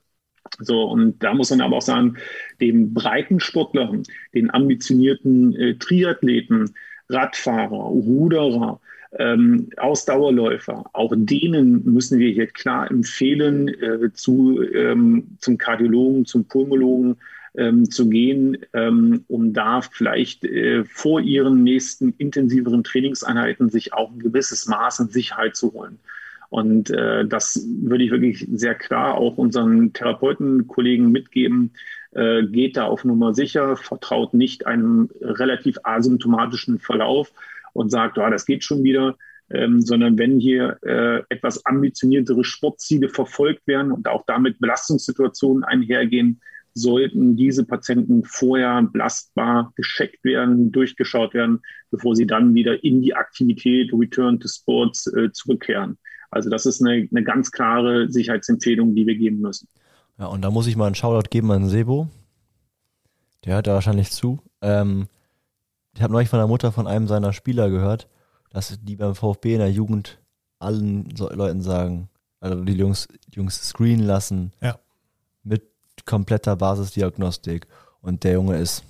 So, 0.59 0.83
und 0.83 1.21
da 1.23 1.33
muss 1.33 1.51
man 1.51 1.61
aber 1.61 1.77
auch 1.77 1.83
sagen, 1.83 2.17
dem 2.59 2.93
Breitensportler, 2.93 3.93
den 4.33 4.51
ambitionierten 4.51 5.55
äh, 5.55 5.75
Triathleten, 5.75 6.73
Radfahrer, 7.09 7.75
Ruderer, 7.75 8.79
ähm, 9.19 9.69
Ausdauerläufer, 9.77 10.85
auch 10.93 11.13
denen 11.15 11.83
müssen 11.85 12.19
wir 12.19 12.31
hier 12.31 12.47
klar 12.47 12.89
empfehlen, 12.89 13.67
äh, 13.67 14.11
zu, 14.13 14.61
ähm, 14.61 15.37
zum 15.39 15.57
Kardiologen, 15.57 16.25
zum 16.25 16.45
Pulmologen 16.45 17.17
ähm, 17.55 17.89
zu 17.89 18.09
gehen, 18.09 18.57
ähm, 18.73 19.25
um 19.27 19.53
da 19.53 19.81
vielleicht 19.81 20.43
äh, 20.45 20.83
vor 20.85 21.21
ihren 21.21 21.63
nächsten 21.63 22.13
intensiveren 22.17 22.83
Trainingseinheiten 22.83 23.69
sich 23.69 23.93
auch 23.93 24.11
ein 24.11 24.19
gewisses 24.19 24.67
Maß 24.67 25.01
an 25.01 25.09
Sicherheit 25.09 25.55
zu 25.55 25.73
holen. 25.73 25.99
Und 26.49 26.91
äh, 26.91 27.25
das 27.25 27.67
würde 27.81 28.03
ich 28.03 28.11
wirklich 28.11 28.47
sehr 28.53 28.75
klar 28.75 29.15
auch 29.15 29.37
unseren 29.37 29.93
Therapeutenkollegen 29.93 31.11
mitgeben. 31.11 31.71
Äh, 32.11 32.43
geht 32.43 32.77
da 32.77 32.85
auf 32.85 33.05
Nummer 33.05 33.33
sicher, 33.33 33.75
vertraut 33.75 34.35
nicht 34.35 34.67
einem 34.67 35.09
relativ 35.19 35.79
asymptomatischen 35.83 36.77
Verlauf, 36.77 37.31
und 37.73 37.89
sagt, 37.89 38.17
ja, 38.17 38.29
das 38.29 38.45
geht 38.45 38.63
schon 38.63 38.83
wieder, 38.83 39.15
ähm, 39.49 39.81
sondern 39.81 40.17
wenn 40.17 40.39
hier 40.39 40.77
äh, 40.83 41.21
etwas 41.29 41.65
ambitioniertere 41.65 42.43
Sportziele 42.43 43.09
verfolgt 43.09 43.67
werden 43.67 43.91
und 43.91 44.07
auch 44.07 44.23
damit 44.25 44.59
Belastungssituationen 44.59 45.63
einhergehen, 45.63 46.41
sollten 46.75 47.35
diese 47.35 47.65
Patienten 47.65 48.23
vorher 48.23 48.81
belastbar 48.81 49.73
gescheckt 49.75 50.23
werden, 50.23 50.71
durchgeschaut 50.71 51.33
werden, 51.33 51.61
bevor 51.91 52.15
sie 52.15 52.25
dann 52.25 52.55
wieder 52.55 52.83
in 52.83 53.01
die 53.01 53.15
Aktivität 53.15 53.91
Return 53.93 54.39
to 54.39 54.47
Sports 54.47 55.07
äh, 55.07 55.31
zurückkehren. 55.31 55.97
Also 56.31 56.49
das 56.49 56.65
ist 56.65 56.81
eine, 56.81 57.07
eine 57.11 57.23
ganz 57.23 57.51
klare 57.51 58.09
Sicherheitsempfehlung, 58.09 58.95
die 58.95 59.05
wir 59.05 59.15
geben 59.15 59.39
müssen. 59.39 59.67
Ja, 60.17 60.27
und 60.27 60.41
da 60.41 60.49
muss 60.49 60.67
ich 60.67 60.75
mal 60.75 60.87
einen 60.87 60.95
Shoutout 60.95 61.29
geben 61.29 61.51
an 61.51 61.69
Sebo. 61.69 62.07
Der 63.45 63.55
hört 63.55 63.67
da 63.67 63.73
wahrscheinlich 63.73 64.11
zu. 64.11 64.39
Ähm, 64.61 65.07
ich 65.95 66.01
habe 66.01 66.13
neulich 66.13 66.29
von 66.29 66.39
der 66.39 66.47
Mutter 66.47 66.71
von 66.71 66.87
einem 66.87 67.07
seiner 67.07 67.33
Spieler 67.33 67.69
gehört, 67.69 68.07
dass 68.49 68.77
die 68.81 68.95
beim 68.95 69.15
VfB 69.15 69.53
in 69.53 69.59
der 69.59 69.71
Jugend 69.71 70.19
allen 70.59 71.15
so 71.15 71.29
Leuten 71.29 71.61
sagen, 71.61 72.09
also 72.39 72.63
die 72.63 72.73
Jungs, 72.73 73.07
die 73.27 73.37
Jungs 73.37 73.55
screenen 73.55 74.05
lassen 74.05 74.51
ja. 74.61 74.77
mit 75.43 75.63
kompletter 76.05 76.55
Basisdiagnostik. 76.55 77.67
Und 78.01 78.23
der 78.23 78.33
Junge 78.33 78.57
ist, 78.57 78.83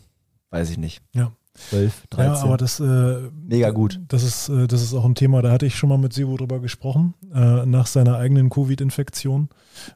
weiß 0.49 0.69
ich 0.71 0.77
nicht. 0.77 1.01
Ja. 1.13 1.31
12, 1.69 2.07
13. 2.09 2.33
Ja, 2.33 2.41
aber 2.41 2.57
das, 2.57 2.79
äh, 2.79 3.29
Mega 3.31 3.69
gut. 3.69 3.99
Das 4.07 4.23
ist, 4.23 4.49
äh, 4.49 4.65
das 4.65 4.81
ist 4.81 4.95
auch 4.95 5.05
ein 5.05 5.13
Thema, 5.13 5.43
da 5.43 5.51
hatte 5.51 5.67
ich 5.67 5.75
schon 5.75 5.89
mal 5.89 5.99
mit 5.99 6.11
Sivo 6.11 6.35
drüber 6.35 6.59
gesprochen, 6.59 7.13
äh, 7.31 7.63
nach 7.67 7.85
seiner 7.85 8.17
eigenen 8.17 8.49
Covid-Infektion, 8.49 9.49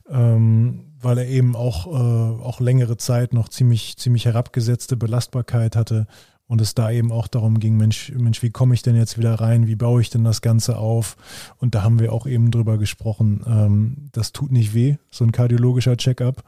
ähm, 0.08 0.94
weil 1.02 1.18
er 1.18 1.28
eben 1.28 1.56
auch, 1.56 1.88
äh, 1.88 2.44
auch 2.44 2.60
längere 2.60 2.98
Zeit 2.98 3.34
noch 3.34 3.50
ziemlich, 3.50 3.98
ziemlich 3.98 4.26
herabgesetzte 4.26 4.98
Belastbarkeit 4.98 5.76
hatte 5.76 6.06
und 6.48 6.62
es 6.62 6.74
da 6.74 6.90
eben 6.92 7.12
auch 7.12 7.28
darum 7.28 7.60
ging, 7.60 7.78
Mensch, 7.78 8.12
Mensch, 8.18 8.42
wie 8.42 8.50
komme 8.50 8.74
ich 8.74 8.82
denn 8.82 8.96
jetzt 8.96 9.18
wieder 9.18 9.36
rein? 9.36 9.68
Wie 9.68 9.76
baue 9.76 10.02
ich 10.02 10.10
denn 10.10 10.24
das 10.24 10.42
Ganze 10.42 10.78
auf? 10.78 11.18
Und 11.58 11.76
da 11.76 11.84
haben 11.84 12.00
wir 12.00 12.14
auch 12.14 12.26
eben 12.26 12.52
drüber 12.52 12.78
gesprochen. 12.78 13.42
Ähm, 13.46 14.10
das 14.14 14.32
tut 14.32 14.52
nicht 14.52 14.74
weh, 14.74 14.96
so 15.12 15.26
ein 15.26 15.34
kardiologischer 15.34 15.98
Check-up. 15.98 16.44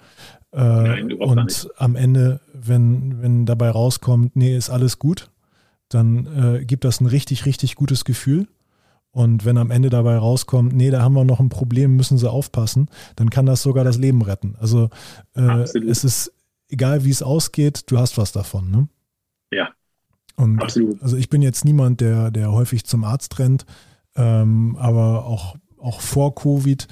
Äh, 0.54 0.58
Nein, 0.58 1.14
und 1.14 1.70
am 1.78 1.96
Ende, 1.96 2.40
wenn, 2.54 3.22
wenn 3.22 3.46
dabei 3.46 3.70
rauskommt, 3.70 4.36
nee, 4.36 4.56
ist 4.56 4.70
alles 4.70 5.00
gut, 5.00 5.30
dann 5.90 6.28
äh, 6.28 6.66
gibt 6.66 6.86
das 6.86 7.02
ein 7.02 7.08
richtig, 7.08 7.46
richtig 7.46 7.76
gutes 7.76 8.06
Gefühl. 8.06 8.48
Und 9.12 9.44
wenn 9.44 9.58
am 9.58 9.72
Ende 9.72 9.90
dabei 9.90 10.18
rauskommt, 10.18 10.74
nee, 10.74 10.92
da 10.92 11.02
haben 11.02 11.14
wir 11.14 11.26
noch 11.26 11.40
ein 11.40 11.50
Problem, 11.50 11.96
müssen 11.96 12.18
Sie 12.18 12.30
aufpassen, 12.30 12.90
dann 13.16 13.30
kann 13.30 13.48
das 13.48 13.64
sogar 13.64 13.84
das 13.84 13.98
Leben 13.98 14.22
retten. 14.22 14.56
Also 14.60 14.90
äh, 15.36 15.64
es 15.64 16.04
ist 16.04 16.32
egal, 16.70 17.04
wie 17.04 17.10
es 17.10 17.24
ausgeht, 17.24 17.84
du 17.88 17.98
hast 17.98 18.18
was 18.18 18.32
davon. 18.32 18.70
Ne? 18.72 18.88
Und 20.40 20.62
Absolut. 20.62 21.02
Also 21.04 21.18
ich 21.18 21.30
bin 21.30 21.42
jetzt 21.42 21.66
niemand, 21.66 22.00
der, 22.00 22.32
der 22.32 22.52
häufig 22.54 22.86
zum 22.86 23.04
Arzt 23.04 23.40
rennt, 23.40 23.66
ähm, 24.16 24.78
aber 24.80 25.26
auch, 25.26 25.56
auch 25.78 26.00
vor 26.00 26.34
Covid 26.34 26.88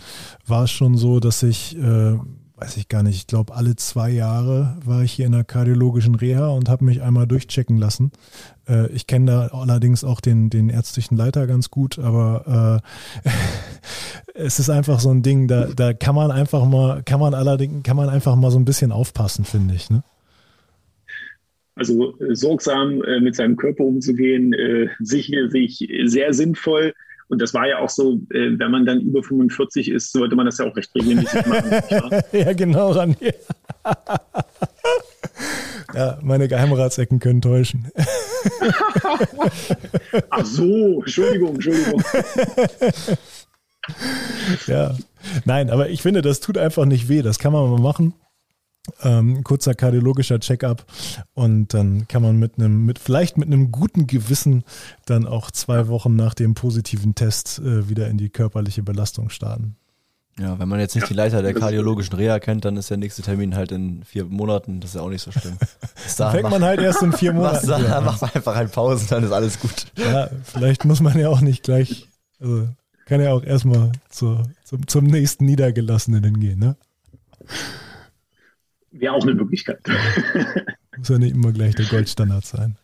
war 0.46 0.66
es 0.66 0.72
schon 0.72 0.98
so, 0.98 1.22
dass 1.22 1.44
ich, 1.44 1.78
äh, 1.78 2.18
weiß 2.58 2.76
ich 2.76 2.90
gar 2.90 3.04
nicht, 3.04 3.16
ich 3.16 3.28
glaube 3.28 3.56
alle 3.56 3.78
zwei 3.78 4.10
Jahre 4.10 4.78
war 4.84 5.02
ich 5.02 5.14
hier 5.14 5.28
in 5.28 5.32
der 5.32 5.46
kardiologischen 5.46 6.16
Reha 6.16 6.50
und 6.50 6.68
habe 6.68 6.84
mich 6.84 7.02
einmal 7.02 7.26
durchchecken 7.26 7.78
lassen. 7.78 8.12
Äh, 8.68 8.88
ich 8.88 9.08
kenne 9.08 9.32
da 9.32 9.48
allerdings 9.58 10.04
auch 10.04 10.20
den, 10.20 10.50
den 10.50 10.68
ärztlichen 10.68 11.16
Leiter 11.16 11.48
ganz 11.48 11.72
gut, 11.72 12.00
aber 12.00 12.82
äh, 13.24 13.30
es 14.34 14.60
ist 14.60 14.70
einfach 14.70 15.00
so 15.00 15.10
ein 15.10 15.24
Ding, 15.24 15.48
da, 15.48 15.68
da 15.68 15.94
kann 15.94 16.16
man 16.16 16.32
einfach 16.32 16.66
mal, 16.66 17.02
kann 17.02 17.22
man 17.22 17.34
allerdings, 17.34 17.84
kann 17.84 17.96
man 17.96 18.10
einfach 18.10 18.36
mal 18.36 18.52
so 18.52 18.60
ein 18.60 18.66
bisschen 18.66 18.92
aufpassen, 18.92 19.46
finde 19.46 19.74
ich. 19.74 19.90
Ne? 19.90 20.04
Also 21.78 22.18
äh, 22.20 22.36
sorgsam 22.36 23.04
äh, 23.04 23.20
mit 23.20 23.36
seinem 23.36 23.56
Körper 23.56 23.84
umzugehen, 23.84 24.54
äh, 24.54 24.90
sicherlich 25.00 25.88
sehr 26.06 26.34
sinnvoll. 26.34 26.94
Und 27.30 27.42
das 27.42 27.54
war 27.54 27.68
ja 27.68 27.80
auch 27.80 27.90
so, 27.90 28.14
äh, 28.32 28.58
wenn 28.58 28.72
man 28.72 28.86
dann 28.86 29.02
über 29.02 29.22
45 29.22 29.92
ist, 29.92 30.12
sollte 30.12 30.36
man 30.36 30.46
das 30.46 30.58
ja 30.58 30.66
auch 30.66 30.76
recht 30.76 30.94
regelmäßig 30.96 31.46
machen. 31.46 31.72
ja, 32.32 32.54
genau, 32.54 32.92
Rani. 32.92 33.16
ja, 35.94 36.18
meine 36.24 36.48
Geheimratsecken 36.48 37.20
können 37.20 37.42
täuschen. 37.42 37.92
Ach 40.30 40.46
so, 40.46 41.02
Entschuldigung, 41.02 41.56
Entschuldigung. 41.56 42.02
ja, 44.68 44.96
nein, 45.46 45.70
aber 45.70 45.90
ich 45.90 46.02
finde, 46.02 46.22
das 46.22 46.40
tut 46.40 46.58
einfach 46.58 46.86
nicht 46.86 47.10
weh. 47.10 47.22
Das 47.22 47.40
kann 47.40 47.52
man 47.52 47.70
mal 47.70 47.82
machen 47.82 48.14
ähm, 49.04 49.44
kurzer 49.44 49.74
kardiologischer 49.74 50.40
Check-up 50.40 50.86
und 51.34 51.74
dann 51.74 52.08
kann 52.08 52.22
man 52.22 52.38
mit 52.38 52.58
einem, 52.58 52.86
mit 52.86 53.00
vielleicht 53.00 53.38
mit 53.38 53.48
einem 53.48 53.72
guten 53.72 54.08
Gewissen 54.08 54.64
dann 55.06 55.26
auch 55.26 55.52
zwei 55.52 55.88
Wochen 55.88 56.16
nach 56.16 56.34
dem 56.34 56.54
positiven 56.54 57.16
Test 57.16 57.60
äh, 57.60 57.90
wieder 57.90 58.08
in 58.08 58.18
die 58.18 58.30
körperliche 58.30 58.84
Belastung 58.84 59.30
starten. 59.30 59.76
Ja, 60.40 60.60
wenn 60.60 60.70
man 60.70 60.80
jetzt 60.80 60.94
nicht 60.94 61.10
die 61.10 61.16
Leiter 61.16 61.42
der 61.42 61.56
kardiologischen 61.56 62.16
Reha 62.16 62.38
kennt, 62.38 62.64
dann 62.64 62.78
ist 62.78 62.92
der 62.92 62.98
nächste 62.98 63.24
Termin 63.24 63.56
halt 63.56 63.72
in 63.72 64.04
vier 64.04 64.24
Monaten. 64.26 64.80
Das 64.80 64.92
ist 64.92 64.96
ja 64.96 65.02
auch 65.02 65.10
nicht 65.10 65.24
so 65.24 65.32
schlimm. 65.32 65.58
da 66.18 66.30
fängt 66.30 66.50
man 66.50 66.64
halt 66.64 66.80
erst 66.80 67.02
in 67.02 67.12
vier 67.12 67.34
Monaten. 67.34 67.72
an. 67.72 67.84
da 67.84 68.02
macht 68.02 68.22
man 68.22 68.30
einfach 68.32 68.56
halt 68.56 68.72
Pausen, 68.72 69.08
dann 69.10 69.24
ist 69.24 69.32
alles 69.32 69.60
gut. 69.60 69.88
Ja, 69.98 70.30
vielleicht 70.44 70.86
muss 70.86 71.02
man 71.02 71.18
ja 71.18 71.30
auch 71.30 71.42
nicht 71.42 71.64
gleich, 71.64 72.08
also 72.40 72.68
kann 73.08 73.22
ja 73.22 73.34
auch 73.34 73.44
erstmal 73.44 73.92
zu, 74.10 74.44
zum, 74.64 74.88
zum 74.88 75.06
nächsten 75.06 75.46
Niedergelassenen 75.46 76.24
hingehen, 76.24 76.60
ne? 76.60 76.76
Wäre 79.00 79.14
auch 79.14 79.24
eine 79.24 79.34
Möglichkeit. 79.34 79.80
Muss 80.98 81.10
ja 81.10 81.18
nicht 81.18 81.36
immer 81.36 81.52
gleich 81.52 81.76
der 81.76 81.86
Goldstandard 81.86 82.46
sein. 82.46 82.78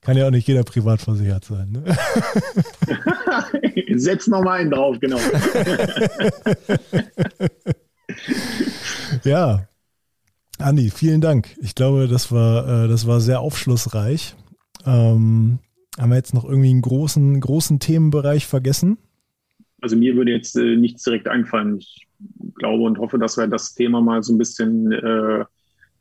Kann 0.00 0.16
ja 0.16 0.26
auch 0.26 0.30
nicht 0.30 0.48
jeder 0.48 0.64
privat 0.64 1.00
versichert 1.00 1.44
sein. 1.44 1.72
Ne? 1.72 1.84
Setz 3.98 4.26
noch 4.26 4.42
mal 4.42 4.60
einen 4.60 4.70
drauf, 4.70 4.98
genau. 5.00 5.18
ja, 9.24 9.68
Andi, 10.58 10.90
vielen 10.90 11.20
Dank. 11.20 11.56
Ich 11.60 11.74
glaube, 11.74 12.08
das 12.08 12.32
war, 12.32 12.84
äh, 12.84 12.88
das 12.88 13.06
war 13.06 13.20
sehr 13.20 13.40
aufschlussreich. 13.40 14.34
Ähm, 14.86 15.58
haben 15.98 16.10
wir 16.10 16.16
jetzt 16.16 16.34
noch 16.34 16.44
irgendwie 16.44 16.70
einen 16.70 16.82
großen, 16.82 17.40
großen 17.40 17.78
Themenbereich 17.78 18.46
vergessen? 18.46 18.98
Also 19.80 19.96
mir 19.96 20.16
würde 20.16 20.32
jetzt 20.32 20.56
äh, 20.56 20.76
nichts 20.76 21.04
direkt 21.04 21.28
einfallen. 21.28 21.78
Ich 21.78 22.07
glaube 22.58 22.84
und 22.84 22.98
hoffe, 22.98 23.18
dass 23.18 23.36
wir 23.36 23.46
das 23.46 23.74
Thema 23.74 24.00
mal 24.00 24.22
so 24.22 24.34
ein 24.34 24.38
bisschen 24.38 24.92
äh, 24.92 25.44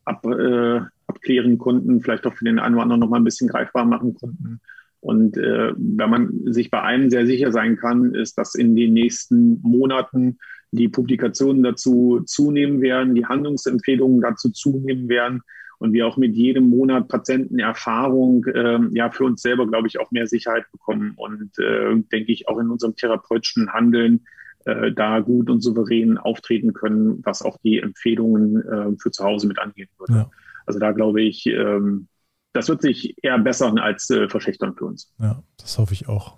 ab, 0.06 0.26
äh, 0.26 0.82
abklären 1.08 1.58
konnten, 1.58 2.02
vielleicht 2.02 2.26
auch 2.26 2.34
für 2.34 2.46
den 2.46 2.60
einen 2.60 2.76
oder 2.76 2.84
anderen 2.84 3.02
noch 3.02 3.10
mal 3.10 3.18
ein 3.18 3.24
bisschen 3.24 3.50
greifbar 3.50 3.86
machen 3.86 4.14
konnten. 4.16 4.60
Und 5.00 5.38
äh, 5.38 5.74
wenn 5.78 6.10
man 6.10 6.54
sich 6.54 6.72
bei 6.72 6.82
einem 6.82 7.10
sehr 7.10 7.26
sicher 7.26 7.52
sein 7.52 7.78
kann, 7.78 8.14
ist, 8.14 8.38
dass 8.38 8.56
in 8.56 8.76
den 8.76 8.94
nächsten 8.94 9.62
Monaten 9.62 10.40
die 10.72 10.90
Publikationen 10.90 11.64
dazu 11.64 12.22
zunehmen 12.26 12.82
werden, 12.82 13.16
die 13.16 13.26
Handlungsempfehlungen 13.26 14.22
dazu 14.22 14.50
zunehmen 14.50 15.08
werden 15.08 15.42
und 15.80 15.94
wir 15.94 16.08
auch 16.08 16.18
mit 16.18 16.36
jedem 16.36 16.70
Monat 16.70 17.08
Patientenerfahrung 17.08 18.46
äh, 18.46 18.80
ja 18.92 19.12
für 19.12 19.26
uns 19.26 19.42
selber, 19.42 19.68
glaube 19.68 19.88
ich, 19.88 20.00
auch 20.00 20.12
mehr 20.12 20.28
Sicherheit 20.28 20.66
bekommen 20.72 21.14
und 21.16 21.58
äh, 21.60 21.96
denke 22.12 22.32
ich 22.32 22.48
auch 22.48 22.60
in 22.60 22.70
unserem 22.70 22.96
therapeutischen 22.96 23.72
Handeln 23.72 24.26
äh, 24.68 24.92
da 24.92 25.20
gut 25.20 25.50
und 25.50 25.62
souverän 25.62 26.18
auftreten 26.18 26.74
können, 26.74 27.22
was 27.24 27.42
auch 27.42 27.58
die 27.64 27.80
Empfehlungen 27.80 28.62
äh, 28.62 28.98
für 29.00 29.12
zu 29.12 29.24
Hause 29.24 29.48
mit 29.48 29.60
angehen 29.60 29.90
würde. 29.98 30.14
Ja. 30.14 30.32
Also 30.66 30.80
da 30.80 30.92
glaube 30.92 31.22
ich, 31.22 31.46
ähm, 31.46 32.08
das 32.54 32.68
wird 32.68 32.82
sich 32.82 33.16
eher 33.24 33.38
bessern 33.40 33.80
als 33.80 34.10
äh, 34.10 34.28
verschlechtern 34.28 34.76
für 34.76 34.86
uns. 34.86 35.14
Ja, 35.20 35.42
das 35.58 35.78
hoffe 35.78 35.94
ich 35.94 36.10
auch. 36.10 36.38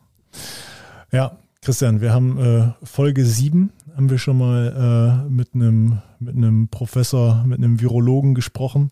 Ja, 1.11 1.39
Christian, 1.61 1.99
wir 1.99 2.13
haben 2.13 2.37
äh, 2.39 2.85
Folge 2.85 3.25
7, 3.25 3.71
haben 3.95 4.09
wir 4.09 4.17
schon 4.17 4.37
mal 4.37 5.25
äh, 5.27 5.29
mit 5.29 5.53
einem 5.53 6.01
mit 6.19 6.35
einem 6.35 6.67
Professor, 6.67 7.43
mit 7.45 7.59
einem 7.59 7.79
Virologen 7.79 8.35
gesprochen 8.35 8.91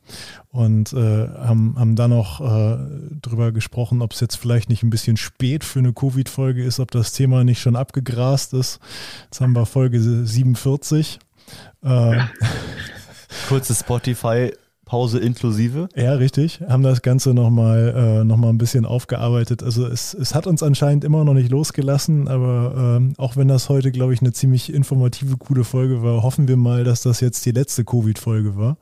und 0.50 0.94
äh, 0.94 1.28
haben, 1.28 1.76
haben 1.78 1.96
dann 1.96 2.12
noch 2.12 2.40
äh, 2.40 2.78
drüber 3.22 3.52
gesprochen, 3.52 4.02
ob 4.02 4.14
es 4.14 4.22
jetzt 4.22 4.36
vielleicht 4.36 4.70
nicht 4.70 4.84
ein 4.84 4.90
bisschen 4.90 5.18
spät 5.18 5.64
für 5.64 5.80
eine 5.80 5.94
Covid-Folge 5.94 6.64
ist, 6.64 6.80
ob 6.80 6.92
das 6.92 7.12
Thema 7.12 7.44
nicht 7.44 7.60
schon 7.60 7.76
abgegrast 7.76 8.54
ist. 8.54 8.80
Jetzt 9.26 9.42
haben 9.42 9.54
wir 9.54 9.66
Folge 9.66 10.00
47. 10.00 11.20
Äh. 11.84 12.20
Kurze 13.50 13.76
Spotify 13.76 14.52
Pause 14.88 15.20
inklusive. 15.20 15.90
Ja, 15.96 16.14
richtig. 16.14 16.62
Haben 16.62 16.82
das 16.82 17.02
Ganze 17.02 17.34
nochmal 17.34 17.94
äh, 17.94 18.24
noch 18.24 18.42
ein 18.42 18.58
bisschen 18.58 18.86
aufgearbeitet. 18.86 19.62
Also 19.62 19.86
es, 19.86 20.14
es 20.14 20.34
hat 20.34 20.48
uns 20.48 20.64
anscheinend 20.64 21.04
immer 21.04 21.26
noch 21.26 21.34
nicht 21.34 21.52
losgelassen, 21.52 22.30
aber 22.30 22.96
ähm, 22.98 23.14
auch 23.18 23.36
wenn 23.36 23.50
das 23.50 23.68
heute, 23.68 23.92
glaube 23.92 24.14
ich, 24.14 24.22
eine 24.22 24.32
ziemlich 24.32 24.74
informative, 24.74 25.36
coole 25.36 25.66
Folge 25.66 26.04
war, 26.04 26.24
hoffen 26.24 26.48
wir 26.48 26.56
mal, 26.56 26.86
dass 26.86 27.02
das 27.02 27.20
jetzt 27.20 27.46
die 27.46 27.52
letzte 27.52 27.84
Covid-Folge 27.84 28.56
war 28.56 28.78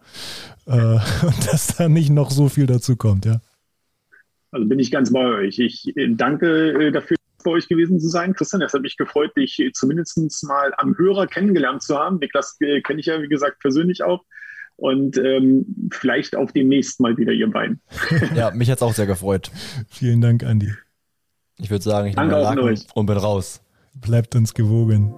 äh, 0.68 0.76
und 1.26 1.52
dass 1.52 1.76
da 1.76 1.90
nicht 1.90 2.12
noch 2.12 2.30
so 2.30 2.50
viel 2.50 2.68
dazu 2.68 2.96
kommt, 2.96 3.26
ja. 3.26 3.42
Also 4.52 4.68
bin 4.68 4.78
ich 4.78 4.92
ganz 4.92 5.12
bei 5.12 5.26
euch. 5.26 5.58
Ich 5.58 5.98
äh, 5.98 6.14
danke 6.14 6.88
äh, 6.88 6.92
dafür, 6.92 7.18
bei 7.44 7.52
euch 7.52 7.68
gewesen 7.68 8.00
zu 8.00 8.10
sein. 8.10 8.36
Christian, 8.36 8.62
es 8.62 8.74
hat 8.74 8.82
mich 8.84 8.96
gefreut, 8.96 9.36
dich 9.36 9.60
zumindest 9.74 10.44
mal 10.44 10.72
am 10.78 10.96
Hörer 10.98 11.26
kennengelernt 11.26 11.82
zu 11.82 11.98
haben. 11.98 12.20
Niklas 12.20 12.58
äh, 12.60 12.82
kenne 12.82 13.00
ich 13.00 13.08
ja, 13.08 13.20
wie 13.24 13.28
gesagt, 13.28 13.60
persönlich 13.60 14.04
auch 14.04 14.24
und 14.78 15.18
ähm, 15.18 15.90
vielleicht 15.92 16.36
auf 16.36 16.52
demnächst 16.52 17.00
mal 17.00 17.18
wieder 17.18 17.32
ihr 17.32 17.50
Bein. 17.50 17.80
ja, 18.36 18.52
mich 18.52 18.70
hat 18.70 18.78
es 18.78 18.84
auch 18.84 18.94
sehr 18.94 19.08
gefreut. 19.08 19.52
Vielen 19.90 20.22
Dank, 20.22 20.44
Andi. 20.44 20.74
Ich 21.58 21.70
würde 21.70 21.84
sagen, 21.84 22.08
ich 22.08 22.16
nehme 22.16 22.32
Laken 22.32 22.80
und 22.94 23.06
bin 23.06 23.18
raus. 23.18 23.62
Bleibt 23.94 24.36
uns 24.36 24.54
gewogen. 24.54 25.14